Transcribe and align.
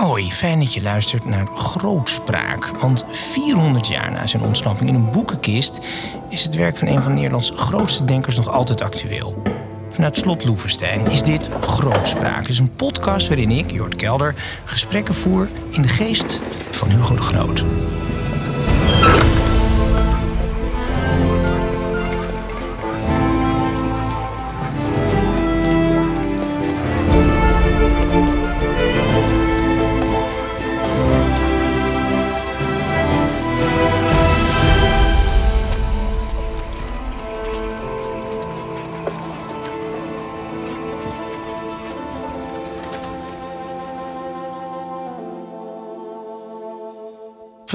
Hoi, 0.00 0.32
fijn 0.32 0.58
dat 0.58 0.74
je 0.74 0.82
luistert 0.82 1.24
naar 1.24 1.46
Grootspraak. 1.46 2.66
Want 2.66 3.04
400 3.10 3.86
jaar 3.86 4.10
na 4.10 4.26
zijn 4.26 4.42
ontsnapping 4.42 4.88
in 4.88 4.94
een 4.94 5.10
boekenkist 5.10 5.80
is 6.28 6.42
het 6.42 6.54
werk 6.54 6.76
van 6.76 6.88
een 6.88 7.02
van 7.02 7.14
Nederlands 7.14 7.52
grootste 7.56 8.04
denkers 8.04 8.36
nog 8.36 8.48
altijd 8.48 8.82
actueel. 8.82 9.42
Vanuit 9.90 10.16
Slot 10.16 10.44
Loevestein 10.44 11.06
is 11.06 11.22
dit 11.22 11.50
Grootspraak. 11.60 12.38
Het 12.38 12.48
is 12.48 12.58
een 12.58 12.74
podcast 12.74 13.28
waarin 13.28 13.50
ik, 13.50 13.70
Jort 13.70 13.96
Kelder, 13.96 14.34
gesprekken 14.64 15.14
voer 15.14 15.48
in 15.70 15.82
de 15.82 15.88
geest 15.88 16.40
van 16.70 16.90
Hugo 16.90 17.14
de 17.14 17.22
Groot. 17.22 17.64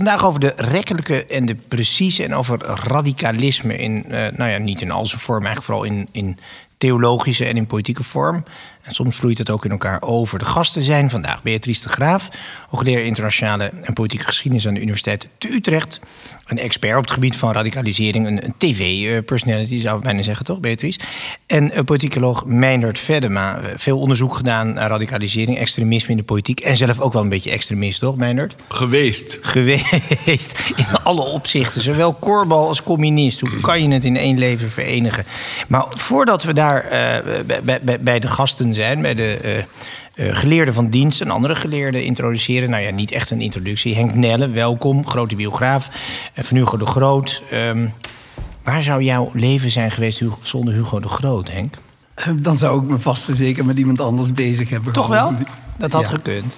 Vandaag 0.02 0.26
over 0.26 0.40
de 0.40 0.54
rekkelijke 0.56 1.26
en 1.26 1.46
de 1.46 1.56
precieze 1.56 2.24
en 2.24 2.34
over 2.34 2.60
radicalisme 2.66 3.78
in, 3.78 4.06
uh, 4.08 4.12
nou 4.12 4.50
ja, 4.50 4.58
niet 4.58 4.82
in 4.82 4.92
al 4.92 5.06
zijn 5.06 5.22
vorm, 5.22 5.46
eigenlijk 5.46 5.66
vooral 5.66 5.84
in, 5.84 6.08
in 6.12 6.38
theologische 6.78 7.46
en 7.46 7.56
in 7.56 7.68
politieke 7.68 8.04
vorm. 8.04 8.44
En 8.82 8.94
soms 8.94 9.16
vloeit 9.16 9.38
het 9.38 9.50
ook 9.50 9.66
in 9.66 9.72
elkaar 9.72 10.02
over. 10.02 10.40
De 10.40 10.46
gasten 10.46 10.84
zijn 10.84 11.10
vandaag 11.10 11.44
Beatrice 11.44 11.84
de 11.84 11.90
Graaf, 11.90 12.30
hoogleraar 12.70 13.04
internationale 13.04 13.72
en 13.82 13.94
politieke 13.94 14.26
geschiedenis 14.26 14.68
aan 14.68 14.74
de 14.74 14.82
Universiteit 14.82 15.28
te 15.38 15.48
Utrecht. 15.48 16.00
Een 16.46 16.58
expert 16.58 16.98
op 16.98 17.02
het 17.02 17.12
gebied 17.12 17.38
van 17.38 17.52
radicalisering, 17.52 18.28
een, 18.28 18.46
een 18.46 18.54
tv-personality 18.58 19.80
zou 19.80 19.98
ik 19.98 20.04
bijna 20.04 20.22
zeggen, 20.22 20.46
toch, 20.46 20.60
Beatrice? 20.60 21.00
En 21.46 21.78
een 21.78 21.84
politicoloog 21.84 22.46
Meindert 22.46 23.00
Vedema. 23.00 23.62
Veel 23.76 24.00
onderzoek 24.00 24.36
gedaan 24.36 24.74
naar 24.74 24.90
radicalisering, 24.90 25.58
extremisme 25.58 26.12
in 26.12 26.18
de 26.18 26.24
politiek. 26.24 26.60
En 26.60 26.76
zelf 26.76 27.00
ook 27.00 27.14
wel 27.14 27.22
een 27.22 27.30
beetje 27.30 27.52
extremist, 27.52 28.00
toch, 28.00 28.16
Meindert? 28.16 28.56
Geweest. 28.68 29.38
Geweest, 29.42 30.60
in 30.76 30.86
alle 31.04 31.22
opzichten. 31.22 31.82
Zowel 31.82 32.14
korbal 32.14 32.68
als 32.68 32.84
communist. 32.84 33.40
Hoe 33.40 33.60
kan 33.60 33.82
je 33.82 33.94
het 33.94 34.04
in 34.04 34.18
één 34.18 34.38
leven 34.38 34.72
verenigen? 34.72 35.26
Maar 35.68 35.86
voordat 35.90 36.44
we 36.44 36.54
daar 36.54 36.84
uh, 36.84 36.92
bij, 37.64 37.80
bij, 37.82 38.00
bij 38.00 38.20
de 38.20 38.28
gasten 38.28 38.71
zijn, 38.74 39.02
bij 39.02 39.16
de 39.16 39.66
uh, 40.16 40.36
geleerden 40.36 40.74
van 40.74 40.90
dienst 40.90 41.22
en 41.22 41.30
andere 41.30 41.56
geleerden 41.56 42.04
introduceren. 42.04 42.70
Nou 42.70 42.84
ja, 42.84 42.92
niet 42.92 43.12
echt 43.12 43.32
een 43.32 43.42
introductie. 43.42 43.96
Henk 43.96 44.14
Nelle, 44.14 44.50
welkom, 44.50 45.08
grote 45.08 45.36
biograaf. 45.36 45.90
Uh, 46.36 46.44
van 46.44 46.58
Hugo 46.58 46.78
de 46.78 46.86
Groot. 46.86 47.42
Um, 47.54 47.94
waar 48.64 48.84
zou 48.84 49.04
jouw 49.04 49.30
leven 49.34 49.70
zijn 49.70 49.92
geweest 49.92 50.24
zonder 50.42 50.74
Hugo 50.74 51.00
de 51.00 51.08
Groot, 51.08 51.52
Henk? 51.52 51.74
Dan 52.36 52.58
zou 52.58 52.84
ik 52.84 52.90
me 52.90 53.00
vast 53.00 53.30
en 53.30 53.36
zeker 53.36 53.66
met 53.66 53.78
iemand 53.78 54.02
anders 54.02 54.34
bezig 54.34 54.70
hebben. 54.70 54.94
Toch 54.94 55.08
wel? 55.08 55.34
Dat 55.78 55.94
had 55.94 56.06
ja. 56.06 56.12
gekund. 56.12 56.58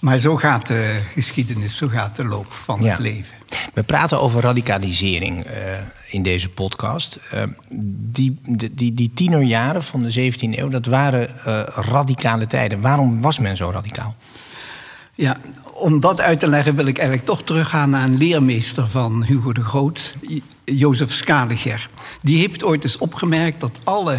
Maar 0.00 0.18
zo 0.18 0.36
gaat 0.36 0.66
de 0.66 1.00
geschiedenis, 1.14 1.76
zo 1.76 1.88
gaat 1.88 2.16
de 2.16 2.24
loop 2.24 2.52
van 2.52 2.82
ja. 2.82 2.90
het 2.90 2.98
leven. 2.98 3.34
We 3.74 3.82
praten 3.82 4.20
over 4.20 4.42
radicalisering 4.42 5.46
uh, 5.46 5.52
in 6.14 6.22
deze 6.22 6.48
podcast. 6.48 7.18
Uh, 7.34 7.42
die, 8.10 8.38
die, 8.70 8.94
die 8.94 9.10
tienerjaren 9.14 9.82
van 9.82 10.02
de 10.02 10.32
17e 10.32 10.58
eeuw, 10.58 10.68
dat 10.68 10.86
waren 10.86 11.28
uh, 11.46 11.62
radicale 11.66 12.46
tijden. 12.46 12.80
Waarom 12.80 13.20
was 13.20 13.38
men 13.38 13.56
zo 13.56 13.70
radicaal? 13.70 14.14
Ja, 15.14 15.36
om 15.72 16.00
dat 16.00 16.20
uit 16.20 16.40
te 16.40 16.48
leggen 16.48 16.74
wil 16.74 16.86
ik 16.86 16.98
eigenlijk 16.98 17.28
toch 17.28 17.42
teruggaan 17.42 17.90
naar 17.90 18.04
een 18.04 18.16
leermeester 18.16 18.88
van 18.88 19.24
Hugo 19.24 19.52
de 19.52 19.64
Groot, 19.64 20.14
Jozef 20.64 21.12
Scaliger. 21.12 21.88
Die 22.22 22.38
heeft 22.38 22.64
ooit 22.64 22.82
eens 22.82 22.98
opgemerkt 22.98 23.60
dat 23.60 23.78
alle 23.84 24.18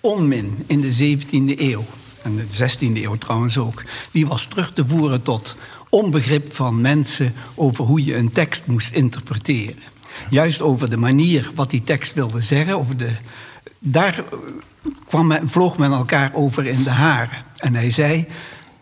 onmin 0.00 0.64
in 0.66 0.80
de 0.80 1.16
17e 1.18 1.60
eeuw, 1.60 1.84
en 2.22 2.36
de 2.36 2.68
16e 2.68 3.02
eeuw 3.02 3.16
trouwens 3.16 3.58
ook, 3.58 3.82
die 4.10 4.26
was 4.26 4.44
terug 4.44 4.72
te 4.72 4.86
voeren 4.86 5.22
tot 5.22 5.56
onbegrip 5.88 6.54
van 6.54 6.80
mensen 6.80 7.32
over 7.54 7.84
hoe 7.84 8.04
je 8.04 8.16
een 8.16 8.32
tekst 8.32 8.66
moest 8.66 8.92
interpreteren. 8.92 9.89
Juist 10.30 10.62
over 10.62 10.90
de 10.90 10.96
manier 10.96 11.50
wat 11.54 11.70
die 11.70 11.84
tekst 11.84 12.14
wilde 12.14 12.40
zeggen, 12.40 12.78
over 12.78 12.96
de, 12.96 13.10
daar 13.78 14.24
kwam 15.06 15.26
men, 15.26 15.48
vloog 15.48 15.78
men 15.78 15.92
elkaar 15.92 16.30
over 16.34 16.66
in 16.66 16.82
de 16.82 16.90
haren. 16.90 17.44
En 17.56 17.74
hij 17.74 17.90
zei, 17.90 18.26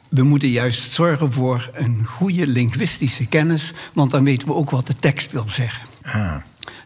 we 0.09 0.23
moeten 0.23 0.49
juist 0.49 0.93
zorgen 0.93 1.33
voor 1.33 1.71
een 1.75 2.05
goede 2.07 2.47
linguïstische 2.47 3.27
kennis, 3.27 3.73
want 3.93 4.11
dan 4.11 4.25
weten 4.25 4.49
we 4.49 4.55
ook 4.55 4.71
wat 4.71 4.87
de 4.87 4.97
tekst 5.01 5.33
wil 5.33 5.49
zeggen. 5.49 5.87
Ah. 6.03 6.35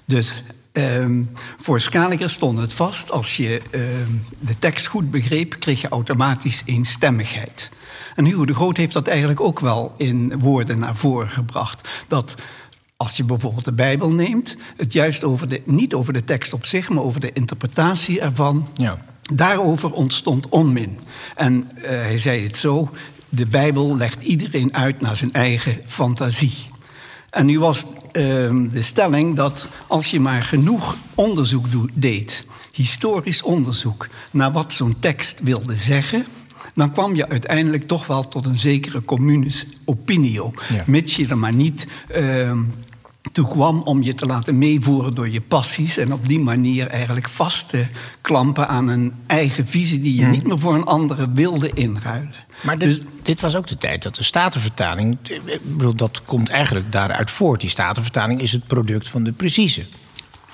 Dus 0.05 0.43
um, 0.73 1.31
voor 1.57 1.81
Scaliger 1.81 2.31
stond 2.31 2.59
het 2.59 2.73
vast, 2.73 3.11
als 3.11 3.37
je 3.37 3.61
um, 3.71 4.25
de 4.41 4.59
tekst 4.59 4.87
goed 4.87 5.11
begreep, 5.11 5.57
kreeg 5.59 5.81
je 5.81 5.89
automatisch 5.89 6.63
eenstemmigheid. 6.65 7.71
En 8.15 8.25
Hugo 8.25 8.45
de 8.45 8.55
Groot 8.55 8.77
heeft 8.77 8.93
dat 8.93 9.07
eigenlijk 9.07 9.41
ook 9.41 9.61
wel 9.61 9.95
in 9.97 10.39
woorden 10.39 10.79
naar 10.79 10.97
voren 10.97 11.29
gebracht. 11.29 11.89
Dat 12.09 12.35
als 13.03 13.17
je 13.17 13.25
bijvoorbeeld 13.25 13.65
de 13.65 13.73
Bijbel 13.73 14.09
neemt, 14.09 14.57
het 14.77 14.93
juist 14.93 15.25
over 15.25 15.49
de, 15.49 15.63
niet 15.65 15.95
over 15.95 16.13
de 16.13 16.25
tekst 16.25 16.53
op 16.53 16.67
zich, 16.67 16.89
maar 16.89 17.03
over 17.03 17.21
de 17.21 17.33
interpretatie 17.33 18.21
ervan. 18.21 18.69
Ja. 18.75 19.05
Daarover 19.35 19.93
ontstond 19.93 20.49
onmin. 20.49 20.99
En 21.35 21.71
uh, 21.77 21.89
hij 21.89 22.19
zei 22.19 22.43
het 22.47 22.57
zo: 22.57 22.91
de 23.29 23.47
Bijbel 23.47 23.97
legt 23.97 24.23
iedereen 24.23 24.75
uit 24.75 25.01
naar 25.01 25.17
zijn 25.17 25.33
eigen 25.33 25.81
fantasie. 25.87 26.55
En 27.31 27.47
nu 27.47 27.59
was 27.59 27.85
uh, 27.85 27.93
de 28.73 28.83
stelling 28.83 29.37
dat 29.37 29.69
als 29.87 30.07
je 30.07 30.21
maar 30.21 30.43
genoeg 30.43 30.97
onderzoek 31.15 31.67
deed, 31.93 32.47
historisch 32.73 33.43
onderzoek, 33.43 34.09
naar 34.31 34.53
wat 34.53 34.73
zo'n 34.73 34.97
tekst 35.01 35.41
wilde 35.43 35.77
zeggen, 35.77 36.27
dan 36.75 36.93
kwam 36.93 37.15
je 37.15 37.29
uiteindelijk 37.29 37.87
toch 37.87 38.07
wel 38.07 38.29
tot 38.29 38.47
een 38.47 38.59
zekere 38.59 39.03
communis 39.03 39.67
opinio. 39.85 40.53
Ja. 40.69 40.85
Mits 40.87 41.17
je 41.17 41.29
er 41.29 41.39
maar 41.39 41.55
niet 41.55 41.87
uh, 42.17 42.53
toe 43.33 43.49
kwam 43.49 43.83
om 43.83 44.03
je 44.03 44.15
te 44.15 44.27
laten 44.27 44.59
meevoeren 44.59 45.15
door 45.15 45.29
je 45.29 45.41
passies 45.41 45.97
en 45.97 46.13
op 46.13 46.29
die 46.29 46.41
manier 46.41 46.87
eigenlijk 46.87 47.29
vast 47.29 47.69
te 47.69 47.87
klampen 48.21 48.69
aan 48.69 48.89
een 48.89 49.13
eigen 49.27 49.67
visie 49.67 50.01
die 50.01 50.15
je 50.15 50.23
hmm. 50.23 50.31
niet 50.31 50.47
meer 50.47 50.59
voor 50.59 50.75
een 50.75 50.85
andere 50.85 51.33
wilde 51.33 51.71
inruilen. 51.75 52.35
Maar 52.61 52.79
dit, 52.79 52.89
dus, 52.89 53.01
dit 53.23 53.41
was 53.41 53.57
ook 53.57 53.67
de 53.67 53.79
tijd 53.79 54.03
dat 54.03 54.15
de 54.15 54.23
statenvertaling, 54.23 55.19
bedoel, 55.63 55.95
dat 55.95 56.23
komt 56.25 56.49
eigenlijk 56.49 56.93
daaruit 56.93 57.31
voort. 57.31 57.61
Die 57.61 57.71
statenvertaling 57.71 58.41
is 58.41 58.53
het 58.53 58.67
product 58.67 59.09
van 59.09 59.23
de 59.23 59.33
precieze. 59.33 59.85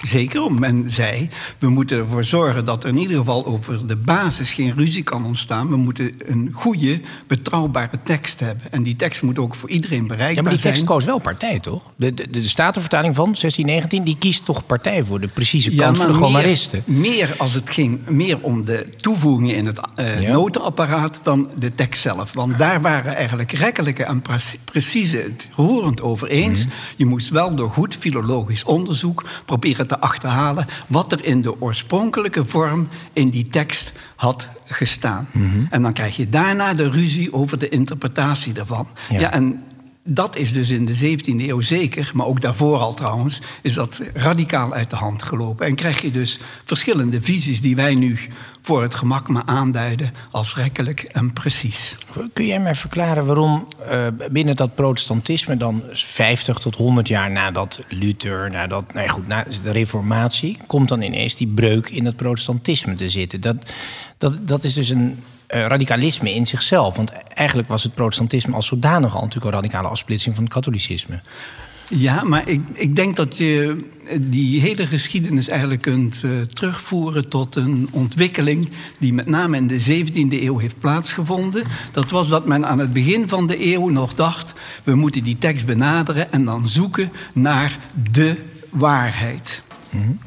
Zeker, 0.03 0.53
men 0.53 0.85
zei, 0.93 1.29
we 1.59 1.69
moeten 1.69 1.99
ervoor 1.99 2.25
zorgen 2.25 2.65
dat 2.65 2.83
er 2.83 2.89
in 2.89 2.99
ieder 2.99 3.17
geval 3.17 3.47
over 3.47 3.87
de 3.87 3.97
basis 3.97 4.53
geen 4.53 4.75
ruzie 4.77 5.03
kan 5.03 5.25
ontstaan. 5.25 5.69
We 5.69 5.77
moeten 5.77 6.15
een 6.27 6.51
goede, 6.53 7.01
betrouwbare 7.27 7.99
tekst 8.03 8.41
hebben. 8.41 8.73
En 8.73 8.83
die 8.83 8.97
tekst 8.97 9.23
moet 9.23 9.39
ook 9.39 9.55
voor 9.55 9.69
iedereen 9.69 10.07
bereikbaar 10.07 10.27
zijn. 10.27 10.37
Ja, 10.37 10.43
maar 10.43 10.53
die 10.53 10.63
tekst 10.63 10.85
koos 10.85 11.05
wel 11.05 11.19
partij, 11.19 11.61
toch? 11.61 11.83
De, 11.97 12.15
de, 12.15 12.31
de 12.31 12.45
Statenvertaling 12.45 13.15
van 13.15 13.25
1619, 13.25 14.05
die 14.05 14.17
kiest 14.19 14.45
toch 14.45 14.67
partij 14.67 15.05
voor 15.05 15.21
de 15.21 15.29
precieze 15.29 15.75
kant 15.75 15.97
ja, 15.97 16.03
van 16.03 16.13
de 16.13 16.19
gomaristen? 16.19 16.83
Meer, 16.85 17.01
meer 17.01 17.35
als 17.39 17.55
het 17.55 17.71
ging 17.71 18.09
meer 18.09 18.41
om 18.41 18.65
de 18.65 18.87
toevoegingen 19.01 19.57
in 19.57 19.67
het 19.67 19.81
uh, 19.97 20.21
ja. 20.21 20.33
notenapparaat 20.33 21.21
dan 21.23 21.51
de 21.59 21.75
tekst 21.75 22.03
zelf. 22.03 22.33
Want 22.33 22.59
daar 22.59 22.81
waren 22.81 23.17
eigenlijk 23.17 23.53
rekkelijke 23.53 24.05
en 24.05 24.23
precieze 24.65 25.17
het 25.17 25.49
roerend 25.57 26.01
over 26.01 26.29
eens. 26.29 26.65
Mm. 26.65 26.71
Je 26.97 27.07
moest 27.07 27.29
wel 27.29 27.55
door 27.55 27.71
goed 27.71 27.97
filologisch 27.97 28.65
onderzoek 28.65 29.25
proberen 29.45 29.88
te 29.89 30.01
achterhalen 30.01 30.67
wat 30.87 31.13
er 31.13 31.25
in 31.25 31.41
de 31.41 31.61
oorspronkelijke 31.61 32.45
vorm 32.45 32.89
in 33.13 33.29
die 33.29 33.49
tekst 33.49 33.93
had 34.17 34.49
gestaan. 34.65 35.29
Mm 35.33 35.51
-hmm. 35.51 35.67
En 35.71 35.83
dan 35.83 35.93
krijg 35.93 36.17
je 36.17 36.29
daarna 36.29 36.75
de 36.75 36.91
ruzie 36.91 37.33
over 37.33 37.59
de 37.59 37.69
interpretatie 37.69 38.53
daarvan. 38.53 38.89
Ja, 39.09 39.21
ja 39.21 39.33
en 39.33 39.63
dat 40.11 40.37
is 40.37 40.53
dus 40.53 40.71
in 40.71 40.85
de 40.85 41.19
17e 41.19 41.25
eeuw 41.25 41.61
zeker, 41.61 42.11
maar 42.15 42.27
ook 42.27 42.41
daarvoor 42.41 42.79
al 42.79 42.95
trouwens, 42.95 43.41
is 43.63 43.75
dat 43.75 44.03
radicaal 44.15 44.73
uit 44.73 44.91
de 44.91 44.97
hand 44.97 45.23
gelopen. 45.23 45.67
En 45.67 45.75
krijg 45.75 46.03
je 46.03 46.11
dus 46.11 46.39
verschillende 46.65 47.21
visies 47.21 47.61
die 47.61 47.77
wij 47.77 47.95
nu 47.95 48.19
voor 48.61 48.83
het 48.83 48.95
gemak 48.95 49.29
maar 49.29 49.43
aanduiden 49.45 50.13
als 50.31 50.57
rekkelijk 50.57 51.01
en 51.01 51.33
precies. 51.33 51.95
Kun 52.33 52.47
jij 52.47 52.61
mij 52.61 52.75
verklaren 52.75 53.27
waarom 53.27 53.69
uh, 53.91 54.07
binnen 54.31 54.57
dat 54.57 54.75
protestantisme 54.75 55.57
dan 55.57 55.83
50 55.91 56.59
tot 56.59 56.75
100 56.75 57.09
jaar 57.09 57.31
nadat 57.31 57.83
Luther, 57.89 58.51
nadat, 58.51 58.95
nee 58.95 59.09
goed, 59.09 59.27
na 59.27 59.45
de 59.63 59.71
reformatie, 59.71 60.59
komt 60.67 60.89
dan 60.89 61.03
ineens 61.03 61.35
die 61.35 61.55
breuk 61.55 61.89
in 61.89 62.05
het 62.05 62.17
protestantisme 62.17 62.95
te 62.95 63.11
zitten? 63.11 63.41
Dat, 63.41 63.57
dat, 64.19 64.39
dat 64.43 64.65
is 64.65 64.75
dus 64.75 64.89
een 64.89 65.23
uh, 65.55 65.67
radicalisme 65.67 66.35
in 66.35 66.47
zichzelf. 66.47 66.97
Want 66.97 67.13
eigenlijk 67.35 67.69
was 67.69 67.83
het 67.83 67.95
protestantisme 67.95 68.55
als 68.55 68.67
zodanig 68.67 69.15
al 69.15 69.23
natuurlijk 69.23 69.47
een 69.55 69.61
radicale 69.61 69.89
afsplitsing 69.89 70.35
van 70.35 70.45
het 70.45 70.53
katholicisme. 70.53 71.21
Ja, 71.89 72.25
maar 72.25 72.49
ik, 72.49 72.61
ik 72.73 72.97
denk 72.97 73.17
dat 73.17 73.37
je 73.37 73.85
die 74.21 74.61
hele 74.61 74.87
geschiedenis 74.87 75.49
eigenlijk 75.49 75.83
kunt 75.83 76.23
uh, 76.25 76.41
terugvoeren 76.41 77.29
tot 77.29 77.57
een 77.57 77.89
ontwikkeling 77.91 78.71
die 78.99 79.13
met 79.13 79.27
name 79.27 79.57
in 79.57 79.67
de 79.67 80.05
17e 80.05 80.43
eeuw 80.43 80.59
heeft 80.59 80.79
plaatsgevonden. 80.79 81.65
Dat 81.93 82.11
was 82.11 82.29
dat 82.29 82.47
men 82.47 82.67
aan 82.67 82.79
het 82.79 82.93
begin 82.93 83.29
van 83.29 83.47
de 83.47 83.73
eeuw 83.73 83.89
nog 83.89 84.15
dacht: 84.15 84.55
we 84.85 84.95
moeten 84.95 85.25
die 85.25 85.39
tekst 85.39 85.67
benaderen 85.67 86.33
en 86.33 86.45
dan 86.45 86.69
zoeken 86.69 87.13
naar 87.33 87.79
de 88.13 88.37
waarheid. 88.71 89.63
Mm 89.91 90.19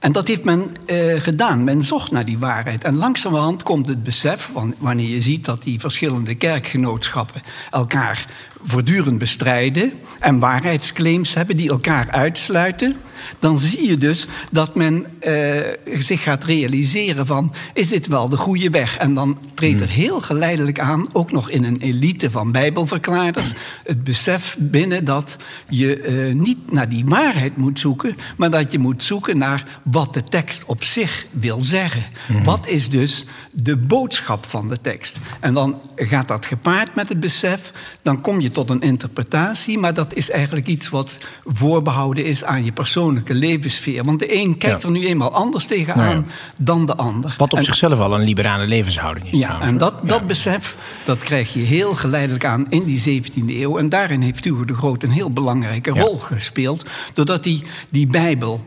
en 0.00 0.12
dat 0.12 0.28
heeft 0.28 0.44
men 0.44 0.76
uh, 0.86 1.20
gedaan. 1.20 1.64
Men 1.64 1.84
zocht 1.84 2.10
naar 2.10 2.24
die 2.24 2.38
waarheid. 2.38 2.84
En 2.84 2.96
langzamerhand 2.96 3.62
komt 3.62 3.88
het 3.88 4.02
besef, 4.02 4.50
wanneer 4.78 5.08
je 5.08 5.20
ziet 5.20 5.44
dat 5.44 5.62
die 5.62 5.80
verschillende 5.80 6.34
kerkgenootschappen 6.34 7.42
elkaar 7.70 8.26
voortdurend 8.62 9.18
bestrijden 9.18 9.92
en 10.18 10.38
waarheidsclaims 10.38 11.34
hebben 11.34 11.56
die 11.56 11.70
elkaar 11.70 12.10
uitsluiten, 12.10 12.96
dan 13.38 13.58
zie 13.58 13.88
je 13.88 13.98
dus 13.98 14.26
dat 14.50 14.74
men 14.74 15.06
uh, 15.26 15.60
zich 15.98 16.22
gaat 16.22 16.44
realiseren 16.44 17.26
van 17.26 17.54
is 17.74 17.88
dit 17.88 18.06
wel 18.06 18.28
de 18.28 18.36
goede 18.36 18.70
weg? 18.70 18.96
En 18.96 19.14
dan 19.14 19.38
treedt 19.54 19.80
er 19.80 19.86
hmm. 19.86 19.96
heel 19.96 20.20
geleidelijk 20.20 20.78
aan, 20.78 21.08
ook 21.12 21.32
nog 21.32 21.50
in 21.50 21.64
een 21.64 21.80
elite 21.80 22.30
van 22.30 22.52
bijbelverklaarders, 22.52 23.52
het 23.84 24.04
besef 24.04 24.56
binnen 24.58 25.04
dat 25.04 25.36
je 25.68 26.28
uh, 26.28 26.34
niet 26.34 26.72
naar 26.72 26.88
die 26.88 27.04
waarheid 27.04 27.56
moet 27.56 27.78
zoeken, 27.78 28.16
maar 28.36 28.50
dat 28.50 28.72
je 28.72 28.78
moet 28.78 29.02
zoeken 29.02 29.38
naar 29.38 29.80
wat 29.82 30.14
de 30.14 30.24
tekst 30.24 30.64
op 30.64 30.84
zich 30.84 31.26
wil 31.30 31.60
zeggen. 31.60 32.02
Hmm. 32.26 32.44
Wat 32.44 32.66
is 32.66 32.88
dus 32.88 33.24
de 33.52 33.76
boodschap 33.76 34.46
van 34.46 34.68
de 34.68 34.80
tekst? 34.80 35.18
En 35.40 35.54
dan 35.54 35.80
gaat 35.96 36.28
dat 36.28 36.46
gepaard 36.46 36.94
met 36.94 37.08
het 37.08 37.20
besef, 37.20 37.72
dan 38.02 38.20
kom 38.20 38.40
je 38.40 38.50
tot 38.50 38.70
een 38.70 38.80
interpretatie, 38.80 39.78
maar 39.78 39.94
dat 39.94 40.14
is 40.14 40.30
eigenlijk 40.30 40.66
iets 40.66 40.88
wat 40.88 41.20
voorbehouden 41.44 42.24
is 42.24 42.44
aan 42.44 42.64
je 42.64 42.72
persoonlijke 43.12 43.48
levenssfeer. 43.48 44.04
Want 44.04 44.18
de 44.18 44.34
een 44.34 44.58
kijkt 44.58 44.82
er 44.82 44.90
nu 44.90 45.06
eenmaal 45.06 45.32
anders 45.32 45.66
tegenaan 45.66 46.26
dan 46.56 46.86
de 46.86 46.96
ander. 46.96 47.34
Wat 47.38 47.52
op 47.52 47.62
zichzelf 47.62 47.98
al 47.98 48.14
een 48.14 48.24
liberale 48.24 48.66
levenshouding 48.66 49.32
is. 49.32 49.38
Ja, 49.38 49.60
en 49.60 49.76
dat, 49.76 49.94
dat 50.08 50.26
besef 50.26 50.76
dat 51.04 51.18
krijg 51.18 51.52
je 51.52 51.60
heel 51.60 51.94
geleidelijk 51.94 52.44
aan 52.44 52.66
in 52.68 52.84
die 52.84 53.22
17e 53.22 53.48
eeuw. 53.48 53.78
En 53.78 53.88
daarin 53.88 54.20
heeft 54.20 54.44
Hugo 54.44 54.64
de 54.64 54.74
Groot 54.74 55.02
een 55.02 55.10
heel 55.10 55.30
belangrijke 55.30 55.90
rol 55.90 56.18
gespeeld, 56.18 56.84
doordat 57.14 57.44
hij 57.44 57.62
die 57.90 58.06
Bijbel 58.06 58.64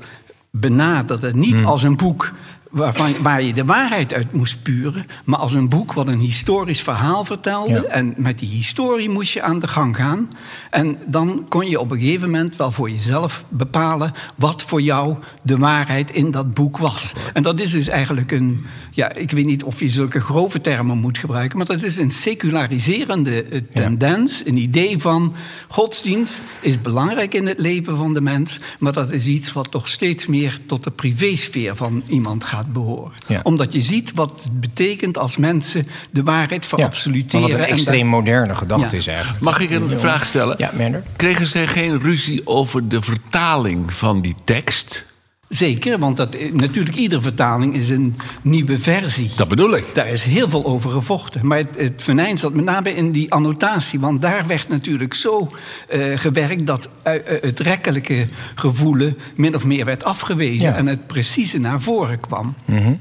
benaderde 0.52 1.36
niet 1.36 1.56
hmm. 1.56 1.66
als 1.66 1.84
een 1.84 1.96
boek 1.96 2.32
waarvan, 2.74 3.16
waar 3.22 3.44
je 3.44 3.54
de 3.54 3.66
waarheid 3.66 4.14
uit 4.14 4.34
moest 4.34 4.62
puren, 4.62 5.06
maar 5.26 5.40
als 5.40 5.54
een 5.54 5.70
boek 5.70 5.94
wat 5.94 6.08
een 6.08 6.20
historisch 6.20 6.82
verhaal 6.82 7.26
vertelde. 7.26 7.88
En 7.88 8.14
met 8.18 8.40
die 8.40 8.50
historie 8.50 9.10
moest 9.10 9.34
je 9.34 9.42
aan 9.42 9.60
de 9.60 9.68
gang 9.68 9.96
gaan. 9.96 10.30
En 10.70 10.98
dan 11.08 11.46
kon 11.50 11.70
je 11.70 11.80
op 11.80 11.92
een 11.92 12.00
gegeven 12.00 12.30
moment 12.30 12.56
wel 12.56 12.72
voor 12.72 12.90
jezelf 12.90 13.44
bepalen 13.50 14.14
wat 14.36 14.64
voor 14.64 14.82
jou 14.82 15.16
de 15.44 15.58
waarheid 15.58 16.12
in 16.12 16.32
dat 16.32 16.54
boek 16.54 16.78
was. 16.78 17.14
En 17.34 17.44
dat 17.44 17.60
is 17.60 17.72
dus 17.72 17.88
eigenlijk 17.88 18.32
een, 18.32 18.66
ja, 18.92 19.14
ik 19.14 19.32
weet 19.32 19.46
niet 19.46 19.64
of 19.64 19.80
je 19.80 19.90
zulke 19.90 20.22
grove 20.22 20.62
termen 20.62 20.98
moet 20.98 21.18
gebruiken, 21.18 21.58
maar 21.58 21.68
dat 21.68 21.84
is 21.84 21.98
een 21.98 22.12
seculariserende 22.12 23.44
eh, 23.44 23.62
tendens, 23.74 24.46
een 24.46 24.58
idee 24.58 24.98
van 24.98 25.36
godsdienst 25.68 26.44
is 26.60 26.82
belangrijk 26.82 27.34
in 27.34 27.48
het 27.48 27.60
leven 27.60 27.98
van 27.98 28.14
de 28.14 28.22
mens, 28.22 28.60
maar 28.80 28.94
dat 28.94 29.12
is 29.12 29.28
iets 29.28 29.54
wat 29.54 29.72
toch 29.72 29.88
steeds 29.88 30.26
meer 30.26 30.60
tot 30.66 30.84
de 30.84 30.92
privésfeer 30.92 31.76
van 31.76 32.04
iemand 32.08 32.44
gaat 32.44 32.63
behoren. 32.72 33.14
Omdat 33.44 33.74
je 33.74 33.82
ziet 33.82 34.12
wat 34.16 34.32
het 34.44 34.60
betekent 34.60 35.18
als 35.18 35.38
mensen 35.38 35.88
de 36.12 36.24
waarheid 36.24 36.66
verabsoluteren. 36.66 37.48
Ja, 37.48 37.58
wat 37.58 37.68
een 37.68 37.74
extreem 37.74 38.08
moderne 38.08 38.56
gedachte 38.56 38.98
is 38.98 39.08
eigenlijk. 39.08 39.40
Mag 39.40 39.60
ik 39.60 39.70
een 39.70 40.00
vraag 40.00 40.26
stellen? 40.26 40.56
Ja. 40.58 40.72
Kregen 41.16 41.48
zij 41.48 41.68
geen 41.68 42.00
ruzie 42.00 42.48
over 42.48 42.88
de 42.88 43.02
vertaling 43.02 43.94
van 43.94 44.22
die 44.22 44.36
tekst? 44.44 45.06
Zeker, 45.54 46.00
want 46.00 46.18
dat, 46.18 46.38
natuurlijk 46.54 46.96
iedere 46.96 47.22
vertaling 47.22 47.74
is 47.74 47.90
een 47.90 48.16
nieuwe 48.42 48.80
versie. 48.80 49.30
Dat 49.36 49.48
bedoel 49.48 49.76
ik. 49.76 49.86
Daar 49.94 50.08
is 50.08 50.24
heel 50.24 50.50
veel 50.50 50.66
over 50.66 50.92
gevochten. 50.92 51.48
Maar 51.48 51.58
het, 51.58 51.70
het 51.78 52.04
venijn 52.04 52.38
zat 52.38 52.54
met 52.54 52.66
name 52.66 52.96
in 52.96 53.12
die 53.12 53.32
annotatie. 53.32 54.00
Want 54.00 54.22
daar 54.22 54.48
werd 54.48 54.70
natuurlijk 54.70 55.14
zo 55.14 55.52
uh, 55.94 56.18
gewerkt 56.18 56.68
dat 56.68 56.90
uh, 57.08 57.14
het 57.42 57.60
rekkelijke 57.60 58.28
gevoelen 58.56 59.18
min 59.36 59.56
of 59.56 59.66
meer 59.66 59.86
werd 59.86 60.04
afgewezen. 60.04 60.76
En 60.76 60.88
het 60.88 61.08
precieze 61.08 61.60
naar 61.60 61.82
voren 61.82 62.20
kwam. 62.20 62.54
Mm 62.66 62.78
-hmm. 62.78 63.00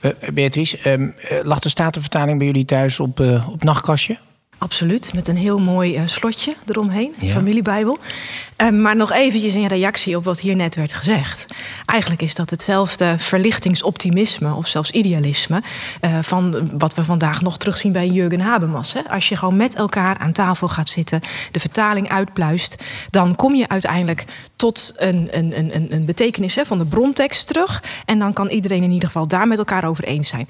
uh, 0.00 0.10
Beatrice, 0.32 0.90
um, 0.90 1.14
lag 1.42 1.58
de 1.58 1.68
Statenvertaling 1.68 2.38
bij 2.38 2.46
jullie 2.46 2.64
thuis 2.64 3.00
op, 3.00 3.20
op 3.50 3.62
nachtkastje? 3.62 4.18
Absoluut, 4.58 5.12
met 5.14 5.28
een 5.28 5.36
heel 5.36 5.60
mooi 5.60 5.96
uh, 5.96 6.02
slotje 6.06 6.54
eromheen, 6.66 7.14
ja. 7.18 7.32
familiebijbel. 7.32 7.98
Uh, 8.62 8.70
maar 8.70 8.96
nog 8.96 9.12
eventjes 9.12 9.54
in 9.54 9.66
reactie 9.66 10.16
op 10.16 10.24
wat 10.24 10.40
hier 10.40 10.56
net 10.56 10.74
werd 10.74 10.92
gezegd. 10.92 11.46
Eigenlijk 11.86 12.22
is 12.22 12.34
dat 12.34 12.50
hetzelfde 12.50 13.14
verlichtingsoptimisme 13.18 14.54
of 14.54 14.66
zelfs 14.66 14.90
idealisme... 14.90 15.62
Uh, 16.00 16.18
van 16.20 16.70
wat 16.78 16.94
we 16.94 17.04
vandaag 17.04 17.42
nog 17.42 17.58
terugzien 17.58 17.92
bij 17.92 18.08
Jurgen 18.08 18.40
Habermas. 18.40 18.92
Hè? 18.92 19.00
Als 19.08 19.28
je 19.28 19.36
gewoon 19.36 19.56
met 19.56 19.74
elkaar 19.74 20.18
aan 20.18 20.32
tafel 20.32 20.68
gaat 20.68 20.88
zitten, 20.88 21.20
de 21.50 21.60
vertaling 21.60 22.08
uitpluist... 22.08 22.82
dan 23.10 23.34
kom 23.34 23.54
je 23.54 23.68
uiteindelijk 23.68 24.24
tot 24.56 24.92
een, 24.96 25.28
een, 25.30 25.58
een, 25.74 25.92
een 25.92 26.04
betekenis 26.04 26.54
hè, 26.54 26.64
van 26.64 26.78
de 26.78 26.86
brontekst 26.86 27.46
terug... 27.46 27.82
en 28.04 28.18
dan 28.18 28.32
kan 28.32 28.48
iedereen 28.48 28.82
in 28.82 28.92
ieder 28.92 29.08
geval 29.08 29.28
daar 29.28 29.48
met 29.48 29.58
elkaar 29.58 29.84
over 29.84 30.04
eens 30.04 30.28
zijn 30.28 30.48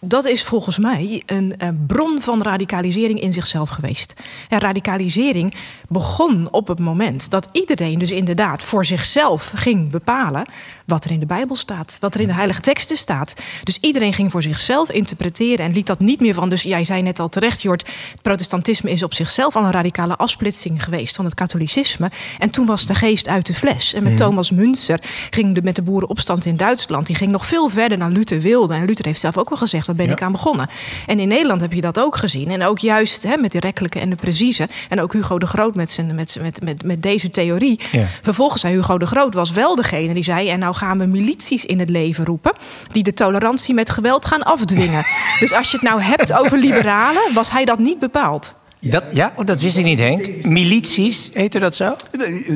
dat 0.00 0.24
is 0.24 0.42
volgens 0.42 0.78
mij 0.78 1.22
een, 1.26 1.54
een, 1.58 1.86
bron 1.86 2.22
van 2.22 2.42
radicalisering 2.42 3.20
in 3.20 3.32
zichzelf 3.32 3.68
geweest. 3.68 4.14
Ja, 4.48 4.58
radicalisering 4.58 5.54
begon 5.88 6.48
op 6.50 6.68
het 6.68 6.78
moment 6.78 7.30
dat 7.30 7.48
iedereen 7.52 7.98
dus 7.98 8.10
inderdaad 8.10 8.62
voor 8.62 8.84
zichzelf 8.84 9.52
ging 9.54 9.90
bepalen 9.90 10.46
wat 10.86 11.04
er 11.04 11.10
in 11.10 11.20
de 11.20 11.26
Bijbel 11.26 11.56
staat, 11.56 11.96
wat 12.00 12.14
er 12.14 12.20
in 12.20 12.26
de 12.26 12.32
Heilige 12.32 12.60
Teksten 12.60 12.96
staat. 12.96 13.34
Dus 13.64 13.78
iedereen 13.80 14.12
ging 14.12 14.30
voor 14.30 14.42
zichzelf 14.42 14.90
interpreteren 14.90 15.64
en 15.64 15.72
liet 15.72 15.86
dat 15.86 15.98
niet 15.98 16.20
meer 16.20 16.34
van. 16.34 16.48
Dus 16.48 16.62
jij 16.62 16.84
zei 16.84 17.02
net 17.02 17.18
al 17.18 17.28
terecht, 17.28 17.62
Jort, 17.62 17.86
het 18.10 18.22
protestantisme 18.22 18.90
is 18.90 19.02
op 19.02 19.14
zichzelf 19.14 19.56
al 19.56 19.64
een 19.64 19.70
radicale 19.70 20.16
afsplitsing 20.16 20.84
geweest 20.84 21.16
van 21.16 21.24
het 21.24 21.34
katholicisme. 21.34 22.10
En 22.38 22.50
toen 22.50 22.66
was 22.66 22.86
de 22.86 22.94
geest 22.94 23.28
uit 23.28 23.46
de 23.46 23.54
fles. 23.54 23.94
En 23.94 24.02
met 24.02 24.12
mhm. 24.12 24.22
Thomas 24.22 24.50
Münzer 24.50 25.00
ging 25.30 25.54
de, 25.54 25.62
met 25.62 25.76
de 25.76 25.82
boerenopstand 25.82 26.44
in 26.44 26.56
Duitsland, 26.56 27.06
die 27.06 27.16
ging 27.16 27.32
nog 27.32 27.46
veel 27.46 27.68
verder 27.68 27.98
dan 27.98 28.12
Luther 28.12 28.40
wilde. 28.40 28.74
En 28.74 28.84
Luther 28.84 29.04
heeft 29.04 29.20
zelf 29.20 29.38
ook 29.38 29.48
wel 29.48 29.58
gezegd 29.58 29.88
daar 29.96 30.06
ben 30.06 30.14
ik 30.14 30.22
aan 30.22 30.32
begonnen. 30.32 30.68
En 31.06 31.18
in 31.18 31.28
Nederland 31.28 31.60
heb 31.60 31.72
je 31.72 31.80
dat 31.80 32.00
ook 32.00 32.16
gezien. 32.16 32.50
En 32.50 32.64
ook 32.64 32.78
juist 32.78 33.22
hè, 33.22 33.36
met 33.36 33.52
de 33.52 33.60
rekkelijke 33.60 34.00
en 34.00 34.10
de 34.10 34.16
precieze. 34.16 34.68
En 34.88 35.00
ook 35.00 35.12
Hugo 35.12 35.38
de 35.38 35.46
Groot 35.46 35.74
met, 35.74 35.90
zijn, 35.90 36.14
met, 36.14 36.36
met, 36.40 36.64
met, 36.64 36.84
met 36.84 37.02
deze 37.02 37.30
theorie. 37.30 37.80
Vervolgens 38.22 38.60
zei 38.60 38.74
Hugo 38.74 38.98
de 38.98 39.06
Groot 39.06 39.34
was 39.34 39.50
wel 39.50 39.74
degene 39.74 40.14
die 40.14 40.22
zei... 40.22 40.48
en 40.48 40.58
nou 40.58 40.74
gaan 40.74 40.98
we 40.98 41.06
milities 41.06 41.66
in 41.66 41.78
het 41.78 41.90
leven 41.90 42.24
roepen... 42.24 42.52
die 42.92 43.02
de 43.02 43.14
tolerantie 43.14 43.74
met 43.74 43.90
geweld 43.90 44.26
gaan 44.26 44.42
afdwingen. 44.42 45.04
dus 45.40 45.52
als 45.52 45.70
je 45.70 45.76
het 45.76 45.86
nou 45.86 46.02
hebt 46.02 46.32
over 46.32 46.58
liberalen... 46.58 47.34
was 47.34 47.50
hij 47.50 47.64
dat 47.64 47.78
niet 47.78 47.98
bepaald. 47.98 48.58
Dat, 48.82 49.04
ja, 49.12 49.32
oh, 49.36 49.46
dat 49.46 49.60
wist 49.60 49.76
ik 49.76 49.84
niet, 49.84 49.98
Henk. 49.98 50.44
Milities, 50.44 51.30
heette 51.32 51.58
dat 51.58 51.74
zo? 51.74 51.96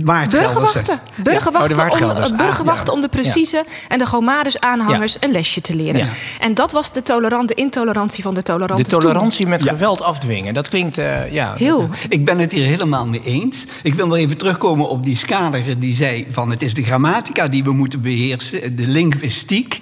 Burgerwachten. 0.02 1.00
Burgerwachten, 1.22 2.02
oh, 2.02 2.16
om, 2.16 2.22
ah, 2.22 2.36
burgerwachten 2.36 2.92
om 2.92 3.00
de 3.00 3.08
precieze 3.08 3.64
en 3.88 3.98
de 3.98 4.06
Gomarus-aanhangers 4.06 5.16
een 5.20 5.30
lesje 5.30 5.60
te 5.60 5.74
leren. 5.74 6.08
En 6.40 6.54
dat 6.54 6.72
was 6.72 6.92
de, 6.92 7.02
tolerante, 7.02 7.54
intolerantie 7.54 8.22
van 8.22 8.34
de 8.34 8.42
tolerante 8.42 8.82
De 8.82 8.88
tolerantie 8.88 9.46
met 9.46 9.62
geweld 9.62 10.02
afdwingen. 10.02 10.54
Dat 10.54 10.68
klinkt, 10.68 10.98
uh, 10.98 11.32
ja... 11.32 11.54
Heel. 11.56 11.88
Ik 12.08 12.24
ben 12.24 12.38
het 12.38 12.52
hier 12.52 12.66
helemaal 12.66 13.06
mee 13.06 13.22
eens. 13.24 13.66
Ik 13.82 13.94
wil 13.94 14.06
nog 14.06 14.16
even 14.16 14.36
terugkomen 14.36 14.88
op 14.88 15.04
die 15.04 15.16
skaler 15.16 15.78
die 15.78 15.94
zei 15.94 16.26
van... 16.28 16.50
het 16.50 16.62
is 16.62 16.74
de 16.74 16.82
grammatica 16.84 17.48
die 17.48 17.64
we 17.64 17.72
moeten 17.72 18.00
beheersen, 18.00 18.76
de 18.76 18.86
linguïstiek. 18.86 19.78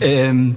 Um, 0.00 0.56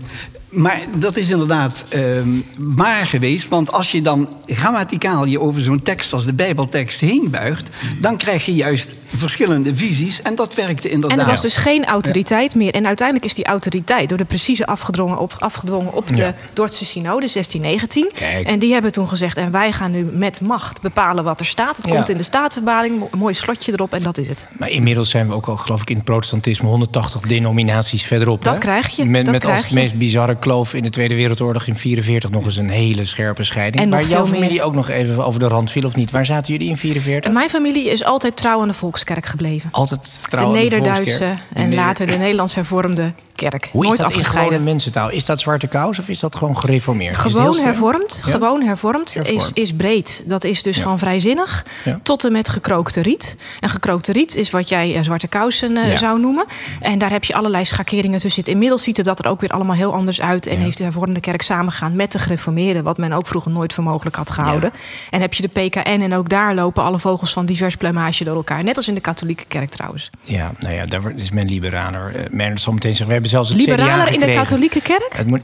maar 0.49 0.81
dat 0.95 1.17
is 1.17 1.29
inderdaad 1.29 1.85
uh, 1.95 2.21
maar 2.57 3.05
geweest. 3.05 3.47
Want 3.47 3.71
als 3.71 3.91
je 3.91 4.01
dan 4.01 4.29
grammaticaal 4.45 5.25
je 5.25 5.39
over 5.39 5.61
zo'n 5.61 5.81
tekst 5.81 6.13
als 6.13 6.25
de 6.25 6.33
Bijbeltekst 6.33 6.99
heen 6.99 7.27
buigt... 7.29 7.69
dan 7.99 8.17
krijg 8.17 8.45
je 8.45 8.53
juist 8.53 8.89
verschillende 9.15 9.75
visies. 9.75 10.21
En 10.21 10.35
dat 10.35 10.55
werkte 10.55 10.89
inderdaad. 10.89 11.19
En 11.19 11.25
er 11.25 11.31
was 11.31 11.41
dus 11.41 11.55
geen 11.55 11.85
autoriteit 11.85 12.55
meer. 12.55 12.73
En 12.73 12.87
uiteindelijk 12.87 13.27
is 13.27 13.33
die 13.33 13.45
autoriteit 13.45 14.09
door 14.09 14.17
de 14.17 14.25
precieze 14.25 14.65
afgedwongen 14.65 15.17
op, 15.17 15.35
afgedwongen 15.39 15.93
op 15.93 16.07
de 16.07 16.21
ja. 16.21 16.35
Dordtse 16.53 16.85
synode 16.85 17.27
1619. 17.33 18.11
Kijk. 18.13 18.47
En 18.47 18.59
die 18.59 18.73
hebben 18.73 18.91
toen 18.91 19.07
gezegd... 19.07 19.37
en 19.37 19.51
wij 19.51 19.71
gaan 19.71 19.91
nu 19.91 20.05
met 20.13 20.41
macht 20.41 20.81
bepalen 20.81 21.23
wat 21.23 21.39
er 21.39 21.45
staat. 21.45 21.77
Het 21.77 21.87
komt 21.87 22.09
in 22.09 22.17
de 22.17 22.23
staatsverbaling, 22.23 23.03
een 23.11 23.19
mooi 23.19 23.33
slotje 23.33 23.71
erop 23.71 23.93
en 23.93 24.03
dat 24.03 24.17
is 24.17 24.27
het. 24.27 24.47
Maar 24.57 24.69
inmiddels 24.69 25.09
zijn 25.09 25.27
we 25.27 25.33
ook 25.33 25.47
al, 25.47 25.57
geloof 25.57 25.81
ik, 25.81 25.89
in 25.89 25.95
het 25.95 26.05
protestantisme... 26.05 26.67
180 26.67 27.21
denominaties 27.21 28.03
verderop. 28.03 28.43
Dat 28.43 28.57
krijg 28.57 28.87
je. 28.95 29.05
Met, 29.05 29.25
dat 29.25 29.33
met 29.33 29.45
als 29.45 29.61
het 29.61 29.71
meest 29.71 29.97
bizarre 29.97 30.37
kloof 30.37 30.73
in 30.73 30.83
de 30.83 30.89
Tweede 30.89 31.15
Wereldoorlog 31.15 31.67
in 31.67 31.75
44 31.75 32.29
nog 32.29 32.45
eens 32.45 32.57
een 32.57 32.69
hele 32.69 33.05
scherpe 33.05 33.43
scheiding. 33.43 33.83
En 33.83 33.89
maar 33.89 34.03
jouw 34.03 34.25
familie 34.25 34.49
meer. 34.49 34.63
ook 34.63 34.73
nog 34.73 34.89
even 34.89 35.25
over 35.25 35.39
de 35.39 35.47
rand 35.47 35.71
viel 35.71 35.85
of 35.85 35.95
niet? 35.95 36.11
Waar 36.11 36.25
zaten 36.25 36.53
jullie 36.53 36.69
in 36.69 36.77
44? 36.77 37.29
En 37.29 37.33
mijn 37.33 37.49
familie 37.49 37.89
is 37.89 38.03
altijd 38.03 38.37
trouw 38.37 38.61
aan 38.61 38.67
de 38.67 38.73
Volkskerk 38.99 39.25
gebleven. 39.25 39.69
Altijd 39.71 40.19
De 40.21 40.27
trouw 40.29 40.45
aan 40.47 40.53
de 40.53 40.59
Nederduitse. 40.59 41.33
De 41.49 41.61
en 41.61 41.73
later 41.75 42.07
de 42.07 42.17
Nederlands 42.17 42.55
hervormde 42.55 43.13
kerk. 43.35 43.69
Hoe 43.71 43.81
is 43.81 43.87
Nooit 43.87 43.99
dat 43.99 44.09
in 44.09 44.15
gewone 44.15 44.27
afgescheiden. 44.27 44.63
mensentaal? 44.63 45.11
Is 45.11 45.25
dat 45.25 45.39
zwarte 45.39 45.67
kous 45.67 45.99
of 45.99 46.09
is 46.09 46.19
dat 46.19 46.35
gewoon 46.35 46.57
gereformeerd? 46.57 47.17
Gewoon 47.17 47.57
hervormd, 47.59 48.21
Ja? 48.25 48.31
gewoon 48.31 48.61
hervormd. 48.61 49.17
Is, 49.23 49.51
is 49.53 49.73
breed. 49.73 50.23
Dat 50.25 50.43
is 50.43 50.61
dus 50.63 50.77
Ja. 50.77 50.83
van 50.83 50.99
vrijzinnig 50.99 51.65
Ja. 51.83 51.99
tot 52.03 52.23
en 52.23 52.31
met 52.31 52.49
gekrookte 52.49 53.01
riet. 53.01 53.35
En 53.59 53.69
gekrookte 53.69 54.11
riet 54.11 54.35
is 54.35 54.49
wat 54.49 54.69
jij 54.69 54.95
eh, 54.95 55.03
zwarte 55.03 55.27
kousen 55.27 55.77
eh, 55.77 55.97
zou 55.97 56.19
noemen. 56.19 56.45
En 56.79 56.97
daar 56.97 57.11
heb 57.11 57.23
je 57.23 57.33
allerlei 57.35 57.65
schakeringen 57.65 58.19
tussen. 58.19 58.43
Inmiddels 58.43 58.83
ziet 58.83 58.97
het 58.97 59.05
dat 59.05 59.19
er 59.19 59.25
ook 59.25 59.41
weer 59.41 59.49
allemaal 59.49 59.75
heel 59.75 59.93
anders 59.93 60.21
uit. 60.21 60.47
En 60.47 60.57
heeft 60.57 60.77
de 60.77 60.83
hervormde 60.83 61.19
kerk 61.19 61.41
samengegaan 61.41 61.95
met 61.95 62.11
de 62.11 62.19
gereformeerden. 62.19 62.83
Wat 62.83 62.97
men 62.97 63.13
ook 63.13 63.27
vroeger 63.27 63.51
nooit 63.51 63.73
voor 63.73 63.83
mogelijk 63.83 64.15
had 64.15 64.29
gehouden. 64.29 64.71
En 65.09 65.21
heb 65.21 65.33
je 65.33 65.41
de 65.41 65.59
PKN 65.61 66.01
en 66.01 66.13
ook 66.15 66.29
daar 66.29 66.55
lopen 66.55 66.83
alle 66.83 66.99
vogels 66.99 67.33
van 67.33 67.45
divers 67.45 67.75
plumage 67.75 68.23
door 68.23 68.35
elkaar. 68.35 68.63
Net 68.63 68.75
als 68.77 68.87
in 68.89 68.95
de 68.95 69.01
katholieke 69.01 69.45
kerk 69.47 69.69
trouwens. 69.69 70.09
Ja, 70.23 70.51
nou 70.59 70.73
ja, 70.73 70.85
daar 70.85 71.11
is 71.15 71.31
men 71.31 71.49
liberaler. 71.49 72.15
Uh, 72.15 72.21
Meijner 72.31 72.59
zal 72.59 72.73
meteen 72.73 72.89
zeggen, 72.89 73.07
we 73.07 73.13
hebben 73.13 73.31
zelfs 73.31 73.49
het 73.49 73.57
Liberaler 73.57 74.13
in 74.13 74.19
de 74.19 74.33
katholieke 74.33 74.81
kerk? 74.81 75.13
Het 75.13 75.27
moet... 75.27 75.41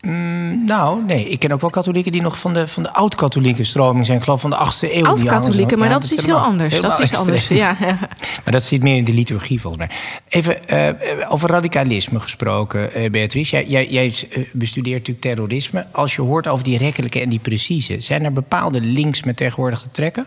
Mm, 0.00 0.64
nou, 0.64 1.04
nee. 1.04 1.28
Ik 1.28 1.38
ken 1.38 1.52
ook 1.52 1.60
wel 1.60 1.70
katholieken 1.70 2.12
die 2.12 2.22
nog 2.22 2.38
van 2.38 2.52
de, 2.52 2.68
van 2.68 2.82
de 2.82 2.92
oud-katholieke 2.92 3.64
stroming 3.64 4.06
zijn. 4.06 4.18
Ik 4.18 4.24
geloof 4.24 4.40
van 4.40 4.50
de 4.50 4.56
8e 4.56 4.92
eeuw. 4.92 5.04
Oud-katholieken, 5.04 5.78
maar 5.78 5.88
Ja, 5.88 5.94
dat 5.94 6.02
is 6.04 6.12
iets 6.12 6.24
heel 6.24 6.38
anders. 6.38 6.80
Dat 6.80 6.98
is 6.98 7.10
iets 7.10 7.18
anders. 7.18 7.48
Ja. 7.48 7.76
Maar 8.44 8.54
dat 8.54 8.62
zit 8.62 8.82
meer 8.82 8.96
in 8.96 9.04
de 9.04 9.12
liturgie 9.12 9.60
volgens 9.60 9.86
mij. 9.86 9.96
Even 10.28 10.68
eh, 10.68 11.32
over 11.32 11.50
radicalisme 11.50 12.20
gesproken, 12.20 12.92
eh, 12.94 13.10
Beatrice. 13.10 13.56
Jij, 13.56 13.66
jij, 13.66 13.88
jij 13.88 14.28
eh, 14.30 14.42
bestudeert 14.52 14.98
natuurlijk 14.98 15.26
terrorisme. 15.26 15.86
Als 15.92 16.14
je 16.14 16.22
hoort 16.22 16.46
over 16.46 16.64
die 16.64 16.78
rekkelijke 16.78 17.20
en 17.20 17.28
die 17.28 17.38
precieze... 17.38 18.00
zijn 18.00 18.24
er 18.24 18.32
bepaalde 18.32 18.80
links 18.80 19.22
met 19.22 19.36
tegenwoordig 19.36 19.80
te 19.80 19.90
trekken? 19.90 20.26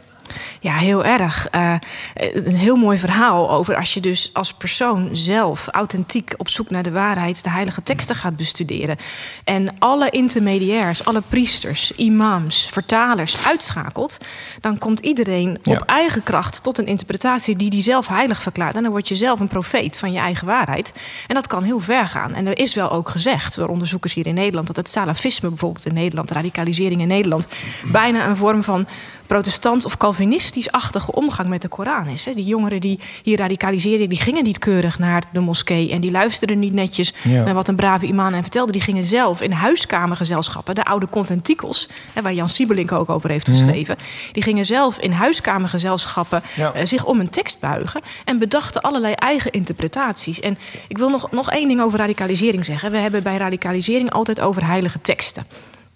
Ja, 0.59 0.75
heel 0.75 1.05
erg. 1.05 1.47
Eh, 1.51 1.73
een 2.13 2.55
heel 2.55 2.75
mooi 2.75 2.97
verhaal 2.97 3.51
over 3.51 3.75
als 3.75 3.93
je 3.93 3.99
dus 3.99 4.29
als 4.33 4.53
persoon 4.53 5.09
zelf 5.11 5.67
authentiek 5.67 6.33
op 6.37 6.49
zoek 6.49 6.69
naar 6.69 6.83
de 6.83 6.91
waarheid 6.91 7.43
de 7.43 7.49
heilige 7.49 7.83
teksten 7.83 8.15
gaat 8.15 8.35
bestuderen. 8.35 8.97
En 9.43 9.75
alle 9.79 10.09
intermediairs, 10.09 11.05
alle 11.05 11.21
priesters, 11.29 11.91
imams, 11.95 12.69
vertalers 12.71 13.45
uitschakelt. 13.45 14.17
Dan 14.61 14.77
komt 14.77 14.99
iedereen 14.99 15.59
Ja. 15.63 15.71
op 15.75 15.81
eigen 15.81 16.23
kracht 16.23 16.63
tot 16.63 16.77
een 16.77 16.85
interpretatie 16.85 17.55
die 17.55 17.69
die 17.69 17.81
zelf 17.83 18.07
heilig 18.07 18.41
verklaart. 18.41 18.75
En 18.75 18.81
dan 18.83 18.91
word 18.91 19.07
je 19.07 19.15
zelf 19.15 19.39
een 19.39 19.47
profeet 19.47 19.97
van 19.97 20.11
je 20.11 20.19
eigen 20.19 20.47
waarheid. 20.47 20.93
En 21.27 21.35
dat 21.35 21.47
kan 21.47 21.63
heel 21.63 21.79
ver 21.79 22.07
gaan. 22.07 22.33
En 22.33 22.47
er 22.47 22.57
is 22.57 22.73
wel 22.75 22.91
ook 22.91 23.09
gezegd 23.09 23.55
door 23.55 23.67
onderzoekers 23.67 24.13
hier 24.13 24.27
in 24.27 24.33
Nederland 24.33 24.67
dat 24.67 24.75
het 24.75 24.89
salafisme 24.89 25.49
bijvoorbeeld 25.49 25.85
in 25.85 25.93
Nederland, 25.93 26.31
radicalisering 26.31 27.01
in 27.01 27.07
Nederland, 27.07 27.47
bijna 27.91 28.27
een 28.27 28.35
vorm 28.35 28.63
van 28.63 28.87
protestant 29.29 29.85
of 29.85 29.97
Calvinistisch-achtige 29.97 31.11
omgang 31.11 31.49
met 31.49 31.61
de 31.61 31.67
Koran 31.67 32.07
is. 32.07 32.25
Hè. 32.25 32.33
Die 32.33 32.45
jongeren 32.45 32.79
die 32.81 32.99
hier 33.23 33.37
radicaliseerden, 33.37 34.09
die 34.09 34.21
gingen 34.21 34.43
niet 34.43 34.59
keurig 34.59 34.99
naar 34.99 35.23
de 35.33 35.39
moskee 35.39 35.91
en 35.91 36.01
die 36.01 36.11
luisterden 36.11 36.59
niet 36.59 36.73
netjes 36.73 37.13
Ja. 37.23 37.43
naar 37.43 37.53
wat 37.53 37.67
een 37.67 37.75
brave 37.75 38.05
imam 38.05 38.33
hen 38.33 38.41
vertelde. 38.41 38.71
Die 38.71 38.81
gingen 38.81 39.03
zelf 39.03 39.41
in 39.41 39.51
huiskamergezelschappen, 39.51 40.75
de 40.75 40.83
oude 40.85 41.07
conventikels, 41.09 41.89
hè, 42.13 42.21
waar 42.21 42.33
Jan 42.33 42.49
Siebelink 42.49 42.91
ook 42.91 43.09
over 43.09 43.29
heeft 43.29 43.49
geschreven, 43.49 43.97
die 44.31 44.43
gingen 44.43 44.65
zelf 44.65 44.97
in 44.99 45.11
huiskamergezelschappen 45.11 46.41
Ja. 46.55 46.73
eh, 46.73 46.85
zich 46.85 47.05
om 47.05 47.19
een 47.19 47.29
tekst 47.29 47.59
buigen 47.59 48.01
en 48.25 48.39
bedachten 48.39 48.81
allerlei 48.81 49.13
eigen 49.13 49.51
interpretaties. 49.51 50.39
En 50.39 50.57
ik 50.87 50.97
wil 50.97 51.09
nog, 51.09 51.31
nog 51.31 51.51
één 51.51 51.67
ding 51.67 51.81
over 51.81 51.99
radicalisering 51.99 52.65
zeggen. 52.65 52.91
We 52.91 52.97
hebben 52.97 53.23
bij 53.23 53.37
radicalisering 53.37 54.11
altijd 54.11 54.41
over 54.41 54.65
heilige 54.65 55.01
teksten 55.01 55.45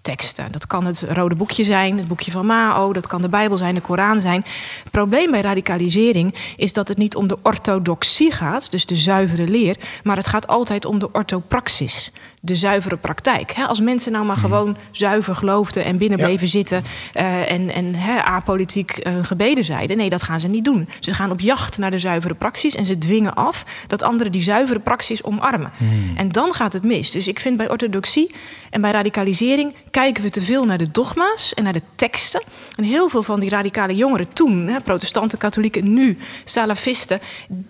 teksten. 0.03 0.51
Dat 0.51 0.67
kan 0.67 0.85
het 0.85 1.05
rode 1.09 1.35
boekje 1.35 1.63
zijn, 1.63 1.97
het 1.97 2.07
boekje 2.07 2.31
van 2.31 2.45
Mao, 2.45 2.93
dat 2.93 3.07
kan 3.07 3.21
de 3.21 3.29
Bijbel 3.29 3.57
zijn, 3.57 3.75
de 3.75 3.81
Koran 3.81 4.21
zijn. 4.21 4.45
Het 4.83 4.91
probleem 4.91 5.31
bij 5.31 5.41
radicalisering 5.41 6.53
is 6.55 6.73
dat 6.73 6.87
het 6.87 6.97
niet 6.97 7.15
om 7.15 7.27
de 7.27 7.37
orthodoxie 7.43 8.31
gaat, 8.31 8.71
dus 8.71 8.85
de 8.85 8.95
zuivere 8.95 9.47
leer, 9.47 9.77
maar 10.03 10.17
het 10.17 10.27
gaat 10.27 10.47
altijd 10.47 10.85
om 10.85 10.99
de 10.99 11.11
orthopraxis, 11.11 12.11
de 12.45 12.55
zuivere 12.55 12.97
praktijk. 12.97 13.55
Als 13.67 13.79
mensen 13.81 14.11
nou 14.11 14.25
maar 14.25 14.37
gewoon 14.37 14.77
zuiver 14.91 15.35
geloofden 15.35 15.83
en 15.83 15.97
binnen 15.97 16.17
Ja. 16.19 16.25
bleven 16.25 16.47
zitten 16.47 16.83
eh, 17.13 17.51
en, 17.51 17.69
en 17.73 17.95
apolitiek 18.23 18.91
eh, 18.91 19.13
hun 19.13 19.25
gebeden 19.25 19.63
zeiden, 19.63 19.97
nee, 19.97 20.09
dat 20.09 20.23
gaan 20.23 20.39
ze 20.39 20.47
niet 20.47 20.65
doen. 20.65 20.89
Ze 20.99 21.13
gaan 21.13 21.31
op 21.31 21.39
jacht 21.39 21.77
naar 21.77 21.91
de 21.91 21.99
zuivere 21.99 22.33
praxis 22.33 22.75
en 22.75 22.85
ze 22.85 22.97
dwingen 22.97 23.33
af 23.33 23.65
dat 23.87 24.03
anderen 24.03 24.31
die 24.31 24.41
zuivere 24.43 24.79
praxis 24.79 25.23
omarmen. 25.23 25.71
En 26.15 26.29
dan 26.31 26.53
gaat 26.53 26.73
het 26.73 26.83
mis. 26.83 27.11
Dus 27.11 27.27
ik 27.27 27.39
vind 27.39 27.57
bij 27.57 27.69
orthodoxie 27.69 28.31
en 28.69 28.81
bij 28.81 28.91
radicalisering 28.91 29.73
kijken 29.91 30.23
we 30.23 30.29
te 30.29 30.41
veel 30.41 30.65
naar 30.65 30.77
de 30.77 30.91
dogma's 30.91 31.53
en 31.53 31.63
naar 31.63 31.73
de 31.73 31.81
teksten. 31.95 32.43
En 32.75 32.83
heel 32.83 33.09
veel 33.09 33.23
van 33.23 33.39
die 33.39 33.49
radicale 33.49 33.95
jongeren 33.95 34.33
toen, 34.33 34.71
protestanten, 34.83 35.37
katholieken, 35.37 35.93
nu 35.93 36.17
salafisten, 36.43 37.19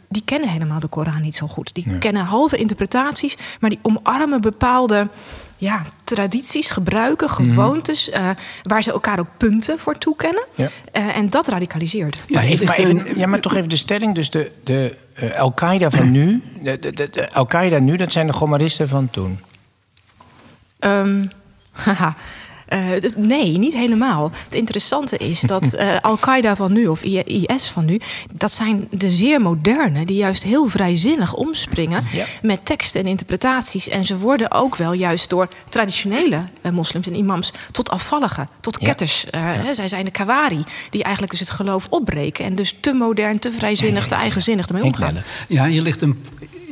die 0.09 0.21
kennen 0.25 0.49
helemaal 0.49 0.79
de 0.79 0.87
Koran 0.87 1.21
niet 1.21 1.35
zo 1.35 1.47
goed. 1.47 1.73
Die 1.73 1.97
kennen 1.97 2.23
halve 2.25 2.57
interpretaties, 2.57 3.37
maar 3.59 3.69
die 3.69 3.79
omarmen 3.81 4.41
bepaalde 4.41 4.61
ja, 5.63 5.81
tradities, 6.03 6.69
gebruiken, 6.69 7.29
gewoontes, 7.29 8.09
eh, 8.09 8.29
waar 8.63 8.83
ze 8.83 8.91
elkaar 8.91 9.19
ook 9.19 9.27
punten 9.37 9.79
voor 9.79 9.97
toekennen. 9.97 10.45
Ja. 10.55 10.69
Eh, 10.91 11.17
en 11.17 11.29
dat 11.29 11.47
radicaliseert. 11.47 12.15
Ja, 12.15 12.23
maar, 12.33 12.43
even, 12.43 12.65
maar, 12.95 13.17
ja, 13.17 13.27
maar 13.27 13.39
toch 13.39 13.55
even 13.55 13.69
de 13.69 13.75
stelling. 13.75 14.15
Dus 14.15 14.29
de, 14.29 14.51
de 14.63 14.97
eh, 15.13 15.39
Al-Qaeda 15.39 15.89
van 15.89 16.11
nu... 16.11 16.41
De, 16.61 16.79
de, 16.79 16.93
de, 16.93 17.09
de 17.09 17.33
Al-Qaeda 17.33 17.79
nu, 17.79 17.97
dat 17.97 18.11
zijn 18.11 18.27
de 18.27 18.33
Gomaristen 18.33 18.89
van 18.89 19.09
toen. 19.09 19.39
Ehm, 20.79 21.25
haha. 21.71 22.15
Eh, 22.73 23.11
nee, 23.17 23.57
niet 23.57 23.73
helemaal. 23.73 24.31
Het 24.43 24.53
interessante 24.53 25.17
is 25.17 25.39
dat 25.41 25.73
eh, 25.73 25.95
Al-Qaeda 26.01 26.55
van 26.55 26.73
nu, 26.73 26.87
of 26.87 27.03
IS 27.03 27.65
van 27.65 27.85
nu, 27.85 27.99
dat 28.31 28.51
zijn 28.51 28.87
de 28.91 29.09
zeer 29.09 29.41
moderne, 29.41 30.05
die 30.05 30.17
juist 30.17 30.43
heel 30.43 30.67
vrijzinnig 30.67 31.33
omspringen 31.33 32.03
Ja. 32.11 32.25
met 32.41 32.65
teksten 32.65 33.01
en 33.01 33.07
interpretaties. 33.07 33.87
En 33.89 34.05
ze 34.05 34.17
worden 34.17 34.51
ook 34.51 34.75
wel 34.75 34.93
juist 34.93 35.29
door 35.29 35.47
traditionele 35.69 36.45
eh, 36.61 36.71
moslims 36.71 37.07
en 37.07 37.15
imams 37.15 37.51
tot 37.71 37.89
afvallige, 37.89 38.47
tot 38.61 38.77
Ja. 38.79 38.87
ketters. 38.87 39.25
Zij 39.71 39.87
zijn 39.87 40.05
de 40.05 40.11
kawari, 40.11 40.63
die 40.89 41.01
eigenlijk 41.03 41.31
dus 41.31 41.39
het 41.47 41.49
geloof 41.49 41.87
opbreken 41.89 42.45
en 42.45 42.55
dus 42.55 42.75
te 42.79 42.93
modern, 42.93 43.39
te 43.39 43.51
vrijzinnig, 43.51 44.07
te 44.07 44.15
eigenzinnig 44.15 44.67
ermee 44.67 44.83
omgaan. 44.83 45.17
Ja, 45.47 45.65
hier 45.65 45.81
ligt 45.81 46.01
een. 46.01 46.23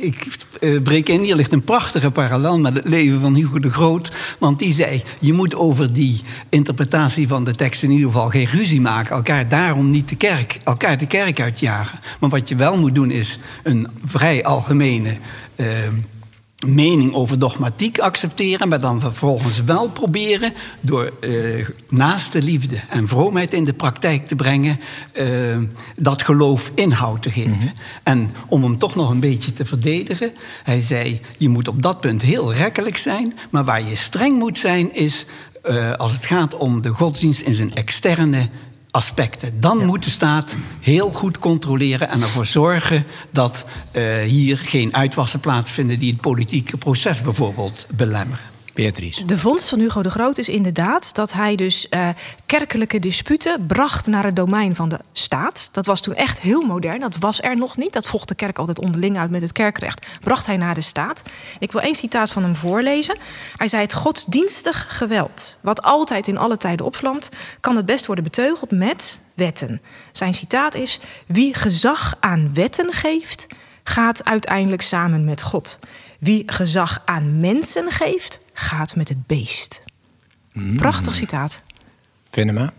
Ik 0.02 0.26
eh, 0.60 0.82
breek 0.82 1.08
in, 1.08 1.22
hier 1.22 1.36
ligt 1.36 1.52
een 1.52 1.64
prachtige 1.64 2.10
parallel 2.10 2.58
met 2.58 2.74
het 2.74 2.88
leven 2.88 3.20
van 3.20 3.34
Hugo 3.34 3.58
de 3.58 3.70
Groot. 3.70 4.12
Want 4.38 4.58
die 4.58 4.72
zei: 4.72 5.02
je 5.18 5.32
moet 5.32 5.54
over 5.54 5.92
die 5.92 6.20
interpretatie 6.48 7.28
van 7.28 7.44
de 7.44 7.54
tekst 7.54 7.82
in 7.82 7.90
ieder 7.90 8.06
geval 8.06 8.28
geen 8.28 8.46
ruzie 8.46 8.80
maken. 8.80 9.16
Elkaar 9.16 9.48
daarom 9.48 9.90
niet 9.90 10.08
de 10.08 10.16
kerk, 10.16 10.58
elkaar 10.64 10.98
de 10.98 11.06
kerk 11.06 11.40
uitjagen. 11.40 12.00
Maar 12.20 12.30
wat 12.30 12.48
je 12.48 12.56
wel 12.56 12.76
moet 12.76 12.94
doen 12.94 13.10
is 13.10 13.38
een 13.62 13.88
vrij 14.04 14.44
algemene. 14.44 15.16
eh, 15.56 15.66
mening 16.66 17.14
over 17.14 17.38
dogmatiek 17.38 17.98
accepteren, 17.98 18.68
maar 18.68 18.80
dan 18.80 19.00
vervolgens 19.00 19.64
wel 19.64 19.88
proberen 19.88 20.52
door 20.80 21.12
eh 21.20 21.30
naaste 21.88 22.42
liefde 22.42 22.76
en 22.88 23.08
vroomheid 23.08 23.52
in 23.52 23.64
de 23.64 23.72
praktijk 23.72 24.26
te 24.26 24.36
brengen, 24.36 24.80
eh, 25.12 25.26
dat 25.96 26.22
geloof 26.22 26.70
inhoud 26.74 27.22
te 27.22 27.30
geven. 27.30 27.72
En 28.02 28.30
om 28.48 28.62
hem 28.62 28.78
toch 28.78 28.94
nog 28.94 29.10
een 29.10 29.20
beetje 29.20 29.52
te 29.52 29.64
verdedigen, 29.64 30.32
hij 30.62 30.80
zei: 30.80 31.20
je 31.36 31.48
moet 31.48 31.68
op 31.68 31.82
dat 31.82 32.00
punt 32.00 32.22
heel 32.22 32.54
rekkelijk 32.54 32.96
zijn, 32.96 33.38
maar 33.50 33.64
waar 33.64 33.88
je 33.88 33.96
streng 33.96 34.38
moet 34.38 34.58
zijn 34.58 34.94
is 34.94 35.26
eh, 35.62 35.92
als 35.92 36.12
het 36.12 36.26
gaat 36.26 36.56
om 36.56 36.82
de 36.82 36.88
godsdienst 36.88 37.40
in 37.40 37.54
zijn 37.54 37.74
externe 37.74 38.48
aspecten. 38.92 39.60
Dan 39.60 39.84
moet 39.84 40.04
de 40.04 40.10
staat 40.10 40.56
heel 40.80 41.10
goed 41.10 41.38
controleren 41.38 42.08
en 42.08 42.22
ervoor 42.22 42.46
zorgen 42.46 43.04
dat 43.30 43.64
eh, 43.90 44.20
hier 44.20 44.58
geen 44.58 44.94
uitwassen 44.94 45.40
plaatsvinden 45.40 45.98
die 45.98 46.12
het 46.12 46.20
politieke 46.20 46.76
proces 46.76 47.22
bijvoorbeeld 47.22 47.86
belemmeren. 47.90 48.51
De 49.26 49.38
vondst 49.38 49.68
van 49.68 49.78
Hugo 49.78 50.02
de 50.02 50.10
Groot 50.10 50.38
is 50.38 50.48
inderdaad 50.48 51.14
dat 51.14 51.32
hij 51.32 51.56
dus 51.56 51.88
eh, 51.88 52.08
kerkelijke 52.46 52.98
disputen 52.98 53.66
bracht 53.66 54.06
naar 54.06 54.24
het 54.24 54.36
domein 54.36 54.76
van 54.76 54.88
de 54.88 54.98
staat. 55.12 55.68
Dat 55.72 55.86
was 55.86 56.00
toen 56.00 56.14
echt 56.14 56.40
heel 56.40 56.62
modern, 56.62 57.00
dat 57.00 57.16
was 57.16 57.42
er 57.42 57.56
nog 57.56 57.76
niet. 57.76 57.92
Dat 57.92 58.06
vocht 58.06 58.28
de 58.28 58.34
kerk 58.34 58.58
altijd 58.58 58.78
onderling 58.78 59.18
uit 59.18 59.30
met 59.30 59.42
het 59.42 59.52
kerkrecht. 59.52 60.06
Bracht 60.20 60.46
hij 60.46 60.56
naar 60.56 60.74
de 60.74 60.80
staat. 60.80 61.22
Ik 61.58 61.72
wil 61.72 61.80
één 61.80 61.94
citaat 61.94 62.30
van 62.30 62.42
hem 62.42 62.54
voorlezen. 62.54 63.16
Hij 63.56 63.68
zei: 63.68 63.82
Het 63.82 63.94
godsdienstig 63.94 64.86
geweld, 64.98 65.58
wat 65.60 65.82
altijd 65.82 66.28
in 66.28 66.38
alle 66.38 66.56
tijden 66.56 66.86
opvlamt, 66.86 67.28
kan 67.60 67.76
het 67.76 67.86
best 67.86 68.06
worden 68.06 68.24
beteugeld 68.24 68.70
met 68.70 69.22
wetten. 69.34 69.80
Zijn 70.12 70.34
citaat 70.34 70.74
is: 70.74 71.00
Wie 71.26 71.54
gezag 71.54 72.14
aan 72.20 72.54
wetten 72.54 72.92
geeft, 72.92 73.46
gaat 73.84 74.24
uiteindelijk 74.24 74.82
samen 74.82 75.24
met 75.24 75.42
God. 75.42 75.78
Wie 76.22 76.42
gezag 76.46 77.02
aan 77.04 77.40
mensen 77.40 77.90
geeft, 77.90 78.38
gaat 78.52 78.96
met 78.96 79.08
het 79.08 79.26
beest. 79.26 79.82
Prachtig 80.76 81.14
citaat. 81.14 81.62
Venema. 82.30 82.72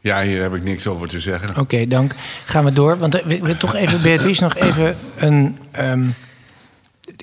Ja, 0.00 0.22
hier 0.22 0.42
heb 0.42 0.54
ik 0.54 0.62
niks 0.62 0.86
over 0.86 1.08
te 1.08 1.20
zeggen. 1.20 1.56
Oké, 1.56 1.86
dank. 1.86 2.14
Gaan 2.44 2.64
we 2.64 2.72
door. 2.72 2.98
Want 2.98 3.22
we, 3.22 3.40
we 3.40 3.56
toch 3.56 3.74
even, 3.74 4.02
Beatrice, 4.02 4.42
nog 4.42 4.54
even 4.56 4.96
een. 5.16 5.58
ehm, 5.70 6.06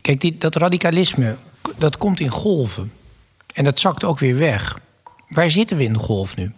kijk, 0.01 0.21
die, 0.21 0.37
dat 0.37 0.55
radicalisme. 0.55 1.35
dat 1.77 1.97
komt 1.97 2.19
in 2.19 2.29
golven. 2.29 2.91
En 3.53 3.63
dat 3.63 3.79
zakt 3.79 4.03
ook 4.03 4.19
weer 4.19 4.37
weg. 4.37 4.79
Waar 5.29 5.49
zitten 5.51 5.77
we 5.77 5.83
in 5.83 5.93
de 5.93 5.99
golf 5.99 6.35
nu? 6.35 6.51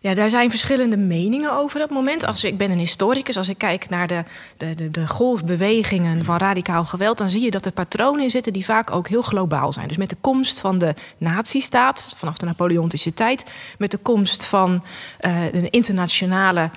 Ja, 0.00 0.14
daar 0.14 0.30
zijn 0.30 0.50
verschillende 0.50 0.96
meningen 0.96 1.52
over 1.52 1.78
dat 1.78 1.90
moment. 1.90 2.26
Als 2.26 2.44
ik 2.44 2.56
ben 2.56 2.70
een 2.70 2.78
historicus, 2.78 3.36
als 3.36 3.48
ik 3.48 3.58
kijk 3.58 3.88
naar 3.88 4.06
de, 4.06 4.24
de, 4.56 4.74
de, 4.74 4.90
de, 4.90 5.06
golfbewegingen 5.06 6.24
van 6.24 6.36
radicaal 6.36 6.84
geweld, 6.84 7.18
dan 7.18 7.30
zie 7.30 7.42
je 7.42 7.50
dat 7.50 7.66
er 7.66 7.72
patronen 7.72 8.22
in 8.22 8.30
zitten 8.30 8.52
die 8.52 8.64
vaak 8.64 8.90
ook 8.90 9.08
heel 9.08 9.22
globaal 9.22 9.72
zijn. 9.72 9.88
Dus 9.88 9.96
met 9.96 10.10
de 10.10 10.16
komst 10.20 10.60
van 10.60 10.78
de 10.78 10.94
nazistaat, 11.18 12.14
vanaf 12.16 12.36
de 12.36 12.46
Napoleontische 12.46 13.14
tijd, 13.14 13.44
met 13.78 13.90
de 13.90 13.98
komst 13.98 14.44
van 14.44 14.84
uh, 15.20 15.52
een 15.52 15.70
internationale 15.70 16.70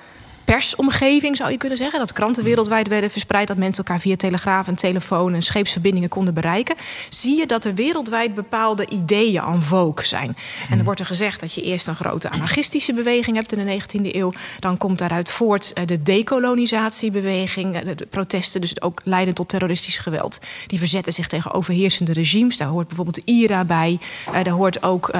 persomgeving, 0.50 1.36
zou 1.36 1.52
je 1.52 1.58
kunnen 1.58 1.78
zeggen. 1.78 2.00
Dat 2.00 2.14
kranten 2.14 2.44
wereldwijd 2.44 2.88
werden 2.88 3.10
verspreid, 3.10 3.48
dat 3.48 3.58
mensen 3.58 3.84
elkaar 3.84 4.00
via 4.02 4.16
telegraaf 4.16 4.68
en 4.68 4.76
telefoon 4.76 5.34
en 5.34 5.42
scheepsverbindingen 5.42 6.10
konden 6.10 6.34
bereiken. 6.34 6.76
Zie 7.10 7.38
je 7.38 7.46
dat 7.46 7.66
er 7.66 7.74
wereldwijd 7.74 8.34
bepaalde 8.34 8.88
ideeën 8.88 9.42
aan 9.42 9.64
vogue 9.64 10.06
zijn. 10.06 10.36
En 10.70 10.78
er 10.78 10.84
wordt 10.84 11.00
er 11.00 11.06
gezegd 11.06 11.40
dat 11.40 11.54
je 11.54 11.62
eerst 11.62 11.88
een 11.88 11.96
grote 11.96 12.30
anarchistische 12.30 12.94
beweging 12.94 13.36
hebt 13.36 13.54
in 13.54 13.66
de 13.66 13.80
19e 13.82 14.16
eeuw. 14.16 14.34
Dan 14.60 14.78
komt 14.78 14.98
daaruit 14.98 15.32
voort 15.32 15.74
eh, 15.74 15.86
de 15.86 16.04
decolonisatiebeweging, 16.04 17.76
eh, 17.76 17.96
de 17.96 18.08
protesten, 18.10 18.62
dus 18.62 18.82
ook 18.82 19.02
leiden 19.04 19.34
tot 19.34 19.50
terroristisch 19.50 19.98
geweld. 19.98 20.40
Die 20.68 20.80
verzetten 20.80 21.14
zich 21.14 21.28
tegen 21.28 21.52
overheersende 21.52 22.14
regimes. 22.14 22.58
Daar 22.58 22.68
hoort 22.68 22.88
bijvoorbeeld 22.88 23.26
de 23.26 23.32
IRA 23.32 23.66
bij. 23.66 24.00
Eh, 24.34 24.44
daar 24.44 24.54
hoort 24.54 24.84
ook 24.84 25.12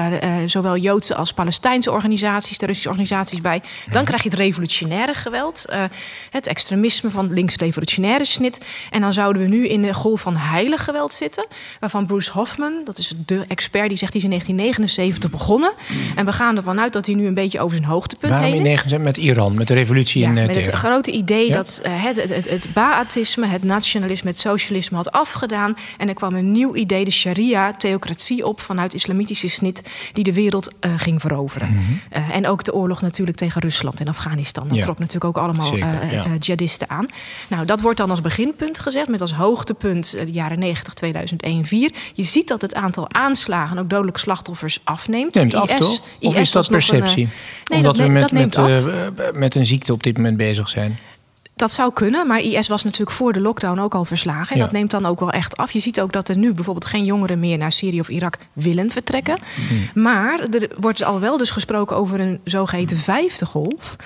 zowel 0.46 0.76
Joodse 0.76 1.14
als 1.14 1.32
Palestijnse 1.32 1.90
organisaties, 1.90 2.56
terroristische 2.56 2.90
organisaties 2.90 3.40
bij. 3.40 3.62
Dan 3.92 4.04
krijg 4.04 4.22
je 4.22 4.28
het 4.28 4.38
revolutionaire 4.38 5.18
geweld. 5.20 5.64
Uh, 5.70 5.82
het 6.30 6.46
extremisme 6.46 7.10
van 7.10 7.32
links-revolutionaire 7.32 8.24
snit. 8.24 8.58
En 8.90 9.00
dan 9.00 9.12
zouden 9.12 9.42
we 9.42 9.48
nu 9.48 9.68
in 9.68 9.82
de 9.82 9.94
golf 9.94 10.20
van 10.20 10.36
heilig 10.36 10.84
geweld 10.84 11.12
zitten. 11.12 11.46
Waarvan 11.80 12.06
Bruce 12.06 12.32
Hoffman, 12.32 12.80
dat 12.84 12.98
is 12.98 13.14
de 13.26 13.44
expert, 13.48 13.88
die 13.88 13.98
zegt 13.98 14.12
die 14.12 14.20
is 14.20 14.28
in 14.28 14.30
1979 14.30 15.30
begonnen. 15.30 15.72
En 16.16 16.26
we 16.26 16.32
gaan 16.32 16.56
ervan 16.56 16.80
uit 16.80 16.92
dat 16.92 17.06
hij 17.06 17.14
nu 17.14 17.26
een 17.26 17.34
beetje 17.34 17.60
over 17.60 17.76
zijn 17.76 17.88
hoogtepunt 17.88 18.32
Waarom 18.32 18.52
heen 18.52 18.66
is. 18.66 18.98
met 18.98 19.16
Iran, 19.16 19.56
met 19.56 19.68
de 19.68 19.74
revolutie 19.74 20.22
in 20.22 20.36
uh, 20.36 20.46
Met 20.46 20.56
het 20.56 20.68
grote 20.68 21.10
idee 21.10 21.52
dat 21.52 21.82
uh, 21.86 22.04
het, 22.04 22.16
het, 22.16 22.34
het, 22.34 22.48
het 22.48 22.68
Ba'athisme, 22.72 23.46
het 23.46 23.62
nationalisme, 23.62 24.28
het 24.28 24.38
socialisme 24.38 24.96
had 24.96 25.12
afgedaan. 25.12 25.76
En 25.98 26.08
er 26.08 26.14
kwam 26.14 26.34
een 26.34 26.52
nieuw 26.52 26.74
idee, 26.74 27.04
de 27.04 27.10
sharia, 27.10 27.72
theocratie 27.72 28.46
op 28.46 28.60
vanuit 28.60 28.94
islamitische 28.94 29.48
snit, 29.48 29.82
die 30.12 30.24
de 30.24 30.32
wereld 30.32 30.72
ging 30.96 31.20
veroveren. 31.20 31.68
Mm 31.68 31.78
-hmm. 31.78 32.30
en 32.30 32.46
ook 32.46 32.64
de 32.64 32.74
oorlog 32.74 33.00
natuurlijk 33.00 33.36
tegen 33.36 33.60
Rusland 33.60 34.00
en 34.00 34.08
Afghanistan. 34.08 34.68
Dat 34.68 34.76
ja. 34.76 34.82
trok 34.82 34.98
natuurlijk 35.12 35.36
ook 35.36 35.44
allemaal 35.44 35.72
Zeker, 35.72 36.12
ja. 36.12 36.26
jihadisten 36.38 36.90
aan. 36.90 37.06
Nou, 37.48 37.64
dat 37.64 37.80
wordt 37.80 37.98
dan 37.98 38.10
als 38.10 38.20
beginpunt 38.20 38.78
gezet, 38.78 39.08
met 39.08 39.20
als 39.20 39.32
hoogtepunt 39.32 40.10
de 40.10 40.32
jaren 40.32 40.58
90, 40.58 40.94
2001, 40.94 41.64
4. 41.64 41.92
Je 42.14 42.22
ziet 42.22 42.48
dat 42.48 42.62
het 42.62 42.74
aantal 42.74 43.12
aanslagen, 43.12 43.78
ook 43.78 43.90
dodelijke 43.90 44.20
slachtoffers, 44.20 44.80
afneemt. 44.84 45.34
Neemt 45.34 45.54
af, 45.54 45.74
toch? 45.74 46.00
Of 46.20 46.36
is 46.36 46.50
dat 46.50 46.68
perceptie? 46.68 47.24
Een, 47.24 47.30
nee, 47.64 47.78
Omdat 47.78 47.96
dat, 47.96 48.06
we 48.06 48.12
met, 48.12 48.32
met, 48.32 49.34
met 49.34 49.54
een 49.54 49.66
ziekte 49.66 49.92
op 49.92 50.02
dit 50.02 50.16
moment 50.16 50.36
bezig 50.36 50.68
zijn. 50.68 50.98
Dat 51.60 51.72
zou 51.72 51.92
kunnen, 51.92 52.26
maar 52.26 52.40
IS 52.40 52.68
was 52.68 52.84
natuurlijk 52.84 53.16
voor 53.16 53.32
de 53.32 53.40
lockdown 53.40 53.78
ook 53.78 53.94
al 53.94 54.04
verslagen. 54.04 54.50
En 54.50 54.56
ja. 54.56 54.62
dat 54.62 54.72
neemt 54.72 54.90
dan 54.90 55.06
ook 55.06 55.20
wel 55.20 55.30
echt 55.30 55.56
af. 55.56 55.72
Je 55.72 55.78
ziet 55.78 56.00
ook 56.00 56.12
dat 56.12 56.28
er 56.28 56.38
nu 56.38 56.52
bijvoorbeeld 56.52 56.86
geen 56.86 57.04
jongeren 57.04 57.40
meer 57.40 57.58
naar 57.58 57.72
Syrië 57.72 58.00
of 58.00 58.08
Irak 58.08 58.36
willen 58.52 58.90
vertrekken. 58.90 59.38
Mm. 59.70 60.02
Maar 60.02 60.40
er 60.50 60.68
wordt 60.78 61.02
al 61.02 61.20
wel 61.20 61.36
dus 61.36 61.50
gesproken 61.50 61.96
over 61.96 62.20
een 62.20 62.40
zogeheten 62.44 62.96
vijfde 62.96 63.46
golf. 63.46 63.96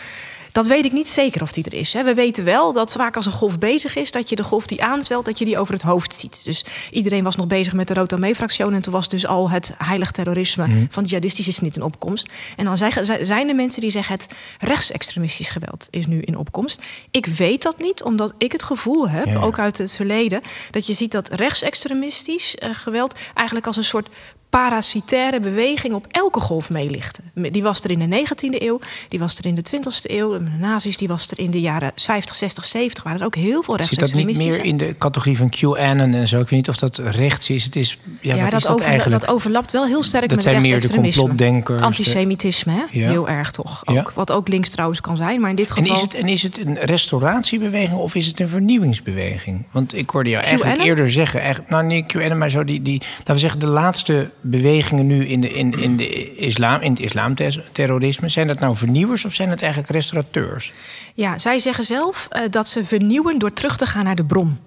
Dat 0.54 0.66
weet 0.66 0.84
ik 0.84 0.92
niet 0.92 1.08
zeker 1.08 1.42
of 1.42 1.52
die 1.52 1.64
er 1.64 1.74
is. 1.74 1.92
We 1.92 2.14
weten 2.14 2.44
wel 2.44 2.72
dat 2.72 2.92
vaak 2.92 3.16
als 3.16 3.26
een 3.26 3.32
golf 3.32 3.58
bezig 3.58 3.96
is, 3.96 4.10
dat 4.10 4.28
je 4.28 4.36
de 4.36 4.42
golf 4.42 4.66
die 4.66 4.82
aanzwelt, 4.84 5.24
dat 5.24 5.38
je 5.38 5.44
die 5.44 5.58
over 5.58 5.74
het 5.74 5.82
hoofd 5.82 6.14
ziet. 6.14 6.44
Dus 6.44 6.64
iedereen 6.90 7.24
was 7.24 7.36
nog 7.36 7.46
bezig 7.46 7.72
met 7.72 7.88
de 7.88 7.94
Rotomee-fractie 7.94 8.64
en 8.64 8.82
toen 8.82 8.92
was 8.92 9.08
dus 9.08 9.26
al 9.26 9.50
het 9.50 9.74
heilig 9.78 10.10
terrorisme 10.10 10.66
mm. 10.66 10.86
van 10.90 11.04
jihadistische 11.04 11.52
snit 11.52 11.76
in 11.76 11.82
opkomst. 11.82 12.32
En 12.56 12.64
dan 12.64 12.76
zijn 13.22 13.48
er 13.48 13.54
mensen 13.54 13.80
die 13.80 13.90
zeggen 13.90 14.14
het 14.14 14.34
rechtsextremistisch 14.58 15.48
geweld 15.48 15.88
is 15.90 16.06
nu 16.06 16.20
in 16.20 16.36
opkomst. 16.36 16.80
Ik 17.10 17.26
weet 17.26 17.62
dat 17.62 17.78
niet, 17.78 18.02
omdat 18.02 18.34
ik 18.38 18.52
het 18.52 18.62
gevoel 18.62 19.08
heb, 19.08 19.24
ja. 19.24 19.40
ook 19.40 19.58
uit 19.58 19.78
het 19.78 19.96
verleden, 19.96 20.40
dat 20.70 20.86
je 20.86 20.92
ziet 20.92 21.12
dat 21.12 21.28
rechtsextremistisch 21.28 22.56
uh, 22.58 22.68
geweld 22.72 23.18
eigenlijk 23.34 23.66
als 23.66 23.76
een 23.76 23.84
soort 23.84 24.08
parasitaire 24.54 25.40
beweging 25.40 25.94
op 25.94 26.06
elke 26.10 26.40
golf 26.40 26.70
meelichten. 26.70 27.24
Die 27.34 27.62
was 27.62 27.84
er 27.84 27.90
in 27.90 28.10
de 28.10 28.26
19e 28.26 28.62
eeuw, 28.62 28.80
die 29.08 29.18
was 29.18 29.34
er 29.34 29.46
in 29.46 29.54
de 29.54 29.62
20e 29.72 30.10
eeuw. 30.10 30.38
De 30.38 30.44
nazi's 30.58 30.96
die 30.96 31.08
was 31.08 31.26
er 31.26 31.38
in 31.38 31.50
de 31.50 31.60
jaren 31.60 31.92
50, 31.96 32.34
60, 32.34 32.64
70. 32.64 33.04
Waren 33.04 33.20
er 33.20 33.26
ook 33.26 33.34
heel 33.34 33.62
veel 33.62 33.82
Zit 33.82 33.98
dat 33.98 34.14
niet 34.14 34.36
meer 34.36 34.64
in 34.64 34.76
de 34.76 34.94
categorie 34.98 35.36
van 35.36 35.48
QAnon 35.48 36.14
en 36.14 36.28
zo? 36.28 36.40
Ik 36.40 36.48
weet 36.48 36.50
niet 36.50 36.68
of 36.68 36.76
dat 36.76 36.98
rechts 36.98 37.50
is. 37.50 37.64
Het 37.64 37.76
is 37.76 37.98
ja, 38.20 38.36
dat, 38.36 38.52
is 38.52 38.62
dat, 38.62 38.72
over, 38.72 38.86
eigenlijk? 38.86 39.20
dat 39.20 39.30
overlapt 39.34 39.72
wel 39.72 39.86
heel 39.86 40.02
sterk 40.02 40.28
dat 40.28 40.34
met 40.34 40.42
zijn 40.42 40.62
meer 40.62 40.80
de 40.80 40.90
complotdenkers. 40.90 41.82
Antisemitisme, 41.82 42.72
hè? 42.72 42.82
Ja. 42.90 43.10
heel 43.10 43.28
erg 43.28 43.50
toch. 43.50 43.82
Ook. 43.84 43.94
Ja. 43.94 44.04
Wat 44.14 44.32
ook 44.32 44.48
links 44.48 44.70
trouwens 44.70 45.00
kan 45.00 45.16
zijn, 45.16 45.40
maar 45.40 45.50
in 45.50 45.56
dit 45.56 45.70
geval... 45.70 45.86
En 45.86 45.92
is 45.94 46.00
het, 46.00 46.14
en 46.14 46.28
is 46.28 46.42
het 46.42 46.66
een 46.66 46.78
restauratiebeweging 46.78 47.98
of 47.98 48.14
is 48.14 48.26
het 48.26 48.40
een 48.40 48.48
vernieuwingsbeweging? 48.48 49.66
Want 49.70 49.96
ik 49.96 50.10
hoorde 50.10 50.30
jou 50.30 50.44
eigenlijk 50.44 50.82
eerder 50.82 51.10
zeggen... 51.10 51.40
Eigenlijk, 51.40 51.70
nou 51.70 51.84
nee, 51.84 52.06
QAnon, 52.06 52.38
maar 52.38 52.50
zo 52.50 52.64
die, 52.64 52.82
die... 52.82 53.02
Laten 53.18 53.34
we 53.34 53.40
zeggen, 53.40 53.60
de 53.60 53.66
laatste 53.66 54.30
bewegingen 54.46 55.06
nu 55.06 55.26
in, 55.26 55.40
de, 55.40 55.48
in, 55.48 55.72
in, 55.72 55.96
de 55.96 56.34
islam, 56.34 56.80
in 56.80 56.90
het 56.90 57.00
islamterrorisme. 57.00 58.28
Zijn 58.28 58.46
dat 58.46 58.58
nou 58.58 58.76
vernieuwers 58.76 59.24
of 59.24 59.32
zijn 59.32 59.50
het 59.50 59.62
eigenlijk 59.62 59.92
restaurateurs? 59.92 60.72
Ja, 61.14 61.38
zij 61.38 61.58
zeggen 61.58 61.84
zelf 61.84 62.28
uh, 62.32 62.40
dat 62.50 62.68
ze 62.68 62.84
vernieuwen 62.84 63.38
door 63.38 63.52
terug 63.52 63.76
te 63.76 63.86
gaan 63.86 64.04
naar 64.04 64.14
de 64.14 64.24
bron. 64.24 64.58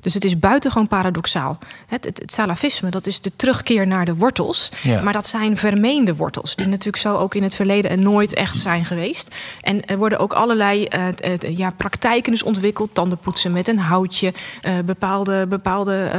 Dus 0.00 0.14
het 0.14 0.24
is 0.24 0.38
buitengewoon 0.38 0.88
paradoxaal. 0.88 1.58
Het, 1.86 2.04
het, 2.04 2.18
het, 2.18 2.32
salafisme, 2.32 2.90
dat 2.90 3.06
is 3.06 3.20
de 3.20 3.32
terugkeer 3.36 3.86
naar 3.86 4.04
de 4.04 4.14
wortels. 4.14 4.72
Ja. 4.82 5.02
Maar 5.02 5.12
dat 5.12 5.26
zijn 5.26 5.56
vermeende 5.56 6.16
wortels. 6.16 6.56
Die 6.56 6.66
natuurlijk 6.66 6.96
zo 6.96 7.16
ook 7.16 7.34
in 7.34 7.42
het 7.42 7.54
verleden 7.54 8.02
nooit 8.02 8.34
echt 8.34 8.58
zijn 8.58 8.84
geweest. 8.84 9.34
En 9.60 9.84
er 9.84 9.96
worden 9.98 10.18
ook 10.18 10.32
allerlei 10.32 10.86
uh, 10.96 11.06
uh, 11.06 11.56
ja, 11.56 11.70
praktijken 11.70 12.32
dus 12.32 12.42
ontwikkeld. 12.42 12.94
Tandenpoetsen 12.94 13.52
met 13.52 13.68
een 13.68 13.78
houtje. 13.78 14.34
Uh, 14.62 14.72
bepaalde 14.84 15.46
bepaalde 15.46 16.10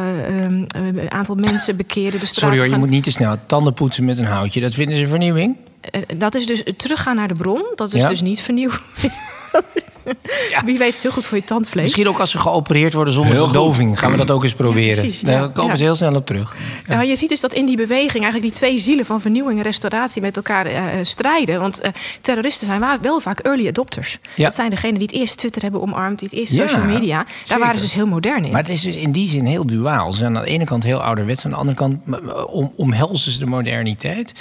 aantal 1.09 1.35
mensen 1.35 1.75
bekeren 1.75 2.19
de 2.19 2.25
straat. 2.25 2.51
Sorry 2.51 2.57
hoor, 2.57 2.67
je 2.67 2.77
moet 2.77 2.89
niet 2.89 3.03
te 3.03 3.11
snel. 3.11 3.37
Tandenpoetsen 3.47 4.05
met 4.05 4.17
een 4.17 4.25
houtje, 4.25 4.61
dat 4.61 4.73
vinden 4.73 4.97
ze 4.97 5.07
vernieuwing? 5.07 5.57
dat 6.17 6.35
is 6.35 6.45
dus 6.45 6.63
teruggaan 6.77 7.15
naar 7.15 7.27
de 7.27 7.33
bron. 7.33 7.65
Dat 7.75 7.93
is 7.93 8.01
ja. 8.01 8.07
dus 8.07 8.21
niet 8.21 8.41
vernieuwing. 8.41 8.81
Ja. 10.49 10.65
Wie 10.65 10.77
weet 10.77 10.93
is 10.93 11.01
heel 11.01 11.11
goed 11.11 11.25
voor 11.25 11.37
je 11.37 11.43
tandvlees. 11.43 11.83
Misschien 11.83 12.07
ook 12.07 12.19
als 12.19 12.31
ze 12.31 12.37
geopereerd 12.37 12.93
worden 12.93 13.13
zonder 13.13 13.33
heel 13.33 13.43
verdoving. 13.43 13.89
Goed. 13.89 13.99
Gaan 13.99 14.11
we 14.11 14.17
dat 14.17 14.31
ook 14.31 14.43
eens 14.43 14.53
proberen. 14.53 14.95
Ja, 14.95 15.01
precies, 15.01 15.21
Daar 15.21 15.51
komen 15.51 15.77
ze 15.77 15.83
heel 15.83 15.95
snel 15.95 16.15
op 16.15 16.25
terug. 16.25 16.55
Ja. 16.87 17.01
je 17.01 17.15
ziet 17.15 17.29
dus 17.29 17.39
dat 17.39 17.53
in 17.53 17.65
die 17.65 17.75
beweging 17.75 18.23
eigenlijk 18.23 18.43
die 18.43 18.51
twee 18.51 18.77
zielen 18.77 19.05
van 19.05 19.21
vernieuwing 19.21 19.57
en 19.57 19.63
restauratie 19.63 20.21
met 20.21 20.35
elkaar 20.35 20.71
uh, 20.71 20.81
strijden. 21.01 21.59
Want 21.59 21.83
uh, 21.83 21.91
terroristen 22.21 22.67
zijn 22.67 22.81
wel 23.01 23.19
vaak 23.19 23.39
early 23.39 23.67
adopters. 23.67 24.19
Dat 24.35 24.55
zijn 24.55 24.69
degenen 24.69 24.99
die 24.99 25.07
het 25.07 25.17
eerst 25.17 25.37
Twitter 25.37 25.61
hebben 25.61 25.81
omarmd, 25.81 26.19
die 26.19 26.27
het 26.31 26.37
eerst 26.37 26.53
social 26.53 26.83
media. 26.85 27.17
Daar 27.17 27.27
zeker. 27.43 27.59
waren 27.59 27.75
ze 27.75 27.81
dus 27.81 27.93
heel 27.93 28.07
modern 28.07 28.45
in. 28.45 28.51
Maar 28.51 28.61
het 28.61 28.71
is 28.71 28.81
dus 28.81 28.95
in 28.95 29.11
die 29.11 29.29
zin 29.29 29.45
heel 29.45 29.65
duaal. 29.65 30.11
Ze 30.11 30.17
zijn 30.17 30.37
aan 30.37 30.43
de 30.43 30.49
ene 30.49 30.65
kant 30.65 30.83
heel 30.83 31.03
ouderwets, 31.03 31.45
aan 31.45 31.51
de 31.51 31.57
andere 31.57 31.77
kant 31.77 31.97
om, 32.47 32.71
omhelzen 32.75 33.31
ze 33.31 33.39
de 33.39 33.45
moderniteit. 33.45 34.33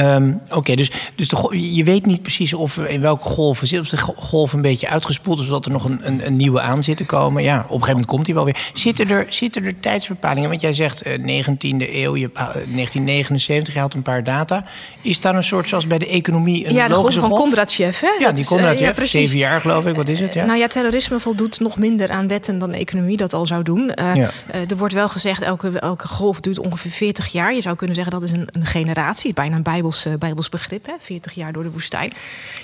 Um, 0.00 0.40
Oké, 0.44 0.56
okay, 0.56 0.76
dus, 0.76 0.90
dus 1.14 1.28
de, 1.28 1.74
je 1.74 1.84
weet 1.84 2.06
niet 2.06 2.22
precies 2.22 2.54
of 2.54 2.78
in 2.78 3.00
welke 3.00 3.24
golven 3.24 3.66
zit. 3.66 3.80
Of 3.80 3.88
de 3.88 3.96
golf 3.96 4.52
een 4.52 4.62
beetje 4.62 4.88
uitgespoeld 4.88 5.38
is, 5.38 5.44
zodat 5.44 5.64
er 5.64 5.70
nog 5.70 5.84
een, 5.84 5.98
een, 6.02 6.26
een, 6.26 6.36
nieuwe 6.36 6.60
aan 6.60 6.84
zit 6.84 6.96
te 6.96 7.04
komen. 7.04 7.42
Ja, 7.42 7.56
op 7.56 7.62
een 7.62 7.68
gegeven 7.68 7.88
moment 7.88 8.06
komt 8.06 8.26
hij 8.26 8.34
wel 8.34 8.44
weer. 8.44 8.70
Zitten 8.72 9.08
er, 9.08 9.26
zitten 9.28 9.64
er 9.64 9.80
tijdsbepalingen? 9.80 10.48
Want 10.48 10.60
jij 10.60 10.72
zegt 10.72 11.06
uh, 11.06 11.44
19e 11.44 11.92
eeuw, 11.92 12.16
je, 12.16 12.30
uh, 12.34 12.42
1979, 12.42 13.74
je 13.74 13.80
had 13.80 13.94
een 13.94 14.02
paar 14.02 14.24
data. 14.24 14.64
Is 15.00 15.20
daar 15.20 15.34
een 15.34 15.42
soort, 15.42 15.68
zoals 15.68 15.86
bij 15.86 15.98
de 15.98 16.08
economie, 16.08 16.66
een 16.66 16.74
ja, 16.74 16.88
de 16.88 16.94
logische 16.94 17.20
golf 17.20 17.30
van 17.30 17.40
Kondratjev, 17.40 18.00
hè? 18.00 18.10
Ja, 18.18 18.32
die 18.32 18.44
Kondratjev, 18.44 18.98
uh, 18.98 19.04
ja, 19.04 19.10
zeven 19.10 19.38
jaar 19.38 19.60
geloof 19.60 19.86
ik. 19.86 19.96
Wat 19.96 20.08
is 20.08 20.20
het? 20.20 20.34
Ja? 20.34 20.44
Nou 20.44 20.58
ja, 20.58 20.66
terrorisme 20.66 21.20
voldoet 21.20 21.60
nog 21.60 21.78
minder 21.78 22.10
aan 22.10 22.28
wetten 22.28 22.58
dan 22.58 22.70
de 22.70 22.78
economie 22.78 23.16
dat 23.16 23.32
al 23.32 23.46
zou 23.46 23.62
doen. 23.62 23.92
Ja. 23.96 24.30
er 24.68 24.76
wordt 24.76 24.94
wel 24.94 25.08
gezegd, 25.08 25.42
elke, 25.42 25.78
elke 25.78 26.08
golf 26.08 26.40
duurt 26.40 26.58
ongeveer 26.58 26.90
40 26.90 27.26
jaar. 27.32 27.54
Je 27.54 27.62
zou 27.62 27.76
kunnen 27.76 27.96
zeggen 27.96 28.12
dat 28.12 28.22
is 28.22 28.32
een, 28.32 28.48
een 28.52 28.66
generatie, 28.66 29.34
bijna 29.34 29.56
een 29.56 29.62
bijbels, 29.86 30.18
bijbels 30.18 30.48
begrip, 30.48 30.86
hè, 30.86 30.92
40 30.98 31.32
jaar 31.32 31.52
door 31.52 31.62
de 31.62 31.70
woestijn. 31.70 32.12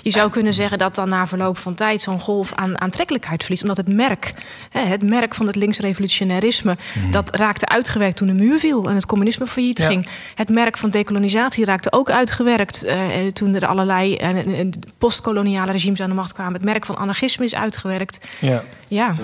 Je 0.01 0.11
zou 0.11 0.29
kunnen 0.29 0.53
zeggen 0.53 0.77
dat 0.77 0.95
dan 0.95 1.09
na 1.09 1.27
verloop 1.27 1.57
van 1.57 1.75
tijd 1.75 2.01
zo'n 2.01 2.19
golf 2.19 2.53
aan 2.53 2.81
aantrekkelijkheid 2.81 3.41
verliest. 3.41 3.61
Omdat 3.61 3.77
het 3.77 3.87
merk, 3.87 4.33
hè, 4.69 4.81
het 4.81 5.03
merk 5.03 5.35
van 5.35 5.47
het 5.47 5.55
linksrevolutionarisme, 5.55 6.77
mm. 6.93 7.11
dat 7.11 7.35
raakte 7.35 7.67
uitgewerkt 7.67 8.17
toen 8.17 8.27
de 8.27 8.33
muur 8.33 8.59
viel 8.59 8.89
en 8.89 8.95
het 8.95 9.05
communisme 9.05 9.47
failliet 9.47 9.77
ja. 9.77 9.87
ging. 9.87 10.07
Het 10.35 10.49
merk 10.49 10.77
van 10.77 10.89
dekolonisatie 10.89 11.65
raakte 11.65 11.91
ook 11.91 12.09
uitgewerkt 12.09 12.85
uh, 12.85 13.27
toen 13.33 13.55
er 13.55 13.67
allerlei 13.67 14.17
uh, 14.21 14.69
postkoloniale 14.97 15.71
regimes 15.71 16.01
aan 16.01 16.09
de 16.09 16.15
macht 16.15 16.33
kwamen. 16.33 16.53
Het 16.53 16.63
merk 16.63 16.85
van 16.85 16.97
anarchisme 16.97 17.45
is 17.45 17.55
uitgewerkt. 17.55 18.25
Ja. 18.39 18.63
ja. 18.87 19.15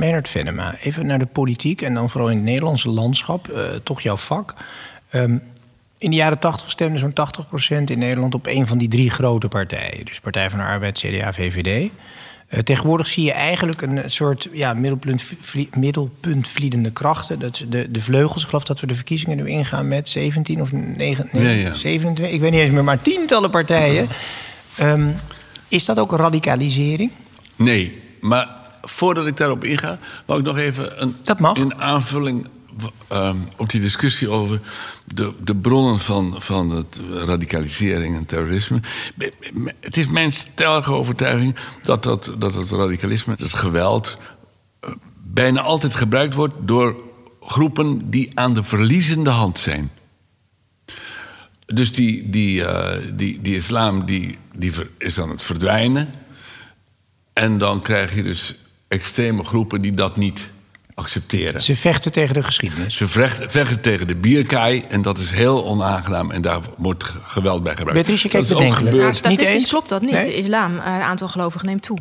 Meijnerd 0.00 0.28
Venema, 0.28 0.74
even 0.82 1.06
naar 1.06 1.18
de 1.18 1.26
politiek 1.26 1.82
en 1.82 1.94
dan 1.94 2.10
vooral 2.10 2.30
in 2.30 2.36
het 2.36 2.44
Nederlandse 2.44 2.88
landschap, 2.88 3.50
uh, 3.50 3.60
toch 3.82 4.00
jouw 4.00 4.16
vak. 4.16 4.54
Um, 5.12 5.42
in 5.98 6.10
de 6.10 6.16
jaren 6.16 6.38
80 6.38 6.70
stemde 6.70 6.98
zo'n 6.98 7.12
80% 7.12 7.84
in 7.84 7.98
Nederland 7.98 8.34
op 8.34 8.46
een 8.46 8.66
van 8.66 8.78
die 8.78 8.88
drie 8.88 9.10
grote 9.10 9.48
partijen. 9.48 10.04
Dus 10.04 10.20
Partij 10.20 10.50
van 10.50 10.58
de 10.58 10.64
Arbeid, 10.64 10.98
CDA, 10.98 11.32
VVD. 11.32 11.90
Uh, 12.50 12.58
tegenwoordig 12.60 13.06
zie 13.06 13.24
je 13.24 13.32
eigenlijk 13.32 13.82
een 13.82 14.10
soort 14.10 14.48
ja, 14.52 14.74
middelpunt, 14.74 15.24
middelpuntvliedende 15.76 16.90
krachten. 16.90 17.38
Dat 17.38 17.64
de, 17.68 17.90
de 17.90 18.00
vleugels, 18.00 18.42
ik 18.42 18.48
geloof 18.48 18.64
dat 18.64 18.80
we 18.80 18.86
de 18.86 18.94
verkiezingen 18.94 19.36
nu 19.36 19.48
ingaan 19.48 19.88
met 19.88 20.08
17 20.08 20.60
of 20.60 20.72
9, 20.72 21.28
nee, 21.32 21.42
ja, 21.42 21.68
ja. 21.68 21.74
27, 21.74 22.34
ik 22.34 22.40
weet 22.40 22.50
niet 22.50 22.60
eens 22.60 22.72
meer, 22.72 22.84
maar 22.84 23.02
tientallen 23.02 23.50
partijen. 23.50 24.08
Um, 24.80 25.14
is 25.68 25.84
dat 25.84 25.98
ook 25.98 26.12
een 26.12 26.18
radicalisering? 26.18 27.10
Nee, 27.56 28.02
maar 28.20 28.59
voordat 28.90 29.26
ik 29.26 29.36
daarop 29.36 29.64
inga, 29.64 29.98
wou 30.26 30.40
ik 30.40 30.46
nog 30.46 30.56
even 30.56 31.02
een, 31.02 31.16
dat 31.22 31.40
mag. 31.40 31.56
in 31.56 31.74
aanvulling 31.74 32.46
um, 33.12 33.48
op 33.56 33.70
die 33.70 33.80
discussie 33.80 34.28
over 34.28 34.60
de, 35.04 35.32
de 35.44 35.56
bronnen 35.56 35.98
van, 35.98 36.34
van 36.38 36.70
het 36.70 37.00
radicalisering 37.26 38.16
en 38.16 38.26
terrorisme. 38.26 38.80
Het 39.80 39.96
is 39.96 40.08
mijn 40.08 40.32
stellige 40.32 40.92
overtuiging 40.92 41.56
dat, 41.82 42.02
dat, 42.02 42.34
dat 42.38 42.54
het 42.54 42.70
radicalisme, 42.70 43.34
het 43.38 43.54
geweld, 43.54 44.18
uh, 44.84 44.90
bijna 45.16 45.60
altijd 45.60 45.94
gebruikt 45.94 46.34
wordt 46.34 46.54
door 46.60 46.96
groepen 47.40 48.10
die 48.10 48.30
aan 48.34 48.54
de 48.54 48.64
verliezende 48.64 49.30
hand 49.30 49.58
zijn. 49.58 49.90
Dus 51.66 51.92
die, 51.92 52.30
die, 52.30 52.60
uh, 52.60 52.88
die, 53.12 53.40
die 53.40 53.54
islam 53.54 54.04
die, 54.04 54.38
die 54.54 54.72
is 54.98 55.20
aan 55.20 55.30
het 55.30 55.42
verdwijnen. 55.42 56.14
En 57.32 57.58
dan 57.58 57.82
krijg 57.82 58.14
je 58.14 58.22
dus 58.22 58.54
extreme 58.90 59.44
groepen 59.44 59.80
die 59.80 59.94
dat 59.94 60.16
niet 60.16 60.50
accepteren. 60.94 61.62
Ze 61.62 61.76
vechten 61.76 62.12
tegen 62.12 62.34
de 62.34 62.42
geschiedenis. 62.42 62.96
Ze 62.96 63.08
vechten, 63.08 63.80
tegen 63.80 64.06
de 64.06 64.16
bierkaai 64.16 64.84
en 64.88 65.02
dat 65.02 65.18
is 65.18 65.30
heel 65.30 65.64
onaangenaam 65.64 66.30
en 66.30 66.42
daar 66.42 66.60
wordt 66.76 67.04
geweld 67.22 67.62
bij 67.62 67.76
gebruikt. 67.76 68.06
Beatrice, 68.06 68.28
kijk, 68.28 68.48
dat 68.48 68.60
is 68.60 68.66
ook 68.66 68.74
gebeurd. 68.74 68.96
Nou, 68.96 69.14
statistisch 69.14 69.68
klopt 69.68 69.88
dat 69.88 70.02
niet. 70.02 70.10
Nee? 70.10 70.24
De 70.24 70.34
islam, 70.34 70.74
het 70.74 70.86
uh, 70.86 71.02
aantal 71.02 71.28
gelovigen 71.28 71.66
neemt 71.66 71.82
toe. 71.82 71.98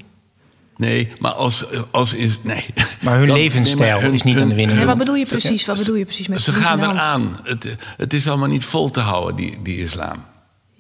Nee, 0.78 1.12
maar 1.19 1.32
als, 1.32 1.65
als 1.91 2.13
is. 2.13 2.38
Nee. 2.41 2.65
Maar 3.02 3.17
hun 3.17 3.32
levensstijl 3.41 3.93
nee, 3.93 4.06
maar 4.06 4.13
is 4.13 4.23
niet 4.23 4.34
hun, 4.34 4.43
aan 4.43 4.49
de 4.49 4.56
winnende. 4.56 4.80
Nee, 4.80 4.89
wat 4.89 4.97
bedoel 4.97 5.15
je 5.15 5.25
precies? 5.25 5.65
Wat 5.65 5.78
bedoel 5.78 5.95
je 5.95 6.06
precies 6.06 6.28
met 6.28 6.41
Ze 6.41 6.54
gaan 6.54 6.80
eraan. 6.80 7.39
Het, 7.43 7.75
het 7.97 8.13
is 8.13 8.28
allemaal 8.28 8.47
niet 8.47 8.65
vol 8.65 8.89
te 8.89 8.99
houden, 8.99 9.36
die, 9.36 9.58
die 9.63 9.78
islam. 9.78 10.23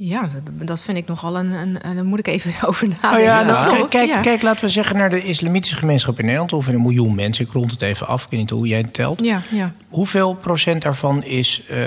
Ja, 0.01 0.21
dat, 0.21 0.67
dat, 0.67 0.81
vind 0.81 0.97
ik 0.97 1.07
nogal 1.07 1.37
een, 1.37 1.51
een, 1.51 1.87
een. 1.87 1.95
Daar 1.95 2.05
moet 2.05 2.19
ik 2.19 2.27
even 2.27 2.53
over 2.67 2.87
nadenken. 2.87 3.17
Oh 3.17 3.23
ja, 3.23 3.43
dat, 3.43 3.67
kijk, 3.67 3.89
kijk, 3.89 4.07
ja. 4.09 4.21
kijk, 4.21 4.41
laten 4.41 4.65
we 4.65 4.71
zeggen 4.71 4.97
naar 4.97 5.09
de 5.09 5.23
islamitische 5.23 5.75
gemeenschap 5.75 6.19
in 6.19 6.23
Nederland. 6.23 6.53
Ongeveer 6.53 6.73
een 6.73 6.81
miljoen 6.81 7.15
mensen. 7.15 7.45
Ik 7.45 7.51
rond 7.51 7.71
het 7.71 7.81
even 7.81 8.07
af. 8.07 8.23
Ik 8.23 8.29
weet 8.29 8.39
niet 8.39 8.49
hoe 8.49 8.67
jij 8.67 8.77
het 8.77 8.93
telt. 8.93 9.23
Ja, 9.23 9.41
ja. 9.51 9.73
Hoeveel 9.89 10.33
procent 10.33 10.81
daarvan 10.81 11.23
is. 11.23 11.63
Uh, 11.71 11.77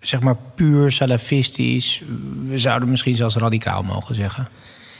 zeg 0.00 0.20
maar 0.20 0.36
puur 0.54 0.92
salafistisch. 0.92 2.02
We 2.46 2.58
zouden 2.58 2.90
misschien 2.90 3.14
zelfs 3.14 3.36
radicaal 3.36 3.82
mogen 3.82 4.14
zeggen. 4.14 4.48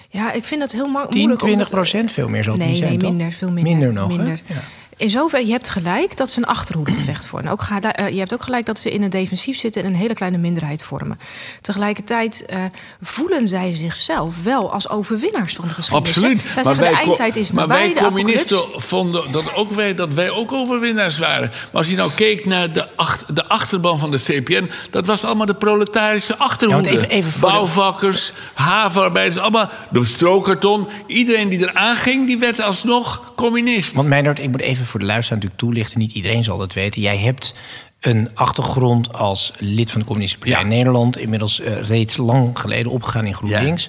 Ja, 0.08 0.32
ik 0.32 0.44
vind 0.44 0.60
dat 0.60 0.72
heel 0.72 0.86
moeilijk. 0.86 1.12
10, 1.12 1.36
20 1.36 1.68
procent? 1.68 2.12
Veel 2.12 2.28
meer 2.28 2.44
zal 2.44 2.52
het 2.52 2.62
nee, 2.62 2.70
niet 2.70 2.78
zijn, 2.78 2.98
Nee, 2.98 3.10
minder. 3.10 3.32
Veel 3.32 3.50
minder. 3.50 3.72
Minder 3.72 3.92
nog, 3.92 4.08
minder. 4.08 4.40
Ja 4.46 4.62
in 5.00 5.10
zoverre, 5.10 5.46
je 5.46 5.52
hebt 5.52 5.68
gelijk 5.68 6.16
dat 6.16 6.30
ze 6.30 6.38
een 6.38 6.44
achterhoedegevecht 6.44 7.26
vormen. 7.30 7.52
Ook, 7.52 7.62
uh, 7.70 8.08
je 8.08 8.18
hebt 8.18 8.34
ook 8.34 8.42
gelijk 8.42 8.66
dat 8.66 8.78
ze 8.78 8.90
in 8.90 9.02
een 9.02 9.10
defensief 9.10 9.58
zitten 9.58 9.82
en 9.82 9.88
een 9.88 9.96
hele 9.96 10.14
kleine 10.14 10.38
minderheid 10.38 10.82
vormen. 10.82 11.20
Tegelijkertijd 11.60 12.44
uh, 12.50 12.64
voelen 13.02 13.48
zij 13.48 13.74
zichzelf 13.74 14.42
wel 14.42 14.72
als 14.72 14.88
overwinnaars 14.88 15.54
van 15.54 15.68
de 15.68 15.74
geschiedenis. 15.74 16.14
Absoluut. 16.14 16.40
Zij 16.54 16.62
maar 16.62 16.76
wij, 16.76 16.90
de 16.90 16.96
eindtijd 16.96 17.36
is 17.36 17.52
maar 17.52 17.68
wij 17.68 17.92
communisten 17.92 18.64
vonden 18.74 19.32
dat 19.32 19.54
ook 19.54 19.72
wij, 19.72 19.94
dat 19.94 20.14
wij 20.14 20.30
ook 20.30 20.52
overwinnaars 20.52 21.18
waren. 21.18 21.48
Maar 21.48 21.70
als 21.72 21.88
je 21.88 21.96
nou 21.96 22.12
keek 22.12 22.44
naar 22.44 22.72
de, 22.72 22.96
achter, 22.96 23.34
de 23.34 23.46
achterban 23.46 23.98
van 23.98 24.10
de 24.10 24.18
CPN, 24.18 24.70
dat 24.90 25.06
was 25.06 25.24
allemaal 25.24 25.46
de 25.46 25.54
proletarische 25.54 26.36
achterhoede. 26.36 26.90
Ja, 26.90 26.96
even, 26.96 27.08
even 27.08 27.40
Bouwvakkers, 27.40 28.26
de... 28.26 28.62
havenarbeiders, 28.62 29.38
allemaal 29.38 29.70
de 29.90 30.04
strookkarton. 30.04 30.88
Iedereen 31.06 31.48
die 31.48 31.58
eraan 31.58 31.96
ging, 31.96 32.26
die 32.26 32.38
werd 32.38 32.60
alsnog 32.60 33.32
communist. 33.36 33.92
Want 33.92 34.08
Meijnerd, 34.08 34.38
ik 34.38 34.50
moet 34.50 34.60
even 34.60 34.86
voor 34.90 35.00
de 35.00 35.06
luisteraar 35.06 35.38
natuurlijk 35.38 35.62
toelichten. 35.68 35.98
Niet 35.98 36.12
iedereen 36.12 36.44
zal 36.44 36.58
dat 36.58 36.72
weten. 36.72 37.02
Jij 37.02 37.18
hebt 37.18 37.54
een 38.00 38.28
achtergrond 38.34 39.12
als 39.12 39.52
lid 39.58 39.90
van 39.90 40.00
de 40.00 40.06
Communistische 40.06 40.46
Partij 40.46 40.68
ja. 40.68 40.76
Nederland. 40.76 41.18
Inmiddels 41.18 41.60
uh, 41.60 41.80
reeds 41.82 42.16
lang 42.16 42.58
geleden 42.58 42.92
opgegaan 42.92 43.24
in 43.24 43.34
GroenLinks. 43.34 43.88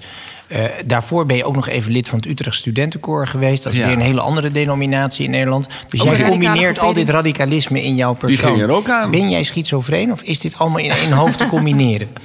Ja. 0.50 0.58
Uh, 0.58 0.64
daarvoor 0.86 1.26
ben 1.26 1.38
je 1.38 1.44
ook 1.44 1.56
nog 1.56 1.68
even 1.68 1.92
lid 1.92 2.08
van 2.08 2.18
het 2.18 2.28
Utrecht 2.28 2.56
Studentenkoor 2.56 3.28
geweest. 3.28 3.64
Dat 3.64 3.74
is 3.74 3.80
Ja. 3.80 3.86
weer 3.86 3.96
een 3.96 4.02
hele 4.02 4.22
andere 4.22 4.52
denominatie 4.52 5.26
in 5.26 5.32
Nederland. 5.32 5.68
Dus 5.90 6.02
jij 6.02 6.24
combineert 6.24 6.80
al 6.80 6.94
dit 6.94 7.10
radicalisme 7.10 7.84
in 7.84 7.96
jouw 7.96 8.14
persoon. 8.14 8.50
ging 8.50 8.62
er 8.62 8.72
ook 8.72 8.90
aan. 8.90 9.12
Ben 9.12 9.30
jij 9.30 9.44
schizofreen 9.44 10.12
of 10.12 10.22
is 10.22 10.40
dit 10.40 10.58
allemaal 10.58 10.80
in 10.80 10.92
één 10.92 11.12
hoofd 11.12 11.38
te 11.38 11.46
combineren? 11.48 12.08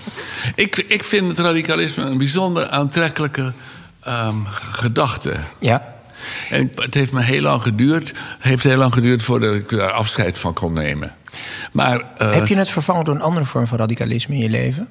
Ik, 0.55 0.85
ik 0.89 1.05
vind 1.05 1.29
het 1.29 1.39
radicalisme 1.39 2.05
een 2.05 2.19
bijzonder 2.19 2.69
aantrekkelijke 2.69 3.53
ehm, 4.01 4.37
gedachte. 4.71 5.35
Ja. 5.61 5.96
En 6.51 6.71
het 6.75 6.95
heeft 6.95 7.13
me 7.13 7.23
heel 7.23 7.43
lang 7.43 7.63
geduurd. 7.63 8.15
heeft 8.39 8.65
heel 8.65 8.77
lang 8.77 8.93
geduurd 8.93 9.23
voordat 9.23 9.55
ik 9.55 9.69
daar 9.69 9.91
afscheid 9.91 10.39
van 10.39 10.53
kon 10.53 10.73
nemen. 10.73 11.15
Maar, 11.73 12.03
uh, 12.23 12.33
Heb 12.33 12.47
je 12.47 12.57
het 12.57 12.69
vervangen 12.69 13.05
door 13.05 13.15
een 13.15 13.21
andere 13.21 13.47
vorm 13.47 13.67
van 13.67 13.79
radicalisme 13.79 14.35
in 14.35 14.41
je 14.41 14.51
leven? 14.51 14.89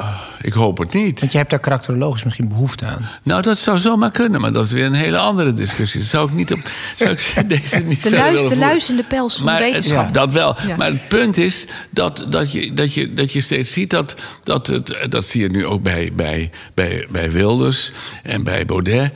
Uh, 0.00 0.20
ik 0.42 0.52
hoop 0.52 0.78
het 0.78 0.92
niet. 0.92 1.20
Want 1.20 1.32
je 1.32 1.38
hebt 1.38 1.50
daar 1.50 1.58
karakterologisch 1.58 2.22
misschien 2.22 2.48
behoefte 2.48 2.86
aan. 2.86 3.08
Nou, 3.22 3.42
dat 3.42 3.58
zou 3.58 3.78
zomaar 3.78 4.10
kunnen, 4.10 4.40
maar 4.40 4.52
dat 4.52 4.64
is 4.64 4.72
weer 4.72 4.84
een 4.84 4.94
hele 4.94 5.18
andere 5.18 5.52
discussie. 5.52 6.00
Dat 6.00 6.08
zou 6.08 6.28
ik 6.28 6.34
niet 6.34 6.52
op. 6.52 6.58
Zou 6.96 7.10
ik 7.10 7.48
deze 7.48 7.78
niet 7.78 8.02
de, 8.02 8.10
luis, 8.10 8.48
de 8.48 8.56
luis 8.56 8.88
in 8.88 8.96
de 8.96 9.04
pels 9.04 9.36
van 9.36 9.44
maar 9.44 9.58
wetenschap. 9.58 10.04
Het, 10.04 10.14
dat 10.14 10.32
wel. 10.32 10.56
Ja. 10.66 10.76
Maar 10.76 10.86
het 10.86 11.08
punt 11.08 11.36
is 11.36 11.66
dat, 11.90 12.26
dat, 12.28 12.52
je, 12.52 12.74
dat, 12.74 12.94
je, 12.94 13.14
dat 13.14 13.32
je 13.32 13.40
steeds 13.40 13.72
ziet 13.72 13.90
dat. 13.90 14.14
Dat, 14.42 14.66
het, 14.66 15.06
dat 15.08 15.26
zie 15.26 15.42
je 15.42 15.48
nu 15.48 15.66
ook 15.66 15.82
bij, 15.82 16.12
bij, 16.14 16.50
bij, 16.74 17.06
bij 17.10 17.30
Wilders 17.30 17.92
en 18.22 18.44
bij 18.44 18.66
Baudet. 18.66 19.12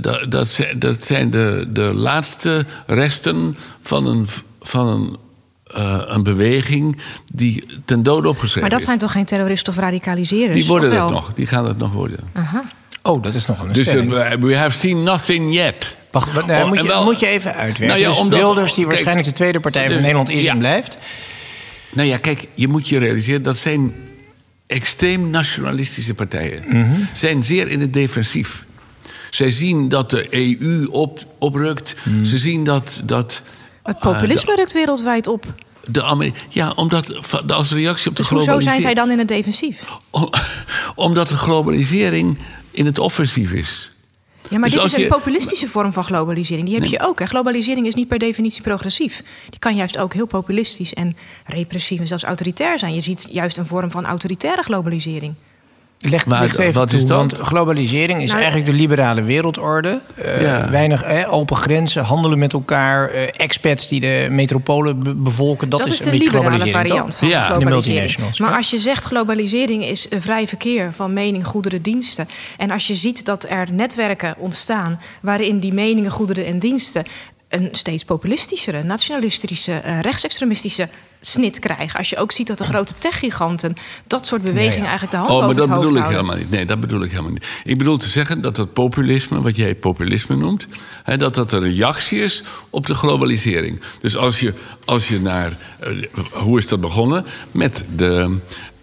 Dat, 0.00 0.26
dat, 0.28 0.48
zijn, 0.48 0.78
dat 0.78 1.04
zijn 1.04 1.30
de, 1.30 1.66
de 1.72 1.80
laatste 1.94 2.64
resten 2.86 3.56
van 3.82 4.06
een, 4.06 4.26
van 4.60 4.86
een, 4.86 5.16
uh, 5.76 6.02
een 6.06 6.22
beweging 6.22 6.96
die 7.32 7.66
ten 7.84 8.02
dode 8.02 8.28
opgeschreven 8.28 8.60
Maar 8.60 8.70
dat 8.70 8.80
is. 8.80 8.86
zijn 8.86 8.98
toch 8.98 9.12
geen 9.12 9.24
terroristen 9.24 9.72
of 9.72 9.78
radicaliseerders? 9.78 10.58
Die 10.58 10.66
worden 10.66 10.90
het 11.02 11.10
nog, 11.10 11.32
die 11.34 11.46
gaan 11.46 11.66
het 11.66 11.78
nog 11.78 11.92
worden. 11.92 12.18
Aha. 12.32 12.62
Oh, 13.02 13.22
dat 13.22 13.34
is 13.34 13.46
nog 13.46 13.60
een 13.62 13.72
Dus 13.72 13.94
uh, 13.94 14.30
we 14.40 14.56
have 14.56 14.78
seen 14.78 15.02
nothing 15.02 15.54
yet. 15.54 15.96
Wacht, 16.10 16.28
Oh, 16.28 16.34
moet, 16.34 16.44
en 16.50 16.72
je, 16.72 16.86
wel- 16.88 17.04
moet 17.04 17.20
je 17.20 17.26
even 17.26 17.50
uitwerken. 17.54 17.86
Nou 17.86 18.00
ja, 18.00 18.08
dus 18.08 18.18
omdat- 18.18 18.38
Wilders, 18.38 18.66
die 18.66 18.74
kijk, 18.76 18.86
waarschijnlijk 18.86 19.26
de 19.28 19.32
tweede 19.34 19.60
partij 19.60 19.84
van 19.84 19.92
de- 19.94 20.00
Nederland 20.00 20.30
is 20.30 20.42
ja. 20.44 20.52
en 20.52 20.58
blijft. 20.58 20.98
Nou 21.92 22.08
ja, 22.08 22.16
kijk, 22.18 22.46
je 22.54 22.68
moet 22.68 22.88
je 22.88 22.98
realiseren 22.98 23.42
dat 23.42 23.56
zijn 23.56 23.94
extreem 24.66 25.30
nationalistische 25.30 26.14
partijen. 26.14 26.62
Mhm. 26.68 27.00
Zijn 27.12 27.42
zeer 27.42 27.68
in 27.68 27.80
het 27.80 27.92
defensief. 27.92 28.64
Zij 29.34 29.50
zien 29.50 29.88
dat 29.88 30.10
de 30.10 30.26
EU 30.30 30.86
op, 30.90 31.24
oprukt. 31.38 31.94
Mhm. 32.04 32.24
Ze 32.24 32.38
zien 32.38 32.64
dat. 32.64 33.00
dat 33.04 33.42
Het 33.82 33.96
eh, 33.96 34.02
populisme 34.02 34.54
rukt 34.54 34.72
wereldwijd 34.72 35.26
op. 35.26 35.44
de, 35.88 36.32
ja, 36.48 36.70
omdat 36.70 37.32
als 37.52 37.72
reactie 37.72 38.10
op 38.10 38.16
de 38.16 38.22
Dus 38.22 38.30
hoezo 38.30 38.44
zijn 38.44 38.58
globalisering. 38.60 38.82
zij 38.82 38.94
dan 38.94 39.10
in 39.10 39.18
het 39.18 39.28
defensief? 39.28 39.84
Om- 40.10 40.30
omdat 41.06 41.28
de 41.28 41.36
globalisering 41.36 42.38
in 42.70 42.86
het 42.86 42.98
offensief 42.98 43.52
is. 43.52 43.92
Ja, 44.50 44.58
maar 44.58 44.68
Dus 44.68 44.78
dit 44.78 44.84
is 44.88 44.96
een 44.96 45.02
je- 45.02 45.08
populistische 45.08 45.68
vorm 45.68 45.92
van 45.92 46.04
globalisering. 46.04 46.64
Die 46.66 46.74
heb 46.74 46.82
Nee. 46.82 46.92
je 46.92 47.00
ook. 47.06 47.18
Hè. 47.18 47.26
Globalisering 47.26 47.86
is 47.86 47.94
niet 47.94 48.08
per 48.08 48.18
definitie 48.18 48.62
progressief. 48.62 49.22
Die 49.50 49.58
kan 49.58 49.76
juist 49.76 49.98
ook 49.98 50.12
heel 50.14 50.26
populistisch 50.26 50.94
en 50.94 51.16
repressief 51.46 52.00
en 52.00 52.06
zelfs 52.06 52.24
autoritair 52.24 52.78
zijn. 52.78 52.94
Je 52.94 53.00
ziet 53.00 53.26
juist 53.30 53.56
een 53.56 53.66
vorm 53.66 53.90
van 53.90 54.04
autoritaire 54.06 54.62
globalisering. 54.62 55.34
Leg, 56.10 56.26
Maar 56.26 56.40
leg 56.40 56.50
het 56.50 56.60
even 56.60 56.72
wat 56.74 56.88
toe, 56.88 56.98
is 56.98 57.04
dat? 57.06 57.16
want 57.16 57.34
globalisering 57.34 58.18
is 58.22 58.26
Nou, 58.28 58.36
eigenlijk 58.40 58.70
de 58.70 58.76
liberale 58.76 59.22
wereldorde. 59.22 60.00
Eh, 60.14 60.40
Ja. 60.42 60.70
Weinig 60.70 61.02
eh, 61.02 61.32
open 61.32 61.56
grenzen, 61.56 62.02
handelen 62.04 62.38
met 62.38 62.52
elkaar, 62.52 63.10
eh, 63.10 63.22
expats 63.36 63.88
die 63.88 64.00
de 64.00 64.26
metropolen 64.30 65.02
be- 65.02 65.14
bevolken. 65.14 65.68
Dat, 65.68 65.78
Dat, 65.80 65.88
is 65.88 65.92
is 65.94 65.98
een 65.98 66.04
de 66.04 66.10
beetje 66.10 66.24
liberale 66.26 66.48
globalisering. 66.56 66.88
variant 66.88 67.10
toch? 67.10 67.18
van 67.18 67.28
Ja, 67.28 67.58
de 67.58 67.64
multinationals, 67.64 68.38
maar 68.38 68.50
ja. 68.50 68.56
als 68.56 68.70
je 68.70 68.78
zegt 68.78 69.04
globalisering 69.04 69.84
is 69.84 70.06
een 70.10 70.22
vrij 70.22 70.46
verkeer 70.48 70.92
van 70.92 71.12
mening, 71.12 71.46
goederen, 71.46 71.82
diensten. 71.82 72.28
En 72.56 72.70
als 72.70 72.86
je 72.86 72.94
ziet 72.94 73.24
dat 73.24 73.46
er 73.48 73.66
netwerken 73.72 74.34
ontstaan 74.38 75.00
waarin 75.22 75.58
die 75.58 75.72
meningen, 75.72 76.10
goederen 76.10 76.46
en 76.46 76.58
diensten 76.58 77.04
een 77.48 77.68
steeds 77.72 78.04
populistischere, 78.04 78.82
nationalistische, 78.82 79.72
eh, 79.72 80.00
rechtsextremistische 80.00 80.88
snit 81.26 81.58
krijgen. 81.58 81.98
Als 81.98 82.10
je 82.10 82.16
ook 82.16 82.32
ziet 82.32 82.46
dat 82.46 82.58
de 82.58 82.64
grote 82.64 82.92
techgiganten 82.98 83.76
dat 84.06 84.26
soort 84.26 84.42
bewegingen 84.42 84.72
Ja, 84.76 84.82
ja. 84.82 84.88
eigenlijk 84.88 85.10
de 85.10 85.16
hand 85.16 85.30
Oh, 85.30 85.38
maar 85.46 85.54
dat 85.54 85.56
het 85.68 85.74
hoofd 85.74 85.80
bedoel 85.88 86.02
ik 86.02 86.10
helemaal 86.10 86.36
niet. 86.36 86.50
Nee, 86.50 86.66
dat 86.66 86.80
bedoel 86.80 87.02
ik 87.02 87.10
helemaal 87.10 87.30
niet. 87.32 87.46
Ik 87.64 87.78
bedoel 87.78 87.96
te 87.96 88.08
zeggen 88.08 88.40
dat 88.40 88.56
het 88.56 88.72
populisme, 88.72 89.40
wat 89.40 89.56
jij 89.56 89.74
populisme 89.74 90.36
noemt, 90.36 90.66
hè, 91.02 91.16
dat 91.16 91.34
dat 91.34 91.52
een 91.52 91.60
reactie 91.74 92.22
is 92.22 92.42
op 92.70 92.86
de 92.86 92.94
globalisering. 92.94 93.80
Dus 94.00 94.16
als 94.16 94.40
je, 94.40 94.54
als 94.84 95.08
je 95.08 95.20
naar. 95.20 95.56
eh, 95.80 95.90
hoe 96.32 96.58
is 96.58 96.68
dat 96.68 96.80
begonnen? 96.80 97.24
Met 97.50 97.84
de. 97.96 98.36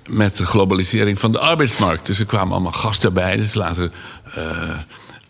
Met 0.08 0.38
de 0.38 0.45
globalisering 0.45 1.19
van 1.19 1.32
de 1.32 1.39
arbeidsmarkt. 1.39 2.06
Dus 2.06 2.19
er 2.19 2.25
kwamen 2.25 2.54
allemaal 2.54 2.71
gasten 2.71 3.13
bij. 3.13 3.36
Dus 3.38 3.54
later 3.54 3.91
eh, 4.36 4.43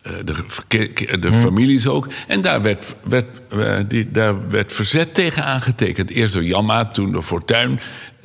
de, 0.02 0.34
verke- 0.48 1.20
de 1.20 1.32
families 1.34 1.88
ook. 1.88 2.08
En 2.28 2.42
daar 2.42 2.62
werd, 2.62 2.96
werd, 3.04 3.26
eh, 3.50 3.78
die, 3.88 4.12
daar 4.12 4.50
werd 4.50 4.74
verzet 4.74 5.14
tegen 5.14 5.44
aangetekend. 5.44 6.10
Eerst 6.10 6.34
door 6.34 6.44
Jamma, 6.44 6.86
toen 6.86 7.12
door 7.12 7.24
Fortuyn. 7.24 7.80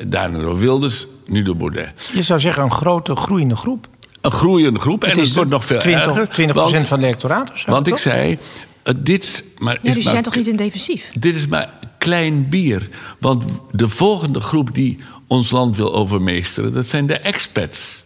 Daarna 0.07 0.39
door 0.39 0.59
Wilders, 0.59 1.07
nu 1.27 1.43
door 1.43 1.57
Baudet. 1.57 2.11
Je 2.15 2.23
zou 2.23 2.41
zeggen 2.41 2.62
een 2.62 2.71
grote 2.73 3.17
groeiende 3.17 3.57
groep. 3.57 3.89
een 4.21 4.33
groeiende 4.33 4.81
groep. 4.81 5.05
en 5.05 5.19
het 5.21 5.33
wordt 5.35 5.51
nog 5.51 5.65
veel 5.65 5.79
20, 5.79 6.07
erger. 6.07 6.29
20 6.29 6.57
want, 6.57 6.89
van 6.89 7.01
de 7.01 7.07
electoraat 7.07 7.53
of 7.53 7.59
zo. 7.59 7.71
Want 7.71 7.87
ik 7.87 7.97
zei, 7.97 8.39
eh, 8.83 8.95
dit, 9.01 9.45
maar 9.59 9.75
Ja, 9.75 9.79
is 9.83 9.87
dus 9.87 9.97
je 9.97 10.03
maar, 10.03 10.12
bent 10.12 10.25
toch 10.25 10.37
niet 10.37 10.47
in 10.47 10.57
defensief? 10.57 11.11
dit 11.19 11.35
is 11.35 11.47
maar 11.47 11.71
klein 11.99 12.49
bier. 12.49 12.89
Want 13.19 13.45
de 13.71 13.89
volgende 13.89 14.41
groep 14.41 14.75
die 14.75 14.99
ons 15.27 15.51
land 15.51 15.77
wil 15.77 15.95
overmeesteren... 15.95 16.73
dat 16.73 16.87
zijn 16.87 17.07
de 17.07 17.19
expats. 17.19 18.05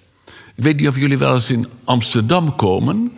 Ik 0.55 0.67
weet 0.67 0.77
niet 0.77 0.89
of 0.89 0.97
jullie 0.99 1.19
wel 1.19 1.35
eens 1.35 1.51
in 1.51 1.67
Amsterdam 1.85 2.57
komen. 2.57 3.13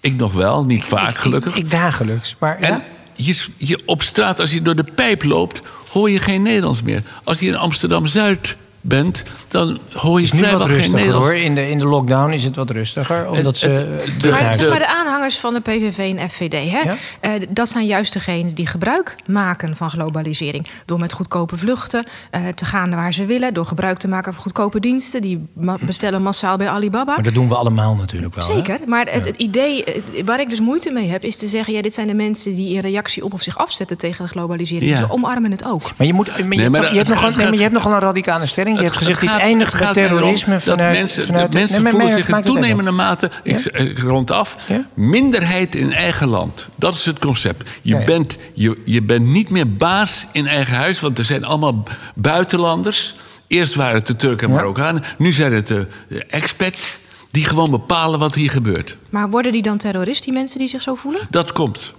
Ik 0.00 0.16
nog 0.16 0.32
wel, 0.32 0.64
niet 0.64 0.84
vaak 0.84 1.14
gelukkig. 1.14 1.56
Ik, 1.56 1.64
ik 1.64 1.70
dagelijks. 1.70 2.36
Maar 2.38 2.58
En 2.58 2.72
ja? 2.72 2.84
je, 3.14 3.44
je 3.56 3.82
op 3.86 4.02
straat, 4.02 4.40
als 4.40 4.50
je 4.52 4.62
door 4.62 4.74
de 4.74 4.86
pijp 4.94 5.24
loopt, 5.24 5.62
hoor 5.92 6.10
je 6.10 6.18
geen 6.18 6.42
Nederlands 6.42 6.82
meer. 6.82 7.02
Als 7.24 7.40
je 7.40 7.46
in 7.46 7.56
Amsterdam 7.56 8.06
Zuid 8.06 8.56
bent, 8.80 9.22
dan 9.48 9.78
hoor 9.92 10.18
je 10.20 10.24
het 10.24 10.24
is 10.24 10.32
nu 10.32 10.38
vrijwel 10.38 10.60
geen 10.60 10.70
rustiger 10.70 10.98
Nederlands. 10.98 11.28
hoor. 11.28 11.36
In 11.36 11.54
de, 11.54 11.70
in 11.70 11.78
de 11.78 11.86
lockdown 11.86 12.32
is 12.32 12.44
het 12.44 12.56
wat 12.56 12.70
rustiger. 12.70 13.30
Omdat 13.30 13.56
ze 13.56 13.66
het- 13.68 13.78
eh, 13.78 14.16
terug 14.18 14.40
Maar, 14.40 14.56
de- 14.56 14.68
maar 14.68 14.78
de 14.78 14.86
aanhangers 14.88 15.38
van 15.38 15.54
de 15.54 15.60
PVV 15.60 16.14
en 16.16 16.30
FVD, 16.30 16.52
hè? 16.70 16.80
Ja? 16.80 16.96
eh, 17.20 17.32
dat 17.48 17.68
zijn 17.68 17.86
juist 17.86 18.12
degenen 18.12 18.54
die 18.54 18.66
gebruik 18.66 19.16
maken 19.26 19.76
van 19.76 19.90
globalisering. 19.90 20.66
Door 20.86 20.98
met 20.98 21.12
goedkope 21.12 21.56
vluchten 21.56 22.04
eh, 22.30 22.46
te 22.54 22.64
gaan 22.64 22.90
waar 22.90 23.12
ze 23.12 23.24
willen. 23.24 23.54
Door 23.54 23.66
gebruik 23.66 23.98
te 23.98 24.08
maken 24.08 24.32
van 24.32 24.42
goedkope 24.42 24.80
diensten. 24.80 25.22
Die 25.22 25.46
ma- 25.54 25.78
bestellen 25.80 26.22
massaal 26.22 26.56
bij 26.56 26.68
Alibaba. 26.68 27.14
Maar 27.14 27.22
dat 27.22 27.34
doen 27.34 27.48
we 27.48 27.54
allemaal 27.54 27.94
natuurlijk 27.94 28.34
wel. 28.34 28.46
hè? 28.48 28.54
Zeker, 28.54 28.78
maar 28.86 29.06
het, 29.10 29.24
het 29.24 29.36
idee 29.36 29.84
waar 30.24 30.40
ik 30.40 30.50
dus 30.50 30.60
moeite 30.60 30.90
mee 30.90 31.08
heb... 31.08 31.22
is 31.24 31.36
te 31.36 31.46
zeggen, 31.46 31.74
ja, 31.74 31.82
dit 31.82 31.94
zijn 31.94 32.06
de 32.06 32.14
mensen 32.14 32.54
die 32.54 32.74
in 32.74 32.80
reactie 32.80 33.24
op 33.24 33.32
of 33.32 33.42
zich 33.42 33.58
afzetten... 33.58 33.98
tegen 33.98 34.24
de 34.24 34.30
globalisering. 34.30 34.90
Ja. 34.90 34.96
Ze 34.96 35.10
omarmen 35.10 35.50
het 35.50 35.64
ook. 35.64 35.82
Maar 35.96 36.06
je, 36.06 36.12
moet, 36.12 36.26
maar 36.28 36.38
je, 36.56 36.60
hebt, 36.60 36.70
maar 36.70 36.80
toch- 36.80 36.90
je, 36.90 36.96
hebt 36.96 37.08
het 37.08 37.16
nog, 37.16 37.18
gaat- 37.18 37.32
een- 37.32 37.36
nee, 37.38 37.46
maar 37.46 37.56
je 37.56 37.62
hebt 37.62 37.74
nogal 37.74 37.92
een 37.92 37.98
radicale 38.00 38.46
stelling. 38.46 38.69
Je 38.76 38.82
Het- 38.84 38.84
hebt 38.84 38.96
gezegd, 38.96 39.20
het 39.20 39.30
dit 39.30 39.40
eindigt 39.40 39.78
het 39.78 39.92
terrorisme 39.92 40.52
dat 40.52 40.62
vanuit... 40.62 40.98
mensen, 40.98 41.24
vanuit 41.24 41.52
mensen 41.54 41.82
nee, 41.82 41.92
maar- 41.92 42.00
voelen 42.00 42.18
zich 42.18 42.28
in 42.28 42.34
het 42.34 42.44
toenemende 42.44 42.90
mate, 42.90 43.30
ik, 43.42 43.58
z- 43.58 43.66
ik 43.66 43.98
rond 43.98 44.30
af, 44.30 44.56
Ja? 44.68 44.86
minderheid 44.94 45.74
in 45.74 45.92
eigen 45.92 46.28
land. 46.28 46.66
Dat 46.74 46.94
is 46.94 47.04
het 47.04 47.18
concept. 47.18 47.70
Je, 47.82 47.92
Ja, 47.92 47.98
ja. 47.98 48.04
Bent, 48.04 48.36
je, 48.54 48.82
je 48.84 49.02
bent 49.02 49.26
niet 49.26 49.50
meer 49.50 49.76
baas 49.76 50.26
in 50.32 50.46
eigen 50.46 50.74
huis, 50.74 51.00
want 51.00 51.18
er 51.18 51.24
zijn 51.24 51.44
allemaal 51.44 51.82
buitenlanders. 52.14 53.14
Eerst 53.46 53.74
waren 53.74 53.94
het 53.94 54.06
de 54.06 54.16
Turken 54.16 54.46
en 54.48 54.52
Ja. 54.54 54.58
Marokkanen, 54.60 55.02
nu 55.18 55.32
zijn 55.32 55.52
het 55.52 55.66
de, 55.66 55.86
de 56.08 56.24
expats 56.24 56.98
die 57.30 57.44
gewoon 57.44 57.70
bepalen 57.70 58.18
wat 58.18 58.34
hier 58.34 58.50
gebeurt. 58.50 58.96
Maar 59.10 59.30
worden 59.30 59.52
die 59.52 59.62
dan 59.62 59.76
terrorist, 59.78 60.24
die 60.24 60.32
mensen 60.32 60.58
die 60.58 60.68
zich 60.68 60.82
zo 60.82 60.94
voelen? 60.94 61.20
Dat 61.30 61.52
komt. 61.52 61.92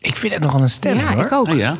Ik 0.00 0.16
vind 0.16 0.32
het 0.34 0.42
nogal 0.42 0.62
een 0.62 0.70
stelling 0.70 1.00
ja, 1.02 1.14
hoor. 1.14 1.24
ik 1.24 1.32
ook. 1.32 1.48
Ah, 1.48 1.56
ja. 1.58 1.76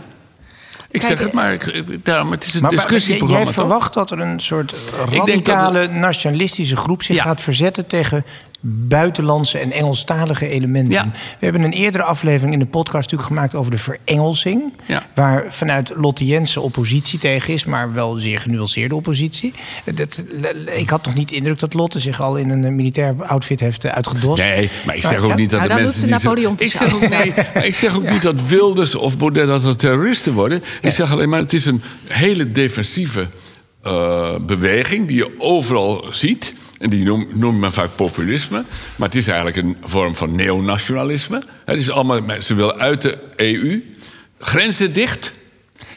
Ik 0.90 1.00
Kijk, 1.00 1.12
zeg 1.12 1.20
het 1.26 1.32
maar, 1.32 1.52
ik, 1.52 2.04
daarom, 2.04 2.30
het 2.30 2.44
is 2.44 2.54
een 2.54 2.62
Maar, 2.62 2.72
maar 2.72 2.80
discussieprogramma. 2.86 3.44
jij 3.44 3.54
toch? 3.54 3.64
verwacht 3.64 3.94
dat 3.94 4.10
er 4.10 4.18
een 4.20 4.40
soort 4.40 4.74
radicale 5.10 5.88
nationalistische 5.88 6.76
groep 6.76 7.02
zich 7.02 7.16
Ja. 7.16 7.22
gaat 7.22 7.40
verzetten 7.40 7.86
tegen 7.86 8.24
buitenlandse 8.60 9.58
en 9.58 9.72
Engelstalige 9.72 10.48
elementen. 10.48 10.92
Ja. 10.92 11.10
We 11.38 11.44
hebben 11.44 11.62
een 11.62 11.72
eerdere 11.72 12.04
aflevering 12.04 12.52
in 12.52 12.58
de 12.58 12.66
podcast 12.66 13.10
natuurlijk 13.10 13.28
gemaakt 13.28 13.54
over 13.54 13.70
de 13.70 13.78
verengelsing. 13.78 14.72
Ja. 14.86 15.06
Waar 15.14 15.44
vanuit 15.48 15.92
Lotte 15.96 16.24
Jensen 16.24 16.62
oppositie 16.62 17.18
tegen 17.18 17.54
is, 17.54 17.64
maar 17.64 17.92
wel 17.92 18.16
zeer 18.16 18.38
genuanceerde 18.38 18.94
oppositie. 18.94 19.52
Dat, 19.94 20.24
ik 20.76 20.90
had 20.90 21.04
nog 21.04 21.14
niet 21.14 21.28
de 21.28 21.34
indruk 21.34 21.58
dat 21.58 21.74
Lotte 21.74 21.98
zich 21.98 22.20
al 22.20 22.36
in 22.36 22.50
een 22.50 22.76
militair 22.76 23.14
outfit 23.24 23.60
heeft 23.60 23.84
eh, 23.84 23.92
uitgedost. 23.92 24.42
Nee, 24.42 24.70
maar 24.86 24.96
ik 24.96 25.02
zeg 25.02 25.10
Maar, 25.12 25.22
ook 25.22 25.28
ja. 25.28 25.36
niet 25.36 25.50
dat 25.50 25.58
Nou, 25.58 25.70
de 25.70 25.74
dan 25.74 25.84
mensen 25.84 26.00
doet 26.00 26.10
die 26.10 26.18
ze 26.18 26.26
Napoleon 26.26 26.54
ik 26.58 26.72
zeg 26.72 26.94
ook, 26.94 27.08
nee, 27.08 27.32
maar 27.54 27.66
ik 27.66 27.74
zeg 27.74 27.96
ook 27.96 28.10
niet 28.10 28.22
dat 28.22 28.48
Wilders 28.48 28.94
of 28.94 29.18
Baudet 29.18 29.46
dat 29.46 29.62
dat 29.62 29.78
terroristen 29.78 30.32
worden. 30.32 30.62
Ik 30.80 30.92
zeg 30.92 31.12
alleen 31.12 31.28
maar 31.28 31.40
het 31.40 31.52
is 31.52 31.64
een 31.64 31.82
hele 32.06 32.52
defensieve 32.52 33.28
eh, 33.82 34.36
beweging 34.40 35.08
die 35.08 35.16
je 35.16 35.34
overal 35.38 36.06
ziet. 36.10 36.54
En 36.78 36.90
die 36.90 37.04
noem- 37.04 37.28
noemt 37.32 37.60
men 37.60 37.72
vaak 37.72 37.88
populisme. 37.96 38.64
Maar 38.96 39.08
het 39.08 39.16
is 39.16 39.26
eigenlijk 39.26 39.56
een 39.56 39.76
vorm 39.84 40.16
van 40.16 40.36
neonationalisme. 40.36 41.42
Het 41.64 41.78
is 41.78 41.90
allemaal, 41.90 42.20
ze 42.40 42.54
willen 42.54 42.78
uit 42.78 43.02
de 43.02 43.18
EU. 43.36 43.82
Grenzen 44.38 44.92
dicht. 44.92 45.32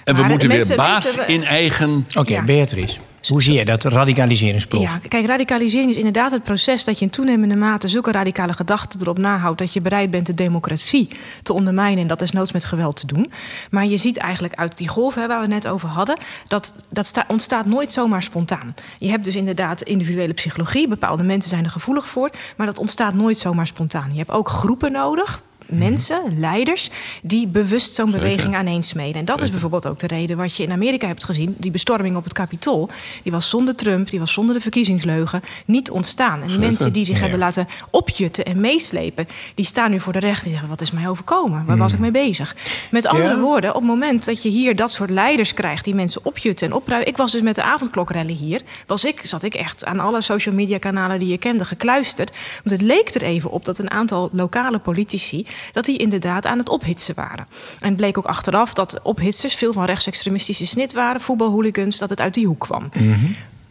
En 0.03 0.15
we 0.15 0.23
moeten 0.23 0.47
mensen- 0.47 0.67
weer 0.67 0.77
baas 0.77 1.03
mensen- 1.03 1.27
in 1.27 1.43
eigen... 1.43 2.07
Oké, 2.13 2.33
Ja. 2.33 2.43
Beatrice. 2.43 2.97
Hoe 3.27 3.41
zie 3.41 3.53
jij 3.53 3.63
dat 3.63 3.83
radicaliseringsproef? 3.83 4.81
Ja, 4.81 4.99
kijk, 5.07 5.25
radicalisering 5.25 5.89
is 5.91 5.97
inderdaad 5.97 6.31
het 6.31 6.43
proces 6.43 6.83
dat 6.83 6.99
je 6.99 7.05
in 7.05 7.11
toenemende 7.11 7.55
mate 7.55 7.87
zulke 7.87 8.11
radicale 8.11 8.53
gedachten 8.53 9.01
erop 9.01 9.17
nahoudt 9.17 9.57
dat 9.59 9.73
je 9.73 9.81
bereid 9.81 10.09
bent 10.09 10.25
de 10.25 10.33
democratie 10.33 11.09
te 11.43 11.53
ondermijnen 11.53 12.01
en 12.01 12.07
dat 12.07 12.19
desnoods 12.19 12.51
met 12.51 12.63
geweld 12.63 12.95
te 12.95 13.05
doen. 13.05 13.31
Maar 13.69 13.85
je 13.85 13.97
ziet 13.97 14.17
eigenlijk 14.17 14.53
uit 14.55 14.77
die 14.77 14.87
golf 14.87 15.15
hè, 15.15 15.27
waar 15.27 15.37
we 15.37 15.53
het 15.53 15.63
net 15.63 15.67
over 15.67 15.89
hadden, 15.89 16.17
dat, 16.47 16.73
dat 16.89 17.05
sta- 17.05 17.25
ontstaat 17.27 17.65
nooit 17.65 17.91
zomaar 17.91 18.23
spontaan. 18.23 18.75
Je 18.97 19.09
hebt 19.09 19.23
dus 19.25 19.35
inderdaad 19.35 19.81
individuele 19.81 20.33
psychologie, 20.33 20.87
bepaalde 20.87 21.23
mensen 21.23 21.49
zijn 21.49 21.63
er 21.63 21.71
gevoelig 21.71 22.07
voor, 22.07 22.29
maar 22.57 22.67
dat 22.67 22.79
ontstaat 22.79 23.13
nooit 23.13 23.37
zomaar 23.37 23.67
spontaan. 23.67 24.09
Je 24.11 24.17
hebt 24.17 24.31
ook 24.31 24.49
groepen 24.49 24.91
nodig. 24.91 25.41
Mensen, 25.71 26.39
leiders, 26.39 26.89
die 27.21 27.47
bewust 27.47 27.93
zo'n 27.93 28.11
beweging 28.11 28.55
aaneensmeden. 28.55 29.15
En 29.15 29.25
dat 29.25 29.41
is 29.41 29.49
bijvoorbeeld 29.51 29.87
ook 29.87 29.99
de 29.99 30.07
reden 30.07 30.37
wat 30.37 30.55
je 30.55 30.63
in 30.63 30.71
Amerika 30.71 31.07
hebt 31.07 31.23
gezien. 31.23 31.55
Die 31.57 31.71
bestorming 31.71 32.15
op 32.15 32.23
het 32.23 32.33
Capitool, 32.33 32.89
die 33.23 33.31
was 33.31 33.49
zonder 33.49 33.75
Trump, 33.75 34.09
die 34.09 34.19
was 34.19 34.33
zonder 34.33 34.55
de 34.55 34.61
verkiezingsleugen 34.61 35.41
niet 35.65 35.91
ontstaan. 35.91 36.41
En 36.41 36.47
die 36.47 36.57
mensen 36.59 36.93
die 36.93 37.05
zich 37.05 37.15
Ja. 37.15 37.21
hebben 37.21 37.39
laten 37.39 37.67
opjutten 37.89 38.45
en 38.45 38.61
meeslepen, 38.61 39.27
die 39.55 39.65
staan 39.65 39.91
nu 39.91 39.99
voor 39.99 40.13
de 40.13 40.19
rechter 40.19 40.45
en 40.45 40.51
zeggen: 40.51 40.69
wat 40.69 40.81
is 40.81 40.91
mij 40.91 41.07
overkomen? 41.09 41.65
Waar 41.65 41.77
was 41.77 41.93
ik 41.93 41.99
mee 41.99 42.11
bezig? 42.11 42.55
Met 42.91 43.05
andere 43.05 43.33
Ja. 43.33 43.39
woorden, 43.39 43.69
op 43.69 43.75
het 43.75 43.85
moment 43.89 44.25
dat 44.25 44.43
je 44.43 44.49
hier 44.49 44.75
dat 44.75 44.91
soort 44.91 45.09
leiders 45.09 45.53
krijgt 45.53 45.85
die 45.85 45.95
mensen 45.95 46.25
opjutten 46.25 46.67
en 46.67 46.73
opruimen. 46.73 47.07
Ik 47.09 47.17
was 47.17 47.31
dus 47.31 47.41
met 47.41 47.55
de 47.55 47.63
avondklokrally 47.63 48.33
hier, 48.33 48.61
was 48.87 49.03
ik, 49.03 49.21
zat 49.23 49.43
ik 49.43 49.53
echt 49.55 49.85
aan 49.85 49.99
alle 49.99 50.21
social 50.21 50.55
media 50.55 50.77
kanalen 50.77 51.19
die 51.19 51.27
je 51.29 51.37
kende 51.37 51.65
gekluisterd. 51.65 52.31
Want 52.63 52.81
het 52.81 52.81
leek 52.81 53.09
er 53.15 53.23
even 53.23 53.51
op 53.51 53.65
dat 53.65 53.79
een 53.79 53.91
aantal 53.91 54.29
lokale 54.31 54.79
politici 54.79 55.45
dat 55.71 55.85
die 55.85 55.97
inderdaad 55.97 56.45
aan 56.45 56.57
het 56.57 56.69
ophitsen 56.69 57.15
waren. 57.15 57.47
En 57.79 57.87
het 57.87 57.95
bleek 57.95 58.17
ook 58.17 58.25
achteraf 58.25 58.73
dat 58.73 58.99
ophitsers 59.01 59.55
veel 59.55 59.73
van 59.73 59.85
rechtsextremistische 59.85 60.65
snit 60.65 60.93
waren, 60.93 61.21
voetbalhooligans, 61.21 61.97
dat 61.97 62.09
het 62.09 62.21
uit 62.21 62.33
die 62.33 62.47
hoek 62.47 62.59
kwam. 62.59 62.89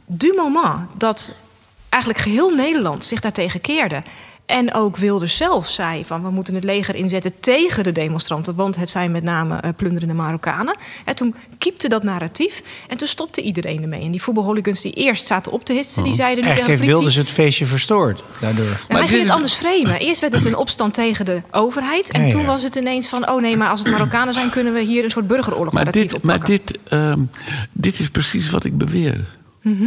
Du 0.07 0.35
moment 0.37 0.89
dat 0.99 1.35
eigenlijk 1.89 2.23
geheel 2.23 2.51
Nederland 2.55 3.05
zich 3.05 3.21
daartegen 3.21 3.61
keerde. 3.61 4.03
En 4.51 4.75
ook 4.75 4.97
Wilders 4.97 5.37
zelf 5.37 5.69
zei 5.69 6.05
van 6.05 6.23
we 6.23 6.31
moeten 6.31 6.55
het 6.55 6.65
leger 6.65 6.95
inzetten 6.95 7.33
tegen 7.41 7.85
de 7.85 7.93
demonstranten, 7.93 8.55
want 8.55 8.77
het 8.77 8.91
zijn 8.91 9.11
met 9.11 9.23
name 9.23 9.57
eh, 9.57 9.71
plunderende 9.77 10.15
Marokkanen. 10.15 10.77
En 11.05 11.15
toen 11.15 11.35
kiepte 11.59 11.89
dat 11.89 12.03
narratief 12.03 12.63
en 12.89 12.97
toen 12.97 13.09
stopte 13.09 13.41
iedereen 13.41 13.83
ermee. 13.83 14.03
En 14.03 14.11
die 14.11 14.23
voetbalhooligans 14.23 14.81
die 14.81 14.93
eerst 14.93 15.27
zaten 15.27 15.53
op 15.53 15.65
te 15.65 15.73
hitsen, 15.73 16.03
die 16.03 16.15
zeiden 16.15 16.45
nu 16.45 16.51
tegen 16.51 16.67
Eigenlijk 16.67 16.91
de 16.91 16.95
heeft 16.95 16.99
politie... 16.99 17.15
Wilders 17.15 17.37
het 17.37 17.47
feestje 17.47 17.67
verstoord 17.67 18.23
daardoor. 18.41 18.65
Nou, 18.65 18.77
Maar 18.89 18.99
hij 18.99 19.09
ging 19.09 19.23
het 19.23 19.31
anders 19.31 19.53
framen. 19.53 19.99
Eerst 19.99 20.21
werd 20.21 20.33
het 20.33 20.45
een 20.45 20.57
opstand 20.57 20.95
tegen 20.95 21.25
de 21.25 21.43
overheid. 21.51 22.11
En 22.11 22.21
Ja, 22.21 22.27
ja. 22.27 22.33
toen 22.33 22.45
was 22.45 22.63
het 22.63 22.75
ineens 22.75 23.09
van... 23.09 23.29
oh 23.29 23.41
nee, 23.41 23.57
maar 23.57 23.69
als 23.69 23.81
het 23.81 23.91
Marokkanen 23.91 24.35
zijn... 24.35 24.51
kunnen 24.51 24.73
we 24.73 24.81
hier 24.81 25.05
een 25.05 25.11
soort 25.11 25.27
burgeroorlog 25.27 25.73
Maar 25.73 25.85
narratief 25.85 26.13
dit, 26.13 26.23
maar 26.23 26.35
oppakken. 26.35 26.61
dit, 26.67 26.79
ehm, 26.89 27.21
dit 27.73 27.99
is 27.99 28.11
precies 28.11 28.51
wat 28.51 28.65
ik 28.65 28.79
beweer. 28.79 29.25
Want 29.63 29.79
Mhm. 29.79 29.85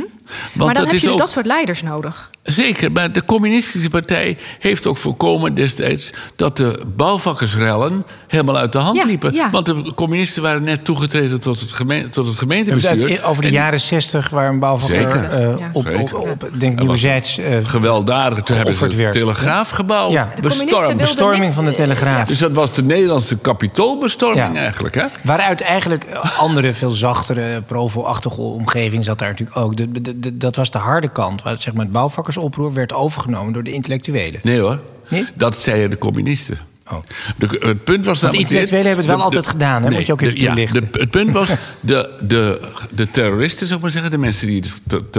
maar 0.54 0.66
dan 0.66 0.68
dat 0.74 0.78
heb 0.78 0.86
is 0.94 0.94
je 0.94 1.02
dus 1.02 1.12
ook- 1.12 1.18
dat 1.18 1.30
soort 1.30 1.46
leiders 1.46 1.82
nodig. 1.82 2.30
Zeker, 2.44 2.92
maar 2.92 3.12
de 3.12 3.26
communistische 3.26 3.90
partij 3.90 4.38
heeft 4.60 4.88
ook 4.88 4.98
voorkomen 4.98 5.54
destijds 5.56 6.14
dat 6.36 6.58
de 6.58 6.82
bouwvakkersrellen 6.96 8.04
helemaal 8.28 8.58
uit 8.58 8.72
de 8.72 8.78
hand 8.78 8.98
Ja, 8.98 9.06
liepen. 9.06 9.34
ja. 9.34 9.50
Want 9.50 9.66
de 9.66 9.94
communisten 9.96 10.42
waren 10.42 10.64
net 10.64 10.86
toegetreden 10.86 11.40
tot 11.40 11.60
het, 11.60 11.70
tot 12.12 12.28
het 12.28 12.38
gemeentebestuur. 12.38 12.92
het 12.92 13.02
uit- 13.12 13.24
over 13.24 13.42
de 13.42 13.48
En 13.48 13.54
jaren 13.54 13.82
60, 13.82 14.30
waar 14.30 14.50
een 14.50 14.60
bouwvakker 14.60 15.20
Zeker. 15.20 15.30
eh, 15.42 15.56
op, 15.74 15.88
op, 16.00 16.14
op, 16.14 16.50
denk 16.58 16.80
nieuwzijds... 16.80 17.38
eh 17.38 17.58
Gewelddadig, 17.64 18.42
toen 18.42 18.56
hebben 18.56 18.74
ze 18.76 18.84
het 18.84 18.96
werd. 18.96 19.12
telegraafgebouw 19.12 20.12
Ja. 20.12 20.34
Bestormd. 20.42 20.98
bestorming 20.98 21.42
niks- 21.42 21.54
van 21.56 21.66
de 21.66 21.72
Telegraaf. 21.72 22.28
Dus 22.28 22.38
dat 22.38 22.52
was 22.52 22.72
de 22.72 22.84
Nederlandse 22.84 23.38
kapitoolbestorming 23.38 24.56
Ja. 24.56 24.62
eigenlijk, 24.62 24.96
hè? 24.96 25.06
Waaruit 25.24 25.62
eigenlijk 25.62 26.06
andere, 26.38 26.74
veel 26.74 26.92
zachtere, 26.92 27.62
provo-achtige 27.62 28.42
omgeving 28.42 29.04
zat 29.04 29.20
daar 29.20 29.30
natuurlijk 29.30 29.58
ook. 29.58 29.62
De, 29.69 30.02
de, 30.02 30.19
de- 30.19 30.38
dat 30.38 30.56
was 30.56 30.71
de 30.71 30.78
harde 30.78 31.10
kant. 31.12 31.41
Waar 31.41 31.62
zeg 31.62 31.73
maar, 31.73 31.84
het 31.84 31.93
bouwvakkersoproer 31.93 32.73
werd 32.73 32.93
overgenomen 32.93 33.54
door 33.54 33.63
de 33.63 33.71
intellectuelen. 33.71 34.39
Nee 34.43 34.60
hoor, 34.60 34.80
Niet? 35.10 35.32
dat 35.36 35.60
zeiden 35.60 35.89
de 35.89 35.97
communisten. 35.97 36.58
Oh. 36.91 36.97
De, 37.38 37.45
het 37.60 37.84
punt 37.84 38.06
was 38.06 38.21
namelijk 38.21 38.47
dit- 38.47 38.58
intellectuelen 38.58 38.86
hebben 38.88 39.06
het 39.06 39.15
wel 39.15 39.23
altijd 39.26 39.47
gedaan, 39.47 39.84
hè? 39.84 39.89
Moet 39.89 40.06
je 40.06 40.12
ook 40.12 40.21
even 40.21 40.36
de- 40.36 40.41
ja, 40.41 40.47
toelichten. 40.47 40.88
de- 40.91 40.99
het 40.99 41.10
punt 41.10 41.32
was, 41.32 41.49
de, 41.80 42.10
de, 42.23 42.69
de 42.89 43.12
terroristen, 43.12 43.65
zou 43.65 43.78
ik 43.78 43.82
maar 43.84 43.91
zeggen... 43.93 44.12
de 44.12 44.17
mensen 44.17 44.47
die 44.47 44.62
het 44.62 44.80
te- 44.88 45.10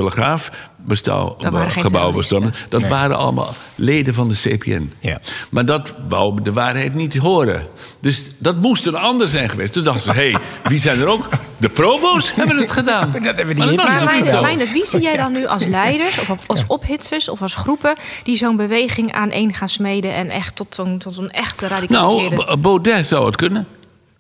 telegraafgebouw 0.87 1.37
Dat 1.39 1.53
waren 1.53 1.71
geen 1.71 1.83
gebouw 1.83 2.13
bestormden... 2.13 2.55
dat 2.69 2.81
Nee. 2.81 2.91
waren 2.91 3.17
allemaal 3.17 3.55
leden 3.75 4.15
van 4.15 4.29
de 4.29 4.35
CPN. 4.35 4.93
Ja. 4.99 5.21
Maar 5.51 5.65
dat 5.65 5.95
wou 6.09 6.43
de 6.43 6.53
waarheid 6.53 6.95
niet 6.95 7.17
horen. 7.17 7.63
Dus 8.01 8.31
dat 8.39 8.57
moest 8.57 8.87
een 8.87 8.97
ander 8.97 9.29
zijn 9.29 9.49
geweest. 9.49 9.73
Toen 9.73 9.85
dachten 9.85 10.03
ze, 10.03 10.21
hé, 10.21 10.31
hey, 10.31 10.41
wie 10.69 10.81
zijn 10.81 11.01
er 11.01 11.07
ook? 11.07 11.29
De 11.57 11.69
provo's 11.69 12.35
hebben 12.35 12.57
het 12.57 12.71
gedaan. 12.71 13.13
Dat 13.23 13.37
hebben 13.37 13.57
die 13.57 13.65
Maar 13.65 13.75
Maar 13.75 14.17
niet. 14.17 14.41
Meindert, 14.41 14.73
wie 14.73 14.87
zie 14.87 15.01
jij 15.01 15.17
dan 15.17 15.33
nu 15.33 15.47
als 15.47 15.65
leiders 15.65 16.19
of 16.29 16.39
als 16.47 16.65
ophitsers 16.67 17.29
of 17.29 17.43
als 17.43 17.55
groepen 17.55 17.97
die 18.23 18.37
zo'n 18.37 18.57
beweging 18.57 19.13
aaneen 19.13 19.55
gaan 19.55 19.69
smeden 19.69 20.15
en 20.15 20.31
echt 20.31 20.57
tot 20.57 20.75
zo'n 20.75 20.99
tot 20.99 21.15
zo'n 21.15 21.31
echte 21.31 21.67
radicaliseerde... 21.67 22.37
Nou, 22.37 22.57
Baudet 22.57 23.07
zou 23.07 23.27
het 23.27 23.37
kunnen. 23.37 23.67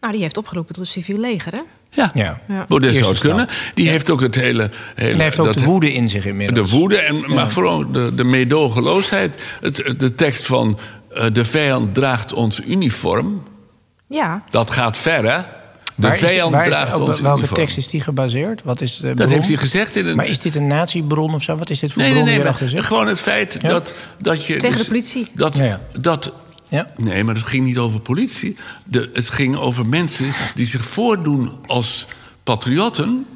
Nou, 0.04 0.16
die 0.16 0.24
heeft 0.24 0.36
opgeroepen 0.36 0.74
tot 0.74 0.82
een 0.84 0.90
civiel 0.90 1.18
leger, 1.18 1.52
hè? 1.52 1.60
Ja, 1.90 2.10
Ja. 2.14 2.40
Ja. 2.48 2.64
Baudet 2.68 2.94
zou 2.94 3.08
het 3.10 3.18
kunnen. 3.18 3.48
Die 3.74 3.88
heeft 3.88 4.10
ook 4.10 4.20
het 4.20 4.34
hele... 4.34 4.70
hele 4.94 5.10
En 5.10 5.14
hij 5.16 5.24
heeft 5.24 5.38
ook 5.38 5.46
dat- 5.46 5.54
de 5.58 5.64
woede 5.64 5.92
in 5.92 6.08
zich 6.08 6.26
inmiddels. 6.26 6.70
De 6.70 6.76
woede, 6.76 6.96
en, 6.96 7.34
maar 7.34 7.50
vooral 7.50 7.92
de, 7.92 8.14
de 8.14 8.24
meedogenloosheid. 8.24 9.42
Het, 9.60 9.94
de 9.98 10.14
tekst 10.14 10.46
van 10.46 10.78
eh, 11.14 11.24
de 11.32 11.44
vijand 11.44 11.94
draagt 11.94 12.32
ons 12.32 12.60
uniform. 12.66 13.42
Ja. 14.08 14.42
Dat 14.50 14.70
gaat 14.70 14.96
ver, 14.96 15.32
hè? 15.32 15.38
De 15.96 16.02
Waar 16.06 16.12
is- 16.14 16.18
vijand 16.20 16.52
waar 16.52 16.66
is- 16.68 16.74
draagt 16.74 16.94
op 16.94 17.08
ons 17.08 17.20
welke 17.20 17.36
uniform. 17.38 17.58
tekst 17.60 17.76
is 17.76 17.88
die 17.88 18.00
gebaseerd? 18.00 18.62
Wat 18.64 18.80
is 18.80 18.96
de 18.96 19.14
Dat 19.14 19.30
heeft 19.30 19.46
hij 19.48 19.56
gezegd 19.56 19.96
in 19.96 20.06
een... 20.06 20.16
Maar 20.16 20.26
is 20.26 20.38
dit 20.40 20.54
een 20.54 20.66
natiebron 20.66 21.34
of 21.34 21.42
zo? 21.42 21.56
Wat 21.56 21.70
is 21.70 21.78
dit 21.80 21.92
voor 21.92 22.02
Nee, 22.02 22.10
nee, 22.12 22.18
bron 22.22 22.28
nee. 22.34 22.38
maar 22.38 22.46
erachter 22.46 22.68
zit? 22.68 22.84
gewoon 22.84 23.06
het 23.06 23.20
feit 23.20 23.56
Ja? 23.60 23.68
dat, 23.68 23.94
dat 24.18 24.46
je... 24.46 24.56
Tegen 24.56 24.70
dus- 24.76 24.86
de 24.86 24.92
politie. 24.92 25.28
Dat, 25.32 25.56
Ja, 25.56 25.64
ja. 25.64 25.80
dat, 26.00 26.32
Ja? 26.74 26.90
nee, 26.96 27.24
maar 27.24 27.34
het 27.34 27.46
ging 27.46 27.66
niet 27.66 27.78
over 27.78 28.00
politie. 28.00 28.56
De, 28.84 29.10
het 29.12 29.30
ging 29.30 29.56
over 29.56 29.86
mensen 29.86 30.26
die 30.54 30.66
zich 30.66 30.86
voordoen 30.86 31.50
als 31.66 32.06
patriotten... 32.42 33.26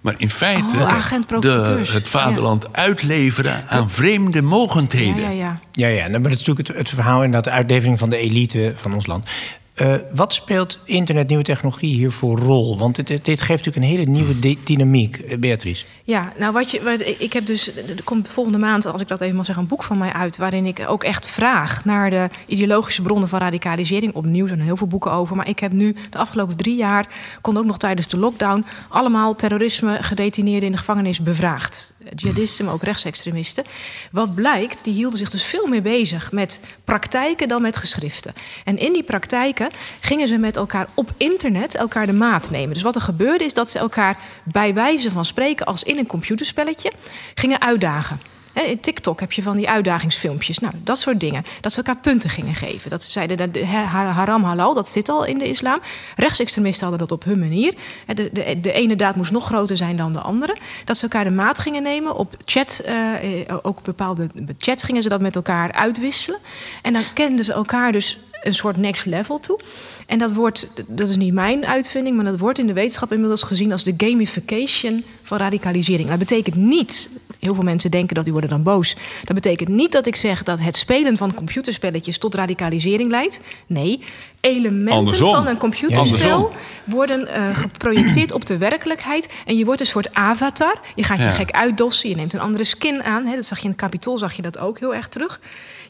maar 0.00 0.14
in 0.16 0.30
feite 0.30 0.78
Oh, 0.78 1.40
de, 1.40 1.82
het 1.86 2.08
vaderland 2.08 2.72
uitleveren 2.76 3.64
aan 3.68 3.90
vreemde 3.90 4.42
mogendheden. 4.42 5.22
Ja, 5.22 5.30
ja, 5.30 5.30
ja. 5.30 5.60
Ja, 5.72 5.88
ja. 5.88 6.00
nou, 6.00 6.10
maar 6.10 6.22
dat 6.22 6.32
is 6.32 6.46
natuurlijk 6.46 6.68
het, 6.68 6.76
het 6.76 6.88
verhaal 6.88 7.24
inderdaad, 7.24 7.44
de 7.44 7.50
uitlevering 7.50 7.98
van 7.98 8.10
de 8.10 8.16
elite 8.16 8.72
van 8.76 8.94
ons 8.94 9.06
land. 9.06 9.28
Eh, 9.74 9.94
wat 10.14 10.32
speelt 10.32 10.78
internet, 10.84 11.28
nieuwe 11.28 11.44
technologie 11.44 11.94
hier 11.94 12.10
voor 12.10 12.38
rol? 12.38 12.78
Want 12.78 13.06
dit, 13.06 13.24
dit, 13.24 13.40
geeft 13.40 13.64
natuurlijk 13.64 13.76
een 13.76 13.98
hele 13.98 14.10
nieuwe 14.10 14.56
dynamiek, 14.64 15.16
eh, 15.16 15.38
Beatrice. 15.38 15.84
Ja, 16.04 16.32
nou 16.38 16.52
wat 16.52 16.70
je, 16.70 17.16
ik 17.18 17.32
heb 17.32 17.46
dus, 17.46 17.76
er 17.76 18.04
komt 18.04 18.28
volgende 18.28 18.58
maand, 18.58 18.86
als 18.86 19.00
ik 19.00 19.08
dat 19.08 19.20
even 19.20 19.36
mag 19.36 19.44
zeggen, 19.44 19.64
een 19.64 19.70
boek 19.70 19.82
van 19.82 19.98
mij 19.98 20.12
uit. 20.12 20.36
Waarin 20.36 20.66
ik 20.66 20.84
ook 20.86 21.04
echt 21.04 21.28
vraag 21.28 21.84
naar 21.84 22.10
de 22.10 22.28
ideologische 22.46 23.02
bronnen 23.02 23.28
van 23.28 23.38
radicalisering. 23.38 24.14
Opnieuw, 24.14 24.42
er 24.42 24.48
zijn 24.48 24.60
heel 24.60 24.76
veel 24.76 24.86
boeken 24.86 25.12
over. 25.12 25.36
Maar 25.36 25.48
ik 25.48 25.58
heb 25.58 25.72
nu 25.72 25.96
de 26.10 26.18
afgelopen 26.18 26.56
drie 26.56 26.76
jaar, 26.76 27.06
kon 27.40 27.56
ook 27.56 27.64
nog 27.64 27.78
tijdens 27.78 28.08
de 28.08 28.16
lockdown, 28.16 28.64
allemaal 28.88 29.34
terrorisme 29.34 29.98
gedetineerden 30.00 30.66
in 30.66 30.72
de 30.72 30.78
gevangenis 30.78 31.22
bevraagd. 31.22 31.94
Jihadisten, 32.14 32.64
maar 32.64 32.74
ook 32.74 32.82
rechtsextremisten. 32.82 33.64
Wat 34.10 34.34
blijkt, 34.34 34.84
die 34.84 34.94
hielden 34.94 35.18
zich 35.18 35.30
dus 35.30 35.44
veel 35.44 35.66
meer 35.66 35.82
bezig 35.82 36.32
met 36.32 36.60
praktijken 36.84 37.48
dan 37.48 37.62
met 37.62 37.76
geschriften. 37.76 38.34
En 38.64 38.78
in 38.78 38.92
die 38.92 39.02
praktijken 39.02 39.70
gingen 40.00 40.28
ze 40.28 40.36
met 40.36 40.56
elkaar 40.56 40.88
op 40.94 41.12
internet 41.16 41.74
elkaar 41.74 42.06
de 42.06 42.12
maat 42.12 42.50
nemen. 42.50 42.74
Dus 42.74 42.82
wat 42.82 42.94
er 42.94 43.02
gebeurde 43.02 43.44
is 43.44 43.54
dat 43.54 43.70
ze 43.70 43.78
elkaar 43.78 44.18
bij 44.44 44.74
wijze 44.74 45.10
van 45.10 45.24
spreken 45.24 45.66
als 45.66 45.82
in 45.82 45.98
een 45.98 46.06
computerspelletje 46.06 46.92
gingen 47.34 47.60
uitdagen. 47.60 48.20
In 48.54 48.80
TikTok 48.80 49.20
heb 49.20 49.32
je 49.32 49.42
van 49.42 49.56
die 49.56 49.68
uitdagingsfilmpjes. 49.68 50.58
Nou, 50.58 50.74
dat 50.84 50.98
soort 50.98 51.20
dingen. 51.20 51.44
Dat 51.60 51.72
ze 51.72 51.78
elkaar 51.78 51.96
punten 52.02 52.30
gingen 52.30 52.54
geven. 52.54 52.90
Dat 52.90 53.02
ze 53.02 53.12
zeiden 53.12 53.36
dat 53.36 53.62
haram 53.64 54.44
halal, 54.44 54.74
dat 54.74 54.88
zit 54.88 55.08
al 55.08 55.24
in 55.24 55.38
de 55.38 55.48
islam. 55.48 55.80
Rechtsextremisten 56.16 56.88
hadden 56.88 57.08
dat 57.08 57.18
op 57.18 57.24
hun 57.24 57.38
manier. 57.38 57.74
De, 58.14 58.30
de, 58.32 58.60
de 58.60 58.72
ene 58.72 58.96
daad 58.96 59.16
moest 59.16 59.32
nog 59.32 59.46
groter 59.46 59.76
zijn 59.76 59.96
dan 59.96 60.12
de 60.12 60.20
andere. 60.20 60.56
Dat 60.84 60.96
ze 60.96 61.02
elkaar 61.02 61.24
de 61.24 61.30
maat 61.30 61.58
gingen 61.58 61.82
nemen. 61.82 62.16
Op 62.16 62.36
chat, 62.44 62.82
eh, 62.84 63.40
eh, 63.40 63.56
ook 63.62 63.82
bepaalde 63.82 64.28
chats 64.58 64.82
gingen 64.82 65.02
ze 65.02 65.08
dat 65.08 65.20
met 65.20 65.36
elkaar 65.36 65.72
uitwisselen. 65.72 66.40
En 66.82 66.92
dan 66.92 67.02
kenden 67.14 67.44
ze 67.44 67.52
elkaar 67.52 67.92
dus 67.92 68.18
een 68.42 68.54
soort 68.54 68.76
next 68.76 69.06
level 69.06 69.40
toe. 69.40 69.58
En 70.06 70.18
dat 70.18 70.32
wordt, 70.32 70.68
dat 70.86 71.08
is 71.08 71.16
niet 71.16 71.32
mijn 71.32 71.66
uitvinding, 71.66 72.16
maar 72.16 72.24
dat 72.24 72.38
wordt 72.38 72.58
in 72.58 72.66
de 72.66 72.72
wetenschap 72.72 73.12
inmiddels 73.12 73.42
gezien 73.42 73.72
als 73.72 73.84
de 73.84 73.94
gamification 73.96 75.04
van 75.32 75.40
radicalisering. 75.46 76.08
Dat 76.08 76.18
betekent 76.18 76.54
niet, 76.56 77.10
heel 77.38 77.54
veel 77.54 77.64
mensen 77.64 77.90
denken 77.90 78.14
dat 78.14 78.24
die 78.24 78.32
worden 78.32 78.50
dan 78.50 78.62
boos. 78.62 78.96
Dat 79.24 79.34
betekent 79.34 79.68
niet 79.68 79.92
dat 79.92 80.06
ik 80.06 80.16
zeg 80.16 80.42
dat 80.42 80.60
het 80.60 80.76
spelen 80.76 81.16
van 81.16 81.34
computerspelletjes 81.34 82.18
tot 82.18 82.34
radicalisering 82.34 83.10
leidt. 83.10 83.40
Nee, 83.66 84.00
elementen 84.40 84.94
Andersom. 84.98 85.34
van 85.34 85.46
een 85.46 85.56
computerspel 85.58 86.52
worden 86.84 87.26
eh, 87.26 87.56
geprojecteerd 87.56 88.32
op 88.32 88.46
de 88.46 88.58
werkelijkheid. 88.58 89.28
En 89.46 89.56
je 89.56 89.64
wordt 89.64 89.80
een 89.80 89.86
soort 89.86 90.14
avatar. 90.14 90.80
Je 90.94 91.02
gaat 91.04 91.18
je 91.18 91.24
Ja. 91.24 91.30
gek 91.30 91.50
uitdossen, 91.50 92.08
je 92.08 92.16
neemt 92.16 92.32
een 92.32 92.40
andere 92.40 92.64
skin 92.64 93.02
aan. 93.02 93.26
Hè, 93.26 93.34
dat 93.34 93.44
zag 93.44 93.58
je 93.58 93.64
in 93.64 93.70
het 93.70 93.80
kapitool, 93.80 94.18
zag 94.18 94.32
je 94.32 94.42
dat 94.42 94.58
ook 94.58 94.78
heel 94.78 94.94
erg 94.94 95.08
terug. 95.08 95.40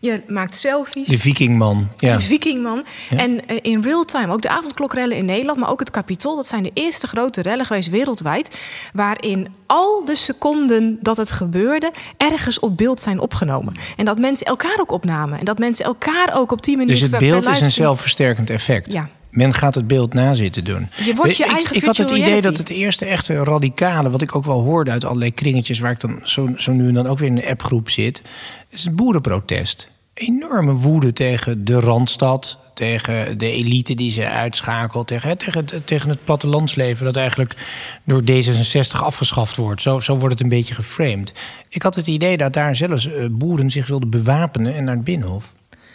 Je 0.00 0.22
maakt 0.28 0.54
selfies. 0.54 1.08
De 1.08 1.18
vikingman. 1.18 1.88
Ja. 1.96 2.16
De 2.16 2.22
Vikingman. 2.22 2.84
En 3.16 3.46
eh, 3.46 3.56
in 3.62 3.82
real 3.82 4.04
time, 4.04 4.32
ook 4.32 4.42
de 4.42 4.48
avondklokrellen 4.48 5.16
in 5.16 5.24
Nederland, 5.24 5.58
maar 5.58 5.70
ook 5.70 5.80
het 5.80 5.90
Capitool, 5.90 6.36
dat 6.36 6.46
zijn 6.46 6.62
de 6.62 6.70
eerste 6.74 7.06
grote 7.06 7.42
rellen 7.42 7.66
geweest 7.66 7.90
wereldwijd. 7.90 8.56
Waarin 8.92 9.31
al 9.66 10.04
de 10.04 10.16
seconden 10.16 10.98
dat 11.00 11.16
het 11.16 11.30
gebeurde 11.30 11.92
ergens 12.16 12.58
op 12.58 12.76
beeld 12.76 13.00
zijn 13.00 13.20
opgenomen. 13.20 13.74
En 13.96 14.04
dat 14.04 14.18
mensen 14.18 14.46
elkaar 14.46 14.78
ook 14.80 14.92
opnamen. 14.92 15.38
En 15.38 15.44
dat 15.44 15.58
mensen 15.58 15.84
elkaar 15.84 16.30
ook 16.34 16.52
op 16.52 16.62
die 16.62 16.76
manier. 16.76 16.92
Dus 16.92 17.00
het 17.00 17.18
beeld 17.18 17.48
is 17.48 17.60
een 17.60 17.70
zelfversterkend 17.70 18.50
effect. 18.50 18.92
Ja. 18.92 19.08
Men 19.30 19.54
gaat 19.54 19.74
het 19.74 19.86
beeld 19.86 20.14
na 20.14 20.34
zitten 20.34 20.64
doen. 20.64 20.88
Je 21.04 21.14
wordt 21.14 21.36
je 21.36 21.44
ik, 21.44 21.50
eigen 21.50 21.76
ik 21.76 21.84
had 21.84 21.96
het 21.96 22.10
idee 22.10 22.40
dat 22.40 22.56
het 22.56 22.68
eerste 22.68 23.04
echte 23.04 23.34
radicale, 23.34 24.10
wat 24.10 24.22
ik 24.22 24.36
ook 24.36 24.44
wel 24.44 24.60
hoorde 24.60 24.90
uit 24.90 25.04
allerlei 25.04 25.34
kringetjes 25.34 25.78
waar 25.78 25.90
ik 25.90 26.00
dan 26.00 26.20
zo, 26.22 26.48
zo 26.56 26.72
nu 26.72 26.88
en 26.88 26.94
dan 26.94 27.06
ook 27.06 27.18
weer 27.18 27.28
in 27.28 27.36
een 27.36 27.46
appgroep 27.46 27.90
zit, 27.90 28.22
is 28.68 28.84
het 28.84 28.96
boerenprotest. 28.96 29.90
Enorme 30.22 30.72
woede 30.72 31.12
tegen 31.12 31.64
de 31.64 31.80
randstad, 31.80 32.58
tegen 32.74 33.38
de 33.38 33.50
elite 33.50 33.94
die 33.94 34.10
ze 34.10 34.28
uitschakelt, 34.28 35.06
tegen, 35.06 35.38
tegen, 35.38 35.84
tegen 35.84 36.08
het 36.08 36.24
plattelandsleven 36.24 37.04
dat 37.04 37.16
eigenlijk 37.16 37.56
door 38.04 38.22
D66 38.22 39.02
afgeschaft 39.02 39.56
wordt. 39.56 39.82
Zo, 39.82 39.98
zo 39.98 40.16
wordt 40.16 40.32
het 40.32 40.42
een 40.42 40.48
beetje 40.48 40.74
geframed. 40.74 41.32
Ik 41.68 41.82
had 41.82 41.94
het 41.94 42.06
idee 42.06 42.36
dat 42.36 42.52
daar 42.52 42.76
zelfs 42.76 43.06
eh, 43.06 43.26
boeren 43.30 43.70
zich 43.70 43.86
wilden 43.86 44.10
bewapenen 44.10 44.74
en 44.74 44.84
naar 44.84 44.94
het 44.94 45.04
binnenhof. 45.04 45.52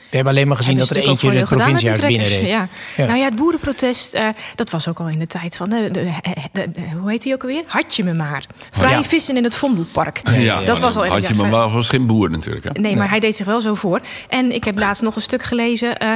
We 0.10 0.16
hebben 0.16 0.34
alleen 0.34 0.48
maar 0.48 0.58
gezien 0.58 0.78
dat 0.78 0.90
er 0.90 0.96
eentje 0.98 1.32
de 1.32 1.44
provincie 1.44 1.90
uit 1.90 2.00
gedaan 2.00 2.12
met 2.12 2.20
binnen 2.20 2.28
toetrekkers. 2.28 2.68
reed. 2.96 2.96
Ja. 2.98 3.06
Nou 3.06 3.18
ja, 3.18 3.26
het 3.26 3.36
boerenprotest, 3.36 4.14
eh, 4.14 4.28
dat 4.56 4.70
was 4.70 4.88
ook 4.88 5.00
al 5.00 5.08
in 5.10 5.20
de 5.20 5.28
tijd 5.28 5.56
van... 5.58 5.70
De, 5.70 5.92
de, 5.92 6.12
de- 6.52 6.72
de- 6.72 6.82
hoe 7.00 7.10
heet 7.10 7.22
die 7.24 7.34
ook 7.34 7.42
alweer? 7.42 7.64
Had 7.68 7.96
je 7.96 8.04
me 8.04 8.14
maar. 8.14 8.46
Vrij 8.72 8.92
ja. 8.92 9.04
vissen 9.04 9.38
in 9.38 9.44
het 9.44 9.56
Vondelpark. 9.56 10.22
Ja, 10.30 10.62
dat 10.62 10.80
was 10.80 10.96
al 10.96 11.06
had 11.06 11.22
ja, 11.22 11.28
je 11.30 11.36
me 11.36 11.48
maar 11.48 11.70
was 11.70 11.90
geen 11.90 12.06
boer 12.06 12.30
natuurlijk. 12.30 12.66
Hè? 12.66 12.72
Nee, 12.82 12.96
maar 12.96 13.10
hij 13.10 13.20
deed 13.20 13.36
zich 13.36 13.46
wel 13.46 13.62
zo 13.62 13.74
voor. 13.76 14.00
En 14.30 14.52
ik 14.52 14.64
heb 14.64 14.78
laatst 14.80 15.02
nog 15.02 15.16
een 15.16 15.22
stuk 15.22 15.44
gelezen... 15.44 15.98
eh, 15.98 16.10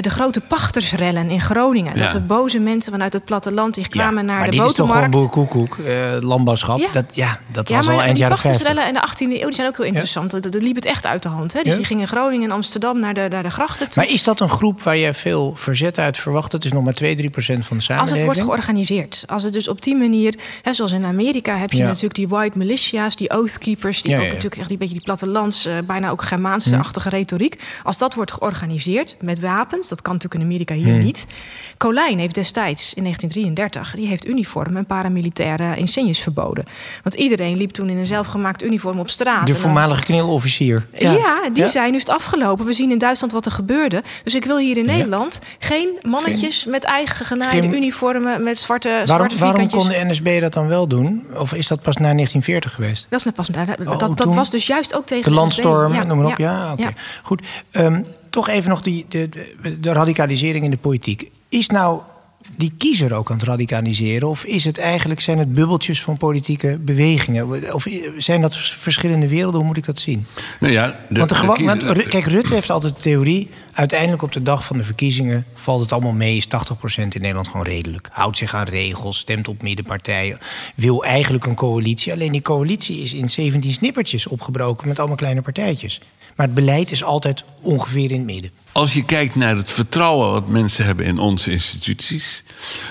de 0.00 0.10
grote 0.10 0.40
pachtersrellen 0.40 1.30
in 1.30 1.40
Groningen. 1.40 1.96
Ja. 1.96 2.02
Dat 2.02 2.12
er 2.12 2.26
boze 2.26 2.58
mensen 2.58 2.92
vanuit 2.92 3.12
het 3.12 3.24
platteland... 3.24 3.74
die 3.74 3.88
kwamen 3.88 4.24
naar 4.24 4.36
maar 4.38 4.50
de 4.50 4.56
dit 4.56 4.66
is 4.66 4.72
toch 4.72 4.86
gewoon 4.90 5.10
botermarkt. 5.10 5.34
boerkoekoek, 5.34 5.78
eh 5.86 5.94
landbouwschap. 6.20 6.78
Ja. 6.78 6.88
Dat, 6.92 7.04
ja, 7.16 7.38
dat 7.46 7.68
Ja, 7.68 7.76
was 7.76 7.86
maar 7.86 7.94
al 7.94 8.00
eind 8.00 8.14
die 8.16 8.22
jaren 8.24 8.38
50. 8.38 8.62
pachtersrellen 8.62 8.94
in 8.94 9.00
de 9.26 9.34
18e 9.36 9.40
eeuw 9.40 9.46
die 9.46 9.54
zijn 9.54 9.66
ook 9.68 9.76
heel 9.76 9.86
interessant. 9.86 10.30
Dat, 10.30 10.54
liep 10.62 10.74
het 10.74 10.84
echt 10.84 11.06
uit 11.06 11.22
de 11.22 11.28
hand. 11.28 11.52
Hè? 11.52 11.62
Dus 11.62 11.72
Ja. 11.72 11.78
die 11.78 11.86
gingen 11.86 12.02
in 12.02 12.08
Groningen 12.08 12.48
en 12.48 12.54
Amsterdam 12.54 13.00
naar 13.00 13.14
de, 13.14 13.28
naar 13.40 13.48
de 13.50 13.54
grachten 13.56 13.88
toe. 13.90 14.02
Maar 14.02 14.12
is 14.12 14.22
dat 14.22 14.40
een 14.40 14.48
groep 14.48 14.82
waar 14.82 14.96
je 14.96 15.14
veel 15.14 15.54
verzet 15.56 15.98
uit 15.98 16.16
verwacht? 16.16 16.52
Het 16.52 16.64
is 16.64 16.72
nog 16.72 16.84
maar 16.84 16.94
2, 16.94 17.14
3 17.16 17.30
procent 17.30 17.66
van 17.66 17.76
de 17.76 17.82
Als 17.82 17.84
samenleving. 17.84 18.16
het 18.18 18.26
wordt 18.26 18.40
georganiseerd. 18.50 19.22
Als 19.26 19.42
het 19.42 19.52
dus 19.52 19.68
op 19.68 19.82
die 19.82 19.96
manier, 19.96 20.34
hè, 20.62 20.72
zoals 20.74 20.92
in 20.92 21.04
Amerika 21.04 21.56
heb 21.56 21.70
je 21.72 21.78
Ja. 21.78 21.84
natuurlijk 21.86 22.14
die 22.14 22.28
white 22.28 22.58
militia's, 22.58 23.16
die 23.16 23.30
oathkeepers, 23.30 24.02
die 24.02 24.10
Ja, 24.10 24.16
ook 24.16 24.22
ja, 24.24 24.28
natuurlijk 24.32 24.60
echt 24.60 24.68
die 24.68 24.78
beetje 24.78 24.94
die 24.94 25.02
plattelands, 25.04 25.64
eh, 25.66 25.74
bijna 25.86 26.10
ook 26.10 26.22
Germaanse-achtige 26.22 27.08
retoriek. 27.08 27.62
Als 27.82 27.98
dat 27.98 28.14
wordt 28.14 28.32
georganiseerd 28.32 29.16
met 29.20 29.40
wapens, 29.40 29.88
dat 29.88 30.02
kan 30.02 30.12
natuurlijk 30.12 30.40
in 30.42 30.46
Amerika 30.50 30.74
hier 30.74 31.02
niet. 31.04 31.26
Colijn 31.78 32.18
heeft 32.18 32.34
destijds 32.34 32.94
in 32.94 33.02
1933, 33.02 33.94
die 33.94 34.06
heeft 34.06 34.26
uniform 34.26 34.76
en 34.76 34.86
paramilitaire 34.86 35.76
insignes 35.76 36.20
verboden. 36.20 36.64
Want 37.02 37.14
iedereen 37.14 37.56
liep 37.56 37.70
toen 37.70 37.88
in 37.88 37.96
een 37.98 38.06
zelfgemaakt 38.06 38.62
uniform 38.62 38.98
op 38.98 39.10
straat. 39.10 39.46
de 39.46 39.54
voormalige 39.54 40.02
knielofficier. 40.02 40.86
ja, 40.98 41.48
die 41.52 41.68
zei 41.68 41.90
nu 41.90 41.96
is 41.96 42.02
het 42.02 42.10
afgelopen. 42.10 42.66
We 42.66 42.72
zien 42.72 42.90
in 42.90 42.98
Duitsland 42.98 43.27
wat 43.32 43.46
er 43.46 43.52
gebeurde. 43.52 44.02
Dus 44.22 44.34
ik 44.34 44.44
wil 44.44 44.58
hier 44.58 44.76
in 44.76 44.84
Nederland 44.86 45.40
geen 45.58 45.98
mannetjes 46.02 46.64
met 46.64 46.84
eigen 46.84 47.26
genaaide 47.26 47.56
Geen- 47.68 47.74
uniformen 47.74 48.42
met 48.42 48.58
zwarte, 48.58 48.88
Waarom, 48.88 49.06
zwarte 49.06 49.36
waarom 49.38 49.70
kon 49.70 49.88
de 49.88 50.04
NSB 50.04 50.40
dat 50.40 50.52
dan 50.52 50.66
wel 50.68 50.86
doen? 50.88 51.26
Of 51.38 51.52
is 51.54 51.66
dat 51.68 51.82
pas 51.82 51.94
na 51.96 52.02
1940 52.12 52.74
geweest? 52.74 53.06
Dat, 53.10 53.18
is 53.18 53.24
net 53.24 53.34
pas, 53.34 53.46
dat, 53.46 53.66
dat, 53.66 53.78
Oh, 53.86 53.98
dat 53.98 54.16
toen? 54.16 54.34
was 54.34 54.50
dus 54.50 54.66
juist 54.66 54.94
ook 54.94 55.06
tegen 55.06 55.30
De 55.30 55.36
landstorm, 55.36 55.92
NSB. 55.92 56.04
noem 56.06 56.18
maar 56.18 56.26
op. 56.32 56.38
Ja, 56.38 56.72
oké. 56.72 56.82
ja. 56.82 56.90
Goed. 57.22 57.42
Ehm, 57.70 58.02
toch 58.30 58.48
even 58.48 58.70
nog 58.70 58.82
die, 58.82 59.06
de, 59.08 59.28
de, 59.62 59.80
de 59.80 59.92
radicalisering 59.92 60.64
in 60.64 60.70
de 60.70 60.76
politiek. 60.76 61.30
Is 61.48 61.66
nou 61.68 62.00
die 62.56 62.72
kiezer 62.78 63.14
ook 63.14 63.30
aan 63.30 63.36
het 63.36 63.46
radicaliseren? 63.46 64.28
Of 64.28 64.44
is 64.44 64.64
het 64.64 64.78
eigenlijk, 64.78 65.20
zijn 65.20 65.38
het 65.38 65.54
bubbeltjes 65.54 66.02
van 66.02 66.16
politieke 66.16 66.78
bewegingen? 66.80 67.74
Of 67.74 67.86
zijn 68.16 68.40
dat 68.42 68.56
verschillende 68.56 69.28
werelden? 69.28 69.58
Hoe 69.58 69.66
moet 69.68 69.76
ik 69.76 69.84
dat 69.86 69.98
zien? 69.98 70.26
Nou 70.60 70.72
ja, 70.72 70.86
de, 71.08 71.18
want 71.18 71.28
de 71.28 71.34
de 71.34 71.40
gewa- 71.40 71.54
kiezer- 71.54 71.84
want 71.86 71.96
Ru- 71.96 72.08
kijk, 72.08 72.26
Rutte 72.26 72.54
heeft 72.54 72.70
altijd 72.70 72.96
de 72.96 73.02
theorie... 73.02 73.50
uiteindelijk 73.72 74.22
op 74.22 74.32
de 74.32 74.42
dag 74.42 74.64
van 74.64 74.76
de 74.78 74.84
verkiezingen 74.84 75.44
valt 75.54 75.80
het 75.80 75.92
allemaal 75.92 76.12
mee... 76.12 76.36
is 76.36 76.46
80% 76.46 76.48
in 76.94 77.08
Nederland 77.20 77.48
gewoon 77.48 77.66
redelijk. 77.66 78.08
Houdt 78.12 78.36
zich 78.36 78.54
aan 78.54 78.66
regels, 78.66 79.18
stemt 79.18 79.48
op 79.48 79.62
middenpartijen... 79.62 80.38
wil 80.74 81.04
eigenlijk 81.04 81.46
een 81.46 81.54
coalitie. 81.54 82.12
Alleen 82.12 82.32
die 82.32 82.42
coalitie 82.42 83.02
is 83.02 83.14
in 83.14 83.28
17 83.30 83.72
snippertjes 83.72 84.26
opgebroken... 84.26 84.88
met 84.88 84.98
allemaal 84.98 85.16
kleine 85.16 85.42
partijtjes. 85.42 86.00
Maar 86.38 86.46
het 86.46 86.54
beleid 86.54 86.90
is 86.90 87.04
altijd 87.04 87.44
ongeveer 87.60 88.10
in 88.10 88.16
het 88.16 88.24
midden. 88.24 88.50
Als 88.72 88.92
je 88.92 89.04
kijkt 89.04 89.34
naar 89.34 89.56
het 89.56 89.72
vertrouwen 89.72 90.30
wat 90.30 90.48
mensen 90.48 90.84
hebben 90.84 91.06
in 91.06 91.18
onze 91.18 91.50
instituties, 91.50 92.42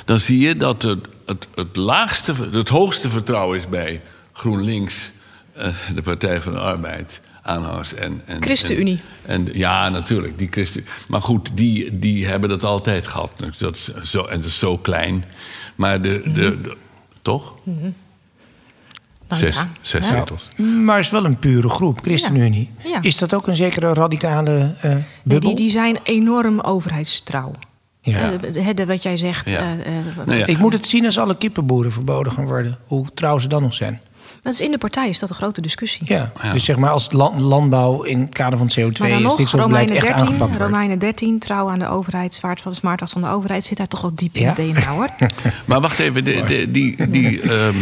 dan 0.05 0.19
zie 0.19 0.39
je 0.39 0.55
dat 0.55 0.81
het, 0.81 0.99
het, 1.25 1.47
het 1.55 1.75
laagste, 1.75 2.33
het 2.51 2.69
hoogste 2.69 3.09
vertrouwen 3.09 3.57
is 3.57 3.69
bij 3.69 4.01
GroenLinks 4.33 5.11
eh, 5.53 5.67
de 5.95 6.01
Partij 6.01 6.41
van 6.41 6.53
de 6.53 6.59
Arbeid 6.59 7.21
aanhangers. 7.41 7.93
En, 7.93 8.21
en, 8.25 8.43
ChristenUnie. 8.43 8.99
En, 9.25 9.47
en, 9.47 9.57
ja, 9.57 9.89
natuurlijk. 9.89 10.37
Die 10.37 10.47
Christen, 10.51 10.85
maar 11.07 11.21
goed, 11.21 11.49
die, 11.53 11.99
die 11.99 12.25
hebben 12.25 12.49
dat 12.49 12.63
altijd 12.63 13.07
gehad. 13.07 13.31
Dat 13.57 13.75
is 13.75 13.91
zo, 14.03 14.23
en 14.23 14.41
dat 14.41 14.49
is 14.49 14.59
zo 14.59 14.77
klein. 14.77 15.25
Maar 15.75 16.01
de, 16.01 16.21
de, 16.25 16.61
de 16.61 16.77
toch? 17.21 17.53
Nou 19.27 19.41
zes 19.41 19.55
ja. 19.55 19.67
zes 19.81 20.07
Ja. 20.09 20.15
zetels. 20.15 20.49
Maar 20.55 20.95
het 20.95 21.05
is 21.05 21.11
wel 21.11 21.25
een 21.25 21.39
pure 21.39 21.69
groep, 21.69 21.99
ChristenUnie. 22.01 22.69
Ja. 22.83 22.89
Ja. 22.89 23.01
Is 23.01 23.17
dat 23.17 23.33
ook 23.33 23.47
een 23.47 23.55
zekere 23.55 23.93
radicale 23.93 24.75
eh 24.81 24.91
Nee, 24.91 25.03
bubbel? 25.23 25.49
die, 25.49 25.55
die 25.57 25.69
zijn 25.69 25.97
enorm 26.03 26.59
overheidstrouw. 26.59 27.51
Ja. 28.01 28.31
Eh, 28.31 28.85
wat 28.87 29.03
jij 29.03 29.17
zegt. 29.17 29.49
Ja. 29.49 29.59
eh, 29.59 29.65
Nou 30.25 30.37
ja. 30.37 30.45
Ik 30.45 30.57
moet 30.57 30.73
het 30.73 30.85
zien 30.85 31.05
als 31.05 31.19
alle 31.19 31.37
kippenboeren 31.37 31.91
verboden 31.91 32.31
gaan 32.31 32.45
worden. 32.45 32.77
Hoe 32.85 33.05
trouw 33.13 33.37
ze 33.39 33.47
dan 33.47 33.61
nog 33.61 33.73
zijn. 33.73 34.01
Dat 34.43 34.53
is 34.53 34.61
in 34.61 34.71
de 34.71 34.77
partij 34.77 35.09
is 35.09 35.19
dat 35.19 35.29
een 35.29 35.35
grote 35.35 35.61
discussie. 35.61 36.01
Ja. 36.05 36.31
Ja. 36.43 36.53
Dus 36.53 36.63
zeg 36.65 36.77
maar 36.77 36.89
als 36.89 37.11
land- 37.11 37.39
landbouw 37.39 38.01
in 38.03 38.19
het 38.21 38.33
kader 38.33 38.57
van 38.57 38.67
CO2 38.79 38.99
Maar 38.99 39.09
dan 39.09 39.31
is 39.31 39.35
dit 39.35 39.49
soort 39.49 39.63
beleid 39.65 39.89
Romeinen 39.89 39.95
echt 39.95 40.05
13, 40.05 40.21
aangepakt 40.21 40.49
wordt. 40.57 40.71
Romeinen 40.71 40.99
13, 40.99 41.39
trouw 41.39 41.69
aan 41.69 41.79
de 41.79 41.87
overheid, 41.87 42.33
zwaard 42.33 42.61
van 42.61 42.71
de 42.71 42.77
smaardhart 42.77 43.11
van 43.11 43.21
de 43.21 43.27
overheid, 43.29 43.63
zit 43.65 43.77
daar 43.77 43.87
toch 43.87 44.01
wel 44.01 44.11
diep 44.15 44.35
in 44.35 44.41
Ja? 44.41 44.47
het 44.47 44.55
DNA 44.57 44.85
hoor. 44.91 45.09
Maar 45.65 45.81
wacht 45.81 45.99
even, 45.99 46.23
de, 46.23 46.43
de, 46.47 46.71
die, 46.71 47.07
die, 47.07 47.41
ehm, 47.51 47.75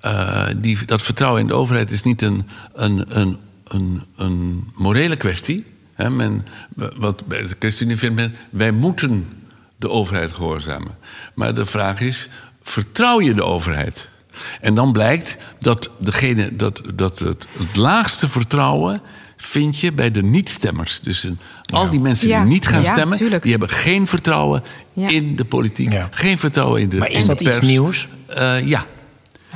eh, 0.00 0.46
die, 0.56 0.78
dat 0.86 1.02
vertrouwen 1.02 1.40
in 1.40 1.46
de 1.46 1.54
overheid 1.54 1.90
is 1.90 2.02
niet 2.02 2.22
een, 2.22 2.46
een, 2.72 3.04
een, 3.20 3.36
een, 3.64 4.02
een 4.16 4.70
morele 4.74 5.16
kwestie. 5.16 5.64
Hè, 5.94 6.10
men, 6.10 6.46
wat 6.96 7.26
bij 7.26 7.42
de 7.46 7.56
ChristenUnie 7.58 7.98
vindt 7.98 8.14
men, 8.16 8.34
wij 8.50 8.72
moeten 8.72 9.28
de 9.76 9.90
overheid 9.90 10.32
gehoorzamen. 10.32 10.90
Maar 11.34 11.54
de 11.54 11.66
vraag 11.66 12.00
is, 12.00 12.28
vertrouw 12.62 13.20
je 13.20 13.34
de 13.34 13.44
overheid? 13.44 14.08
En 14.60 14.74
dan 14.74 14.92
blijkt 14.92 15.36
dat, 15.60 15.90
degene, 15.98 16.56
dat, 16.56 16.82
dat 16.94 17.18
het, 17.18 17.46
het 17.58 17.76
laagste 17.76 18.28
vertrouwen 18.28 19.00
vind 19.36 19.78
je 19.80 19.92
bij 19.92 20.10
de 20.10 20.22
niet-stemmers. 20.22 21.00
Dus 21.00 21.22
een- 21.24 21.38
al 21.72 21.90
die 21.90 22.00
mensen 22.00 22.28
Ja. 22.28 22.40
die 22.42 22.48
niet 22.52 22.66
gaan 22.68 22.82
Ja, 22.82 22.92
stemmen, 22.92 23.18
tuurlijk. 23.18 23.42
die 23.42 23.50
hebben 23.50 23.68
geen 23.70 24.06
vertrouwen 24.06 24.62
Ja. 24.92 25.08
in 25.08 25.36
de 25.36 25.44
politiek. 25.44 25.92
Ja. 25.92 26.08
Geen 26.10 26.38
vertrouwen 26.38 26.80
in 26.80 26.88
de 26.88 26.96
Maar 26.96 27.10
is 27.10 27.26
dat 27.26 27.40
iets 27.40 27.60
nieuws? 27.60 28.08
Eh, 28.26 28.66
ja. 28.66 28.86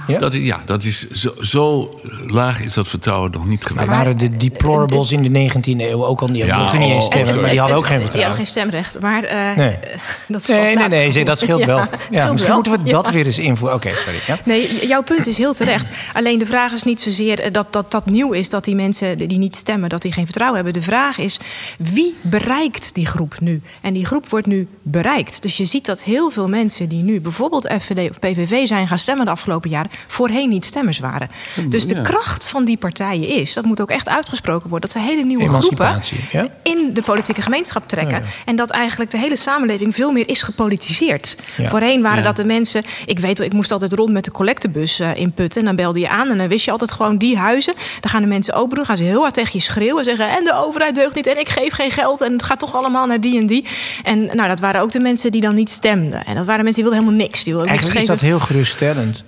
Ja? 0.06 0.18
Dat 0.18 0.34
is, 0.34 0.46
ja, 0.46 0.62
dat 0.64 0.84
is 0.84 1.10
zo, 1.10 1.32
zo 1.40 1.94
laag 2.26 2.60
is 2.60 2.74
dat 2.74 2.88
vertrouwen 2.88 3.30
nog 3.30 3.46
niet 3.46 3.60
Maar 3.60 3.68
geweest. 3.84 3.88
waren 3.98 4.18
de 4.18 4.36
deplorables 4.36 5.12
in 5.12 5.22
de 5.32 5.50
19e 5.50 5.80
eeuw 5.80 6.04
ook 6.06 6.20
al 6.20 6.28
niet? 6.28 6.44
Ja, 6.44 6.58
mochten 6.58 6.78
niet 6.80 6.90
eens 6.90 7.04
oh, 7.04 7.10
stemmen, 7.10 7.34
oh, 7.34 7.40
maar 7.40 7.50
die 7.50 7.58
hadden 7.58 7.76
ook 7.78 7.86
geen 7.86 7.98
Die 7.98 8.04
hadden 8.04 8.36
vertrouwen. 8.36 8.36
geen 8.36 8.46
stemrecht. 8.46 9.00
Maar 9.00 9.24
eh, 9.24 9.56
Nee. 9.56 9.76
dat 10.28 10.40
is 10.40 10.46
Nee, 10.48 10.76
nee, 10.76 10.88
nee, 10.88 11.06
gevoerd. 11.06 11.26
dat 11.26 11.38
scheelt 11.38 11.60
Ja, 11.60 11.66
wel. 11.66 11.76
Ja, 11.76 11.86
scheelt 12.10 12.30
misschien 12.30 12.36
wel. 12.46 12.54
moeten 12.54 12.72
we 12.84 12.90
dat 12.90 13.06
Ja. 13.06 13.12
weer 13.12 13.26
eens 13.26 13.38
invoeren. 13.38 13.76
Oké, 13.76 13.90
sorry. 13.94 14.18
Ja? 14.26 14.38
Nee, 14.44 14.86
jouw 14.86 15.02
punt 15.02 15.26
is 15.26 15.38
heel 15.38 15.54
terecht. 15.54 15.90
Alleen 16.12 16.38
de 16.38 16.46
vraag 16.46 16.72
is 16.72 16.82
niet 16.82 17.00
zozeer 17.00 17.40
eh, 17.40 17.52
dat 17.52 17.72
dat, 17.72 17.90
dat 17.90 18.06
nieuw 18.06 18.32
is 18.32 18.48
dat 18.48 18.64
die 18.64 18.74
mensen 18.74 19.18
die 19.18 19.38
niet 19.38 19.56
stemmen, 19.56 19.88
dat 19.88 20.02
die 20.02 20.12
geen 20.12 20.24
vertrouwen 20.24 20.56
hebben. 20.64 20.80
De 20.80 20.86
vraag 20.88 21.18
is 21.18 21.40
wie 21.78 22.14
bereikt 22.20 22.94
die 22.94 23.06
groep 23.06 23.36
nu? 23.40 23.62
En 23.80 23.92
die 23.92 24.06
groep 24.06 24.28
wordt 24.28 24.46
nu 24.46 24.66
bereikt. 24.82 25.42
Dus 25.42 25.56
je 25.56 25.64
ziet 25.64 25.86
dat 25.86 26.02
heel 26.02 26.30
veel 26.30 26.48
mensen 26.48 26.88
die 26.88 27.02
nu 27.02 27.20
bijvoorbeeld 27.20 27.72
FVD 27.80 28.10
of 28.10 28.18
PVV 28.18 28.66
zijn 28.66 28.88
gaan 28.88 28.98
stemmen 28.98 29.24
de 29.24 29.30
afgelopen 29.30 29.70
jaren, 29.70 29.89
voorheen 30.06 30.48
niet 30.48 30.64
stemmers 30.64 30.98
waren. 30.98 31.30
Dus 31.68 31.86
de 31.86 31.94
ja. 31.94 32.02
kracht 32.02 32.48
van 32.48 32.64
die 32.64 32.76
partijen 32.76 33.28
is, 33.28 33.54
dat 33.54 33.64
moet 33.64 33.80
ook 33.80 33.90
echt 33.90 34.08
uitgesproken 34.08 34.68
worden, 34.68 34.90
dat 34.90 35.02
ze 35.02 35.08
hele 35.08 35.24
nieuwe 35.24 35.48
groepen 35.48 36.00
ja? 36.30 36.48
in 36.62 36.90
de 36.94 37.02
politieke 37.02 37.42
gemeenschap 37.42 37.88
trekken. 37.88 38.22
En 38.44 38.56
dat 38.56 38.70
eigenlijk 38.70 39.10
de 39.10 39.18
hele 39.18 39.36
samenleving 39.36 39.94
veel 39.94 40.12
meer 40.12 40.28
is 40.28 40.42
gepolitiseerd. 40.42 41.36
Voorheen 41.68 42.02
waren 42.02 42.24
dat 42.24 42.36
de 42.36 42.44
mensen. 42.44 42.82
Ik 43.06 43.18
weet 43.18 43.38
wel, 43.38 43.46
ik 43.46 43.52
moest 43.52 43.72
altijd 43.72 43.92
rond 43.92 44.12
met 44.12 44.24
de 44.24 44.30
collectebus 44.30 45.00
eh, 45.00 45.16
in 45.16 45.32
Putten. 45.32 45.60
En 45.60 45.66
dan 45.66 45.76
belde 45.76 46.00
je 46.00 46.08
aan 46.08 46.30
en 46.30 46.38
dan 46.38 46.48
wist 46.48 46.64
je 46.64 46.70
altijd 46.70 46.92
gewoon 46.92 47.18
die 47.18 47.36
huizen. 47.36 47.74
Dan 48.00 48.10
gaan 48.10 48.22
de 48.22 48.28
mensen 48.28 48.54
open 48.54 48.76
doen, 48.76 48.84
gaan 48.84 48.96
ze 48.96 49.02
heel 49.02 49.20
hard 49.20 49.34
tegen 49.34 49.50
je 49.52 49.60
schreeuwen. 49.60 49.98
en 49.98 50.04
Zeggen: 50.04 50.36
En 50.36 50.44
de 50.44 50.54
overheid 50.54 50.94
deugt 50.94 51.14
niet 51.14 51.26
en 51.26 51.38
ik 51.38 51.48
geef 51.48 51.74
geen 51.74 51.90
geld. 51.90 52.20
En 52.20 52.32
het 52.32 52.42
gaat 52.42 52.58
toch 52.58 52.76
allemaal 52.76 53.06
naar 53.06 53.20
die 53.20 53.38
en 53.38 53.46
die. 53.46 53.64
En 54.02 54.24
nou, 54.24 54.48
dat 54.48 54.60
waren 54.60 54.80
ook 54.80 54.92
de 54.92 55.00
mensen 55.00 55.32
die 55.32 55.40
dan 55.40 55.54
niet 55.54 55.70
stemden. 55.70 56.24
En 56.24 56.34
dat 56.34 56.46
waren 56.46 56.64
mensen 56.64 56.82
die 56.82 56.90
wilden 56.90 57.00
helemaal 57.00 57.26
niks. 57.26 57.44
Die 57.44 57.52
wilden 57.52 57.70
Eigenlijk 57.70 58.00
is 58.00 58.06
dat 58.06 58.20
heel 58.20 58.40
geruststellend. 58.40 59.24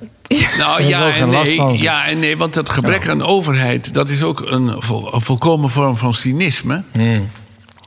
Nou 0.58 0.82
ja 0.82 1.14
en, 1.14 1.28
nee, 1.28 1.78
ja 1.78 2.06
en 2.06 2.18
nee, 2.18 2.36
want 2.36 2.54
dat 2.54 2.70
gebrek 2.70 3.08
aan 3.08 3.22
overheid... 3.22 3.94
dat 3.94 4.08
is 4.08 4.22
ook 4.22 4.40
een, 4.40 4.82
vol- 4.82 5.14
een 5.14 5.20
volkomen 5.20 5.70
vorm 5.70 5.96
van 5.96 6.14
cynisme. 6.14 6.82
Hmm. 6.92 7.28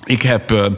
Ik 0.05 0.21
heb 0.21 0.51
eh, 0.51 0.65
eh, 0.65 0.71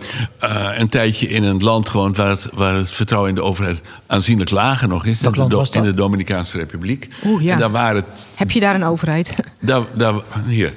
een 0.78 0.90
tijdje 0.90 1.28
in 1.28 1.44
een 1.44 1.64
land 1.64 1.90
gewoond... 1.90 2.18
Waar 2.18 2.30
het, 2.30 2.50
waar 2.54 2.76
het 2.76 2.92
vertrouwen 2.92 3.30
in 3.30 3.36
de 3.36 3.44
overheid 3.44 3.82
aanzienlijk 4.08 4.50
lager 4.50 4.88
nog 4.88 5.06
is. 5.06 5.22
In, 5.22 5.32
land 5.36 5.54
was 5.54 5.72
dat? 5.72 5.84
in 5.84 5.90
de 5.90 5.96
Dominicaanse 5.96 6.58
Republiek. 6.58 7.08
Oeh, 7.26 7.44
ja. 7.44 7.54
En 7.54 7.60
daar 7.60 7.72
waren... 7.72 8.06
Heb 8.36 8.52
je 8.52 8.60
daar 8.60 8.76
een 8.76 8.86
overheid? 8.86 9.36
Daar, 9.60 9.82
daar, 9.94 10.14
hier. 10.48 10.74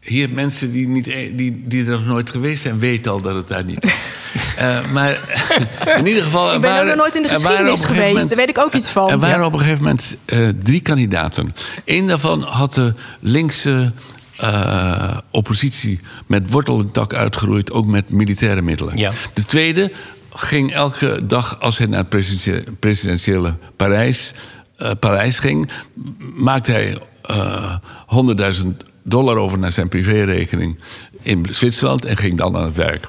Hier, 0.00 0.30
mensen 0.30 0.72
die, 0.72 0.88
niet, 0.88 1.06
e- 1.06 1.34
die, 1.34 1.64
die 1.66 1.84
er 1.84 1.90
nog 1.90 2.06
nooit 2.06 2.30
geweest 2.30 2.62
zijn, 2.62 2.78
weten 2.78 3.12
al 3.12 3.20
dat 3.20 3.34
het 3.34 3.48
daar 3.48 3.64
niet 3.64 3.84
is. 3.84 3.94
Eh, 4.56 4.90
maar 4.92 5.18
in 5.98 6.06
ieder 6.06 6.22
geval... 6.22 6.54
Ik 6.54 6.60
ben 6.60 6.70
ook 6.70 6.76
waren- 6.76 6.86
nog 6.86 6.96
nooit 6.96 7.16
in 7.16 7.22
de 7.22 7.28
geschiedenis 7.28 7.84
geweest. 7.84 8.02
moment- 8.02 8.28
Daar 8.28 8.38
weet 8.38 8.48
ik 8.48 8.58
ook 8.58 8.72
iets 8.74 8.88
van. 8.88 9.10
er 9.10 9.18
waren 9.18 9.38
Ja. 9.40 9.46
op 9.46 9.52
een 9.52 9.58
gegeven 9.58 9.82
moment 9.82 10.16
eh, 10.24 10.48
drie 10.62 10.80
kandidaten. 10.80 11.54
Eén 11.84 12.06
daarvan 12.06 12.42
had 12.42 12.74
de 12.74 12.94
linkse 13.20 13.92
eh, 14.36 15.16
oppositie 15.30 16.00
met 16.26 16.50
wortel 16.50 16.80
en 16.80 16.90
tak 16.90 17.14
uitgeroeid, 17.14 17.72
ook 17.72 17.86
met 17.86 18.10
militaire 18.10 18.62
middelen. 18.62 18.96
Ja. 18.96 19.10
De 19.34 19.44
tweede 19.44 19.92
ging 20.34 20.72
elke 20.72 21.26
dag 21.26 21.60
als 21.60 21.78
hij 21.78 21.86
naar 21.86 22.04
het 22.08 22.78
presidentiële 22.80 23.54
Parijs, 23.76 24.32
eh, 24.76 24.90
Parijs 25.00 25.38
ging, 25.38 25.70
maakte 26.36 26.72
hij 26.72 26.98
eh 27.22 27.74
100.000 28.06 28.64
dollar 29.08 29.36
over 29.36 29.58
naar 29.58 29.72
zijn 29.72 29.88
privérekening 29.88 30.78
in 31.22 31.46
Zwitserland 31.50 32.04
en 32.04 32.16
ging 32.16 32.36
dan 32.38 32.56
aan 32.56 32.64
het 32.64 32.76
werk. 32.76 33.08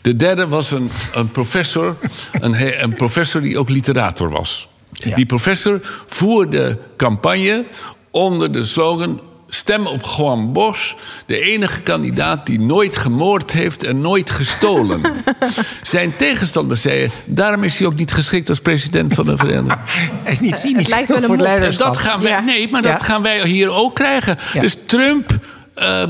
De 0.00 0.16
derde 0.16 0.48
was 0.48 0.70
een, 0.70 0.90
een 1.14 1.30
professor, 1.30 1.96
een, 2.32 2.82
een 2.82 2.94
professor 2.94 3.40
die 3.40 3.58
ook 3.58 3.68
literator 3.68 4.30
was. 4.30 4.68
Ja. 4.92 5.16
Die 5.16 5.26
professor 5.26 5.80
voerde 6.06 6.78
campagne 6.96 7.66
onder 8.10 8.52
de 8.52 8.64
slogan. 8.64 9.20
Stem 9.50 9.86
op 9.86 10.00
Juan 10.16 10.52
Bosch, 10.52 10.92
de 11.26 11.40
enige 11.40 11.80
kandidaat 11.80 12.46
die 12.46 12.60
nooit 12.60 12.96
gemoord 12.96 13.52
heeft 13.52 13.84
en 13.84 14.00
nooit 14.00 14.30
gestolen. 14.30 15.00
Zijn 15.82 16.16
tegenstanders 16.16 16.82
zeiden: 16.82 17.10
daarom 17.28 17.64
is 17.64 17.78
hij 17.78 17.86
ook 17.86 17.94
niet 17.94 18.12
geschikt 18.12 18.48
als 18.48 18.60
president 18.60 19.14
van 19.14 19.26
de 19.26 19.36
Verenigde 19.36 19.76
Hij 20.24 20.32
is 20.32 20.40
niet 20.40 20.58
cynisch 20.58 20.80
Het 20.86 20.88
lijkt 20.88 21.08
wel 21.20 21.30
een 21.30 21.40
leiderschap. 21.42 21.86
Dat 21.86 21.96
gaan 21.98 22.20
wij, 22.22 22.30
Ja. 22.30 22.40
Nee, 22.40 22.68
maar 22.70 22.82
Ja. 22.82 22.92
dat 22.92 23.02
gaan 23.02 23.22
wij 23.22 23.46
hier 23.46 23.70
ook 23.70 23.94
krijgen. 23.94 24.38
Ja. 24.52 24.60
Dus 24.60 24.76
Trump, 24.86 25.38
eh, 25.74 26.02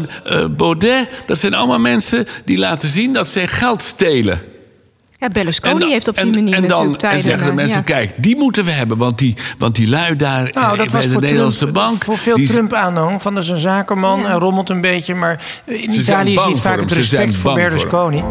Baudet, 0.50 1.08
dat 1.26 1.38
zijn 1.38 1.54
allemaal 1.54 1.78
mensen 1.78 2.26
die 2.44 2.58
laten 2.58 2.88
zien 2.88 3.12
dat 3.12 3.28
zij 3.28 3.48
geld 3.48 3.82
stelen. 3.82 4.40
Ja, 5.20 5.28
Berlusconi 5.28 5.78
dan- 5.78 5.88
heeft 5.90 6.08
op 6.08 6.14
die 6.14 6.24
en- 6.24 6.30
manier 6.30 6.54
en 6.54 6.60
dan, 6.60 6.68
natuurlijk 6.68 6.92
En 7.02 7.08
tijden... 7.08 7.22
zeggen 7.22 7.46
de 7.46 7.52
mensen, 7.52 7.76
ja. 7.76 7.82
kijk, 7.82 8.12
die 8.16 8.36
moeten 8.36 8.64
we 8.64 8.70
hebben. 8.70 8.96
Want 8.98 9.18
die, 9.18 9.34
want 9.58 9.74
die 9.74 9.88
lui 9.88 10.16
daar 10.16 10.50
Nou, 10.54 10.54
eh, 10.54 10.68
dat 10.68 10.76
bij 10.76 10.86
was 10.86 11.04
de 11.04 11.10
voor, 11.12 11.20
Nederlandse 11.22 11.58
Trump, 11.58 11.74
bank... 11.74 12.04
voor 12.04 12.18
veel 12.18 12.36
die- 12.36 12.46
Trump-aanhang. 12.48 13.22
Van 13.22 13.34
dat 13.34 13.42
is 13.42 13.48
een 13.48 13.56
zakenman 13.56 14.20
Ja. 14.20 14.26
en 14.28 14.38
rommelt 14.38 14.70
een 14.70 14.80
beetje. 14.80 15.14
Maar 15.14 15.42
in 15.64 15.92
Ze 15.92 16.02
zijn 16.02 16.26
Italië 16.26 16.30
je 16.32 16.38
voor 16.38 16.58
vaak 16.58 16.80
het 16.80 16.90
Ze 16.92 17.02
zijn 17.02 17.22
respect 17.22 17.34
voor 17.42 17.54
bang 17.54 17.70
voor 17.70 17.70
Berlusconi. 17.70 18.22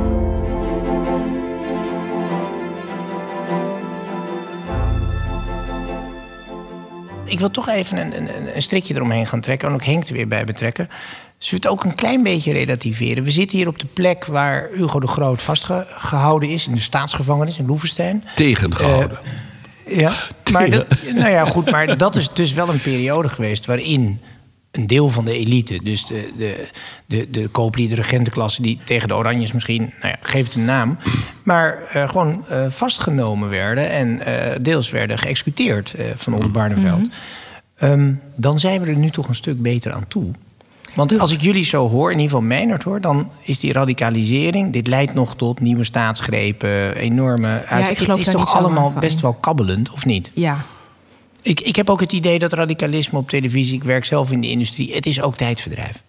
Ik 7.28 7.40
wil 7.40 7.52
toch 7.52 7.70
even 7.70 7.98
een, 7.98 8.18
een, 8.18 8.56
een 8.56 8.62
strikje 8.62 8.96
eromheen 8.96 9.26
gaan 9.26 9.42
trekken. 9.42 9.68
En 9.68 9.74
ook 9.74 9.86
Henk 9.86 10.08
er 10.08 10.14
weer 10.14 10.28
bij 10.28 10.46
betrekken. 10.46 10.90
Zullen 11.38 11.64
we 11.64 11.70
het 11.70 11.78
ook 11.78 11.84
een 11.84 11.96
klein 11.96 12.24
beetje 12.24 12.54
relativeren? 12.54 13.24
We 13.24 13.32
zitten 13.32 13.58
hier 13.58 13.68
op 13.68 13.80
de 13.80 13.86
plek 13.94 14.26
waar 14.26 14.70
Hugo 14.74 15.00
de 15.00 15.08
Groot 15.08 15.42
vastgehouden 15.42 16.50
is. 16.50 16.68
In 16.68 16.74
de 16.74 16.80
staatsgevangenis 16.82 17.60
in 17.60 17.66
Loevestein. 17.66 18.24
tegengehouden. 18.36 19.20
Ja, 19.88 20.12
maar 20.52 20.70
dat, 20.70 20.86
nou 21.16 21.30
ja, 21.30 21.46
goed, 21.46 21.72
maar 21.72 21.98
dat 21.98 22.16
is 22.16 22.30
dus 22.34 22.54
wel 22.54 22.70
een 22.70 22.82
periode 22.82 23.30
geweest 23.30 23.66
waarin 23.66 24.22
een 24.72 24.88
deel 24.88 25.10
van 25.10 25.26
de 25.26 25.32
elite, 25.32 25.80
dus 25.84 26.06
de, 26.06 26.32
de, 26.38 26.68
de, 27.06 27.30
de 27.30 27.48
kooplieden, 27.48 27.98
regentenklasse, 27.98 28.62
die 28.62 28.80
tegen 28.84 29.08
de 29.08 29.16
Oranjes 29.16 29.52
misschien, 29.52 29.82
nou 29.82 30.08
ja, 30.08 30.18
geef 30.22 30.46
het 30.46 30.56
een 30.56 30.66
naam, 30.66 30.98
maar 31.44 31.84
eh, 31.92 32.10
gewoon 32.10 32.46
eh, 32.48 32.66
vastgenomen 32.70 33.50
werden 33.50 33.90
en 33.90 34.22
eh, 34.22 34.56
deels 34.62 34.90
werden 34.90 35.18
geëxecuteerd 35.18 35.96
van 36.16 36.34
onder 36.34 36.52
Barneveld. 36.52 37.08
Ehm, 37.78 38.14
dan 38.36 38.60
zijn 38.60 38.82
we 38.82 38.88
er 38.88 38.98
nu 38.98 39.10
toch 39.10 39.28
een 39.28 39.36
stuk 39.36 39.62
beter 39.62 39.94
aan 39.94 40.08
toe. 40.08 40.32
Want 40.96 41.20
als 41.20 41.32
ik 41.32 41.42
jullie 41.42 41.66
zo 41.66 41.90
hoor, 41.90 42.12
in 42.12 42.18
ieder 42.18 42.32
geval 42.32 42.48
Meijnerd 42.48 42.84
hoor, 42.84 43.02
dan 43.02 43.30
is 43.42 43.60
die 43.60 43.74
radicalisering, 43.74 44.74
dit 44.74 44.88
leidt 44.88 45.14
nog 45.14 45.36
tot 45.36 45.60
nieuwe 45.60 45.84
staatsgrepen, 45.84 46.96
enorme 46.96 47.48
uitzettingen. 47.48 47.96
geloof 47.96 48.18
Het 48.18 48.28
is 48.28 48.34
toch 48.34 48.56
allemaal 48.56 48.94
best 49.00 49.22
wel 49.22 49.34
kabbelend, 49.34 49.90
of 49.90 50.06
niet? 50.06 50.32
Ja, 50.34 50.66
Ik, 51.48 51.60
ik 51.60 51.76
heb 51.76 51.90
ook 51.90 52.00
het 52.00 52.12
idee 52.14 52.40
dat 52.40 52.54
radicalisme 52.54 53.18
op 53.20 53.30
televisie, 53.30 53.76
ik 53.76 53.84
werk 53.84 54.06
zelf 54.06 54.32
in 54.32 54.42
de 54.42 54.50
industrie, 54.50 54.94
het 54.94 55.06
is 55.06 55.22
ook 55.22 55.36
tijdverdrijf. 55.36 56.04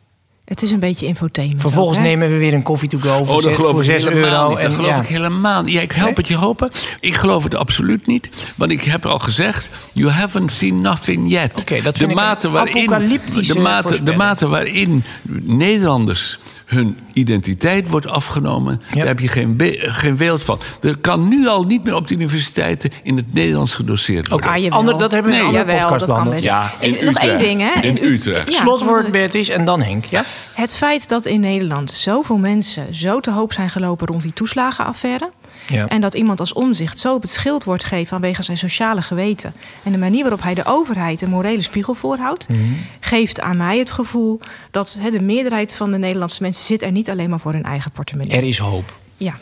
Het 0.45 0.63
is 0.63 0.71
een 0.71 0.79
beetje 0.79 1.07
infotainment. 1.07 1.61
Vervolgens 1.61 1.99
ook, 1.99 2.05
hè? 2.05 2.09
nemen 2.11 2.31
we 2.31 2.37
weer 2.39 2.55
een 2.55 2.63
koffie 2.63 2.89
to 2.89 2.99
go 2.99 3.09
voor, 3.09 3.21
Oh, 3.21 3.27
dat 3.35 3.43
zes- 3.43 3.55
geloof 3.55 3.71
voor 3.71 3.81
ik 3.81 3.87
6 3.91 4.03
helemaal 4.05 4.25
euro. 4.25 4.49
niet. 4.49 4.61
Dat 4.61 4.75
geloof 4.75 4.89
ja. 4.91 5.01
ik 5.01 5.07
helemaal 5.07 5.63
niet. 5.63 5.75
Ja, 5.75 5.81
ik 5.81 5.93
help 5.93 6.17
het 6.17 6.29
je 6.29 6.37
hopen. 6.37 6.71
Ik 7.01 7.15
geloof 7.15 7.43
het 7.45 7.55
absoluut 7.55 8.07
niet. 8.07 8.29
Want 8.57 8.71
ik 8.73 8.83
heb 8.83 9.07
al 9.07 9.19
gezegd, 9.19 9.71
you 9.93 10.11
haven't 10.11 10.53
seen 10.53 10.81
nothing 10.81 11.31
yet. 11.31 11.83
Dat 11.83 11.97
de, 11.97 12.07
mate 12.07 12.47
een 12.47 12.53
waarin, 12.53 12.77
apocalyptische 12.93 13.53
de, 13.53 13.59
mate, 13.61 14.03
de 14.03 14.17
mate 14.17 14.49
waarin 14.49 15.05
Nederlanders 15.43 16.39
hun 16.69 16.99
identiteit 17.13 17.89
wordt 17.89 18.07
afgenomen, 18.07 18.81
Ja. 18.91 18.97
daar 18.97 19.07
heb 19.07 19.21
je 19.21 19.29
geen, 19.29 19.57
be- 19.57 19.77
geen 19.81 20.17
beeld 20.17 20.45
van. 20.45 20.61
Er 20.81 20.97
kan 20.99 21.29
nu 21.29 21.47
al 21.49 21.63
niet 21.65 21.85
meer 21.85 21.95
op 21.95 22.09
de 22.09 22.15
universiteiten 22.15 22.91
in 23.03 23.17
het 23.17 23.35
Nederlands 23.35 23.75
gedoseerd 23.75 24.29
worden. 24.29 24.51
Ah, 24.51 24.71
ander- 24.73 24.99
dat 24.99 25.13
hebben 25.13 25.31
we 25.33 25.37
in 25.39 25.45
een 25.45 25.51
Nee, 25.53 25.61
andere 25.61 25.77
Jawel, 25.77 25.91
podcast 25.91 26.01
dat 26.01 26.17
kan 26.17 26.25
behandeld. 26.25 26.81
best. 26.81 26.81
Ja, 26.91 26.99
in 26.99 27.05
nog 27.05 27.15
één 27.23 27.39
ding, 27.39 27.61
hè? 27.75 27.81
In 27.81 27.97
Ut- 27.97 28.03
Utrecht. 28.15 28.53
Ja, 28.53 28.61
Slotwoord 28.61 29.11
Beatrice 29.11 29.53
en 29.53 29.65
dan 29.65 29.83
Henk. 29.83 30.05
Ja? 30.05 30.23
Het 30.55 30.75
feit 30.75 31.09
dat 31.09 31.27
in 31.27 31.41
Nederland 31.41 31.91
zoveel 31.91 32.37
mensen 32.39 32.95
zo 32.95 33.21
te 33.21 33.31
hoop 33.31 33.53
zijn 33.53 33.71
gelopen 33.71 34.07
rond 34.07 34.23
die 34.23 34.33
toeslagenaffaire. 34.33 35.31
Ja. 35.67 35.87
En 35.87 36.01
dat 36.01 36.15
iemand 36.15 36.41
als 36.41 36.53
omzicht 36.53 36.99
zo 36.99 37.15
op 37.15 37.23
het 37.23 37.31
schild 37.31 37.65
wordt 37.65 37.83
gegeven 37.85 38.09
vanwege 38.09 38.43
zijn 38.43 38.59
sociale 38.59 39.03
geweten. 39.03 39.55
En 39.85 39.93
de 39.93 39.99
manier 39.99 40.21
waarop 40.21 40.43
hij 40.43 40.55
de 40.55 40.65
overheid 40.65 41.23
een 41.23 41.31
morele 41.31 41.63
spiegel 41.63 41.95
voorhoudt. 41.95 42.49
Mhm. 42.49 42.61
geeft 43.01 43.41
aan 43.41 43.57
mij 43.57 43.79
het 43.79 43.91
gevoel 43.91 44.41
dat 44.71 45.01
de 45.13 45.21
meerderheid 45.21 45.77
van 45.77 45.91
de 45.91 45.99
Nederlandse 45.99 46.43
mensen 46.43 46.65
zit 46.65 46.83
er 46.83 46.93
niet 46.93 47.11
alleen 47.11 47.31
maar 47.31 47.41
voor 47.41 47.53
hun 47.53 47.65
eigen 47.65 47.91
portemonnee. 47.91 48.37
Er 48.37 48.45
is 48.45 48.59
hoop. 48.59 48.97
Ja. 49.17 49.39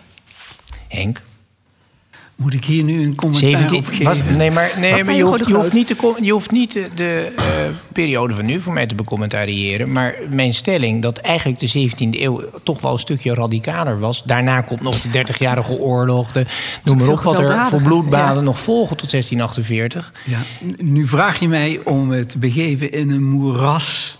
Henk? 0.88 1.22
Moet 2.36 2.54
ik 2.54 2.64
hier 2.64 2.82
nu 2.84 3.02
een 3.02 3.14
commentaar 3.14 3.50
17, 3.50 3.78
op 3.78 3.86
geven? 3.86 4.04
was, 4.04 4.22
nee, 4.22 4.50
maar, 4.50 4.70
nee, 4.78 4.94
Wat 4.94 5.04
maar 5.04 5.14
je, 5.14 5.22
hoeft, 5.22 5.44
de 5.44 5.48
je, 5.48 5.56
hoeft 5.56 5.72
niet 5.72 5.86
te, 5.86 5.96
com- 5.96 6.16
je 6.20 6.32
hoeft 6.32 6.50
niet 6.50 6.72
de, 6.72 6.88
de 6.94 7.32
eh, 7.36 7.44
periode 7.92 8.34
van 8.34 8.46
nu 8.46 8.60
voor 8.60 8.72
mij 8.72 8.86
te 8.86 8.94
becommentariëren. 8.94 9.92
Maar 9.92 10.14
mijn 10.30 10.54
stelling 10.54 11.02
dat 11.02 11.18
eigenlijk 11.18 11.58
de 11.58 11.90
17e 11.90 12.20
eeuw 12.20 12.40
toch 12.62 12.80
wel 12.80 12.92
een 12.92 12.98
stukje 12.98 13.34
radicaler 13.34 13.98
was. 13.98 14.22
Daarna 14.22 14.60
komt 14.60 14.80
nog 14.80 15.00
de 15.00 15.08
30-jarige 15.08 15.78
oorlog. 15.78 16.32
De, 16.32 16.46
noem 16.82 16.96
maar 16.96 17.08
op 17.08 17.20
wat 17.20 17.38
er 17.38 17.66
voor 17.66 17.82
bloedbaden 17.82 18.36
ja. 18.36 18.40
nog 18.40 18.60
volgen 18.60 18.96
tot 18.96 19.10
1648. 19.10 20.12
Ja, 20.24 20.38
nu 20.78 21.06
vraag 21.06 21.38
je 21.38 21.48
mij 21.48 21.80
om 21.84 22.10
het 22.10 22.28
te 22.28 22.38
begeven 22.38 22.90
in 22.92 23.10
een 23.10 23.28
moeras. 23.28 24.18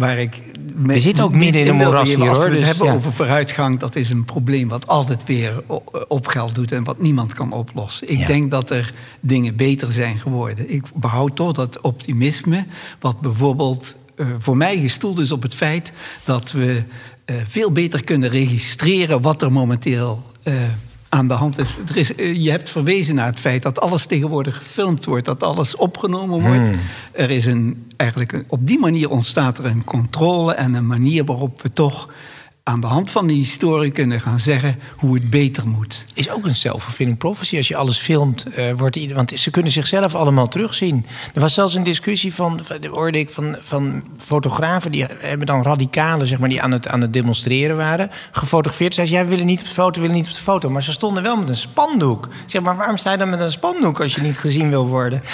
Waar 0.00 0.18
ik 0.18 0.42
We 0.82 1.00
zitten 1.00 1.24
ook 1.24 1.32
midden 1.32 1.60
in 1.62 1.68
een 1.68 1.76
moeras 1.76 2.08
hier, 2.08 2.28
Als 2.28 2.38
we 2.38 2.44
het 2.44 2.52
dus, 2.54 2.64
hebben 2.66 2.86
ja. 2.86 2.94
over 2.94 3.12
vooruitgang, 3.12 3.78
dat 3.78 3.96
is 3.96 4.10
een 4.10 4.24
probleem 4.24 4.68
wat 4.68 4.86
altijd 4.86 5.24
weer 5.24 5.62
o- 5.66 5.82
op 6.08 6.26
geld 6.26 6.54
doet 6.54 6.72
en 6.72 6.84
wat 6.84 7.00
niemand 7.00 7.34
kan 7.34 7.52
oplossen. 7.52 8.08
Ik 8.08 8.18
Ja. 8.18 8.26
denk 8.26 8.50
dat 8.50 8.70
er 8.70 8.92
dingen 9.20 9.56
beter 9.56 9.92
zijn 9.92 10.18
geworden. 10.18 10.72
Ik 10.72 10.82
behoud 10.94 11.36
toch 11.36 11.52
dat 11.52 11.80
optimisme, 11.80 12.64
wat 13.00 13.20
bijvoorbeeld 13.20 13.96
eh, 14.16 14.26
voor 14.38 14.56
mij 14.56 14.78
gestoeld 14.78 15.18
is 15.18 15.32
op 15.32 15.42
het 15.42 15.54
feit 15.54 15.92
dat 16.24 16.52
we 16.52 16.82
eh, 17.24 17.36
veel 17.46 17.70
beter 17.72 18.04
kunnen 18.04 18.28
registreren 18.30 19.20
wat 19.20 19.42
er 19.42 19.52
momenteel 19.52 20.22
eh, 20.42 20.52
aan 21.10 21.28
de 21.28 21.34
hand 21.34 21.58
is. 21.58 21.76
Er 21.88 21.96
is 21.96 22.14
eh, 22.14 22.44
je 22.44 22.50
hebt 22.50 22.70
verwezen 22.70 23.14
naar 23.14 23.26
het 23.26 23.40
feit 23.40 23.62
dat 23.62 23.80
alles 23.80 24.06
tegenwoordig 24.06 24.56
gefilmd 24.56 25.04
wordt, 25.04 25.24
dat 25.24 25.42
alles 25.42 25.76
opgenomen 25.76 26.40
wordt. 26.40 26.70
Er 27.12 27.30
is 27.30 27.46
een, 27.46 27.92
eigenlijk 27.96 28.32
een, 28.32 28.44
op 28.48 28.66
die 28.66 28.78
manier 28.78 29.10
ontstaat 29.10 29.58
er 29.58 29.64
een 29.64 29.84
controle 29.84 30.54
en 30.54 30.74
een 30.74 30.86
manier 30.86 31.24
waarop 31.24 31.62
we 31.62 31.72
toch 31.72 32.08
aan 32.70 32.80
de 32.80 32.86
hand 32.86 33.10
van 33.10 33.26
die 33.26 33.36
historie 33.36 33.90
kunnen 33.90 34.20
gaan 34.20 34.40
zeggen 34.40 34.78
hoe 34.96 35.14
het 35.14 35.30
beter 35.30 35.66
moet. 35.68 36.04
Is 36.14 36.30
ook 36.30 36.46
een 36.46 36.54
self-fulfilling 36.54 37.18
prophecy. 37.18 37.56
Als 37.56 37.68
je 37.68 37.76
alles 37.76 37.98
filmt, 37.98 38.44
eh, 38.54 38.72
wordt 38.72 38.96
ieder, 38.96 39.16
want 39.16 39.32
ze 39.34 39.50
kunnen 39.50 39.72
zichzelf 39.72 40.14
allemaal 40.14 40.48
terugzien. 40.48 41.06
Er 41.34 41.40
was 41.40 41.54
zelfs 41.54 41.74
een 41.74 41.82
discussie 41.82 42.34
van, 42.34 42.60
van- 42.62 42.86
hoorde 42.90 43.18
ik 43.18 43.30
van, 43.30 43.56
van 43.60 44.02
fotografen, 44.18 44.92
die 44.92 45.06
hebben 45.18 45.46
dan 45.46 45.62
radicalen, 45.62 46.26
zeg 46.26 46.38
maar, 46.38 46.48
die 46.48 46.62
aan 46.62 46.70
het, 46.70 46.88
aan 46.88 47.00
het 47.00 47.12
demonstreren 47.12 47.76
waren, 47.76 48.10
gefotografeerd. 48.30 48.94
Zeiden 48.94 49.16
ze, 49.16 49.20
ja, 49.22 49.28
we 49.28 49.34
willen 49.34 49.46
niet 49.46 49.60
op 49.60 49.66
de 49.66 49.72
foto, 49.74 50.00
willen 50.00 50.16
niet 50.16 50.26
op 50.28 50.32
de 50.34 50.40
foto. 50.40 50.70
Maar 50.70 50.82
ze 50.82 50.92
stonden 50.92 51.22
wel 51.22 51.36
met 51.36 51.48
een 51.48 51.56
spandoek. 51.56 52.24
Ik 52.26 52.30
zeg, 52.46 52.62
maar 52.62 52.76
waarom 52.76 52.96
sta 52.96 53.12
je 53.12 53.18
dan 53.18 53.30
met 53.30 53.40
een 53.40 53.50
spandoek 53.50 54.00
als 54.00 54.14
je 54.14 54.20
niet 54.20 54.38
gezien 54.38 54.70
wil 54.70 54.86
worden? 54.86 55.22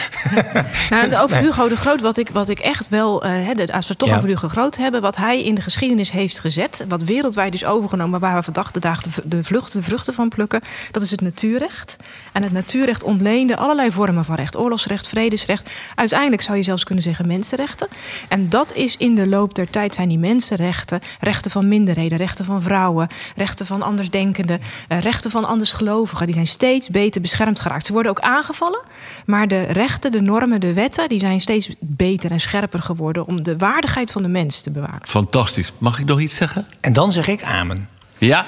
Nou, 0.91 1.15
over 1.23 1.37
Hugo 1.37 1.69
de 1.69 1.77
Groot, 1.77 2.01
wat 2.01 2.17
ik, 2.17 2.29
wat 2.29 2.49
ik 2.49 2.59
echt 2.59 2.89
wel, 2.89 3.23
eh, 3.25 3.31
hè, 3.47 3.55
de- 3.55 3.73
als 3.73 3.85
we 3.87 3.91
het 3.91 3.99
toch 3.99 4.09
Ja. 4.09 4.17
over 4.17 4.29
Hugo 4.29 4.49
Groot 4.49 4.77
hebben, 4.77 5.01
wat 5.01 5.17
hij 5.17 5.45
in 5.45 5.55
de 5.55 5.61
geschiedenis 5.61 6.11
heeft 6.11 6.41
gezet, 6.41 6.85
wat 6.89 7.03
wereldwijd 7.27 7.55
is 7.55 7.65
overgenomen, 7.65 8.21
waar 8.21 8.35
we 8.35 8.43
vandaag 8.43 8.71
de 8.71 8.81
dag 8.81 9.01
de, 9.03 9.11
v- 9.11 9.19
de, 9.25 9.45
vlucht, 9.45 9.73
de 9.73 9.83
vruchten 9.83 10.15
van 10.15 10.29
plukken, 10.29 10.61
dat 10.91 11.03
is 11.03 11.11
het 11.11 11.21
natuurrecht. 11.21 11.97
En 12.33 12.43
het 12.43 12.53
natuurrecht 12.53 13.03
ontleende 13.03 13.57
allerlei 13.57 13.93
vormen 13.93 14.25
van 14.25 14.35
recht, 14.35 14.57
oorlogsrecht, 14.57 15.09
vredesrecht. 15.09 15.71
Uiteindelijk 15.95 16.43
zou 16.43 16.57
je 16.57 16.63
zelfs 16.63 16.85
kunnen 16.85 17.05
zeggen 17.05 17.27
mensenrechten. 17.27 17.89
En 18.29 18.49
dat 18.49 18.73
is 18.75 18.97
in 18.97 19.15
de 19.15 19.27
loop 19.27 19.55
der 19.55 19.71
tijd 19.71 19.95
zijn 19.95 20.09
die 20.09 20.19
mensenrechten, 20.19 21.01
rechten 21.21 21.51
van 21.51 21.69
minderheden, 21.69 22.19
rechten 22.19 22.45
van 22.45 22.63
vrouwen, 22.63 23.09
rechten 23.37 23.67
van 23.67 23.83
andersdenkenden, 23.83 24.61
eh, 24.89 25.01
rechten 25.01 25.31
van 25.31 25.45
andersgelovigen, 25.45 26.27
die 26.27 26.35
zijn 26.35 26.47
steeds 26.47 26.89
beter 26.89 27.21
beschermd 27.21 27.61
geraakt. 27.61 27.87
Ze 27.87 27.93
worden 27.93 28.11
ook 28.11 28.21
aangevallen, 28.21 28.81
maar 29.27 29.49
de 29.49 29.61
rechten, 29.61 30.13
de 30.13 30.21
normen, 30.21 30.61
de 30.61 30.73
wetten, 30.73 31.09
die 31.09 31.21
zijn 31.21 31.41
steeds 31.41 31.71
beter 31.81 32.31
en 32.31 32.41
scherper 32.41 32.83
geworden 32.83 33.27
om 33.27 33.43
de 33.43 33.57
waardigheid 33.57 34.13
van 34.13 34.23
de 34.23 34.29
mens 34.29 34.61
te 34.61 34.71
bewaken. 34.71 35.09
Fantastisch. 35.09 35.73
Mag 35.79 35.99
ik 35.99 36.07
nog 36.07 36.21
iets 36.21 36.35
zeggen? 36.37 36.67
En 36.81 36.93
dan 36.93 37.06
zeg 37.13 37.29
ik 37.29 37.43
amen. 37.43 37.89
Ja, 38.19 38.47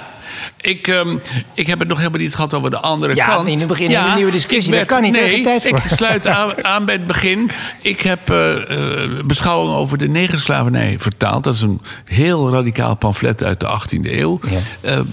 ik, 0.60 0.86
ehm, 0.88 1.16
ik 1.54 1.66
heb 1.66 1.78
het 1.78 1.88
nog 1.88 1.98
helemaal 1.98 2.20
niet 2.20 2.34
gehad 2.34 2.54
over 2.54 2.70
de 2.70 2.78
andere 2.78 3.14
Ja, 3.14 3.26
kant. 3.26 3.46
nee, 3.46 3.56
nu 3.56 3.66
beginnen 3.66 4.02
we 4.02 4.08
een 4.08 4.14
nieuwe 4.16 4.30
discussie. 4.30 4.72
ik 4.72 4.78
Dat 4.78 4.88
kan 4.88 5.02
niet, 5.02 5.12
Nee, 5.12 5.42
tijd 5.42 5.62
voor. 5.68 5.78
ik 5.78 5.82
sluit 5.86 6.26
aan, 6.36 6.64
aan 6.64 6.84
bij 6.84 6.94
het 6.94 7.06
begin. 7.06 7.50
Ik 7.82 8.00
heb 8.00 8.30
eh 8.30 8.56
eh, 9.04 9.10
beschouwing 9.24 9.74
over 9.74 9.98
de 9.98 10.08
negerslavernij 10.08 10.96
vertaald. 10.98 11.44
Dat 11.44 11.54
is 11.54 11.60
een 11.60 11.80
heel 12.04 12.52
radicaal 12.52 12.96
pamflet 12.96 13.42
uit 13.42 13.60
de 13.60 13.66
18e 13.66 14.10
eeuw. 14.12 14.40
Ja. 14.50 14.58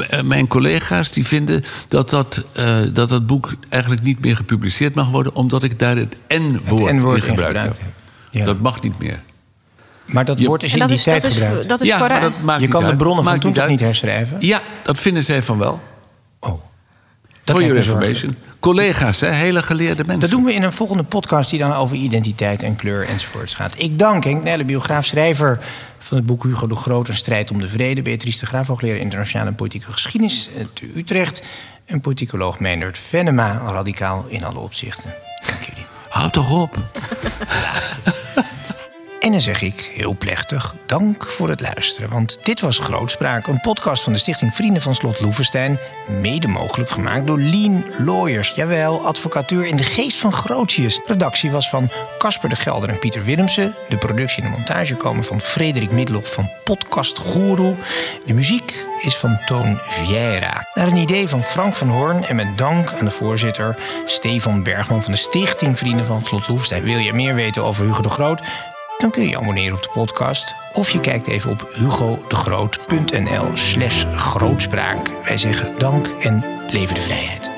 Eh, 0.10 0.22
mijn 0.22 0.48
collega's 0.48 1.12
die 1.12 1.26
vinden 1.28 1.64
dat 1.88 2.10
dat, 2.10 2.44
dat 2.94 3.10
dat 3.10 3.28
boek 3.28 3.54
eigenlijk 3.70 4.04
niet 4.04 4.20
meer 4.22 4.36
gepubliceerd 4.36 4.96
mag 4.96 5.10
worden... 5.10 5.36
omdat 5.36 5.64
ik 5.64 5.80
daar 5.80 5.96
het 5.96 6.18
N-woord 6.28 6.94
Het 6.94 7.02
in 7.04 7.16
in 7.16 7.22
gebruikt 7.22 7.62
heb. 7.62 7.78
Ja. 8.32 8.46
Dat 8.46 8.60
mag 8.60 8.82
niet 8.82 9.00
meer. 9.00 9.22
Maar 10.06 10.26
dat 10.26 10.40
Je- 10.40 10.48
woord 10.48 10.64
is 10.64 10.70
En 10.70 10.74
in 10.76 10.80
dat 10.80 10.90
die 10.90 10.98
is, 10.98 11.04
tijd 11.04 11.22
dat 11.22 11.32
is, 11.32 11.38
gebruikt. 11.38 11.70
dat 11.70 11.82
is 11.82 11.88
ja, 11.88 11.98
voor 11.98 12.08
maar 12.08 12.22
dat 12.22 12.32
maakt 12.42 12.56
je 12.60 12.62
niet 12.66 12.70
kan 12.74 12.82
de 12.84 12.88
uit. 12.90 12.98
bronnen 12.98 13.24
van 13.24 13.40
toen 13.40 13.52
toch 13.52 13.62
uit. 13.62 13.72
niet 13.72 13.80
herschrijven? 13.80 14.38
Ja, 14.40 14.62
dat 14.84 15.00
vinden 15.00 15.24
zij 15.24 15.44
van 15.44 15.58
wel. 15.58 15.80
Oh. 16.40 16.50
For 16.50 17.56
lijkt 17.56 17.60
your 17.74 17.76
information. 17.76 18.38
Collega's, 18.60 19.22
hè, 19.22 19.30
hele 19.32 19.64
geleerde 19.64 20.04
mensen. 20.04 20.20
Dat 20.20 20.30
doen 20.30 20.44
we 20.44 20.54
in 20.54 20.64
een 20.64 20.74
volgende 20.74 21.04
podcast 21.04 21.50
die 21.50 21.60
dan 21.60 21.74
over 21.74 21.96
identiteit 21.98 22.64
en 22.64 22.76
kleur 22.76 23.08
enzovoorts 23.08 23.54
gaat. 23.54 23.74
Ik 23.78 24.00
dank 24.00 24.24
Henk 24.24 24.44
Nelle, 24.44 24.64
biograaf, 24.66 25.06
schrijver 25.06 25.60
van 25.98 26.18
het 26.18 26.26
boek 26.26 26.44
Hugo 26.44 26.68
de 26.68 26.76
Groot... 26.76 27.08
Een 27.08 27.16
strijd 27.16 27.52
om 27.52 27.60
de 27.60 27.68
vrede. 27.68 28.02
Beatrice 28.02 28.40
de 28.40 28.46
Graaf, 28.46 28.68
hoogleraar 28.68 28.98
internationale 28.98 29.50
en 29.50 29.56
politieke 29.56 29.92
geschiedenis 29.92 30.50
te 30.74 30.90
Utrecht. 30.96 31.42
En 31.86 32.00
politicoloog 32.02 32.60
Meindert 32.60 32.98
Venema, 32.98 33.62
radicaal 33.66 34.26
in 34.28 34.44
alle 34.46 34.60
opzichten. 34.60 35.14
Dank 35.48 35.62
jullie. 35.62 35.86
Houd 36.10 36.34
toch 36.34 36.52
op. 36.52 36.76
En 39.26 39.32
dan 39.32 39.42
zeg 39.42 39.62
ik 39.62 39.92
heel 39.94 40.16
plechtig 40.18 40.76
dank 40.86 41.26
voor 41.32 41.50
het 41.50 41.62
luisteren. 41.62 42.10
Want 42.10 42.40
dit 42.44 42.62
was 42.62 42.80
Grootspraak, 42.80 43.48
een 43.48 43.60
podcast 43.60 44.04
van 44.04 44.14
de 44.14 44.20
Stichting 44.20 44.54
Vrienden 44.54 44.82
van 44.82 44.96
Slot 44.96 45.22
Loevestein. 45.22 45.80
Mede 46.22 46.48
mogelijk 46.48 46.90
gemaakt 46.90 47.28
door 47.28 47.40
Lean 47.40 47.86
Lawyers. 47.98 48.50
Jawel, 48.50 49.06
advocatuur 49.06 49.66
in 49.66 49.76
de 49.76 49.84
geest 49.84 50.18
van 50.18 50.34
Grootjes. 50.34 51.02
Redactie 51.06 51.52
was 51.52 51.70
van 51.70 51.90
Casper 52.18 52.50
de 52.50 52.56
Gelder 52.56 52.90
en 52.90 53.00
Pieter 53.00 53.24
Willemsen. 53.24 53.76
De 53.90 53.98
productie 53.98 54.44
en 54.44 54.52
de 54.52 54.58
montage 54.58 54.96
komen 54.96 55.24
van 55.24 55.42
Frederik 55.42 55.92
Middelhoff 55.92 56.34
van 56.34 56.50
Podcast 56.64 57.20
Guru. 57.20 57.76
De 58.26 58.34
muziek 58.34 58.86
is 59.02 59.16
van 59.16 59.40
Toon 59.46 59.80
Vieira. 59.88 60.68
Naar 60.74 60.88
een 60.88 60.96
idee 60.96 61.28
van 61.28 61.44
Frank 61.44 61.76
van 61.76 61.90
Hoorn 61.90 62.26
en 62.26 62.36
met 62.36 62.58
dank 62.58 62.94
aan 62.94 63.06
de 63.06 63.12
voorzitter 63.12 63.76
Stefan 64.06 64.64
Bergman 64.64 65.04
van 65.04 65.12
de 65.12 65.18
Stichting 65.18 65.78
Vrienden 65.78 66.06
van 66.06 66.24
Slot 66.24 66.48
Loevestein. 66.48 66.84
Wil 66.84 66.98
je 66.98 67.14
meer 67.14 67.36
weten 67.36 67.64
over 67.64 67.86
Hugo 67.86 68.02
de 68.02 68.10
Groot? 68.10 68.42
Dan 68.98 69.12
kun 69.12 69.24
je 69.24 69.30
je 69.30 69.38
abonneren 69.38 69.76
op 69.76 69.82
de 69.82 69.90
podcast 69.94 70.56
of 70.74 70.90
je 70.90 71.00
kijkt 71.00 71.28
even 71.28 71.52
op 71.52 71.70
hugodegroot.nl 71.74 73.48
slash 73.54 74.06
grootspraak. 74.14 75.10
Wij 75.26 75.38
zeggen 75.38 75.74
dank 75.78 76.08
en 76.08 76.46
leven 76.72 76.96
de 76.96 77.02
vrijheid. 77.02 77.55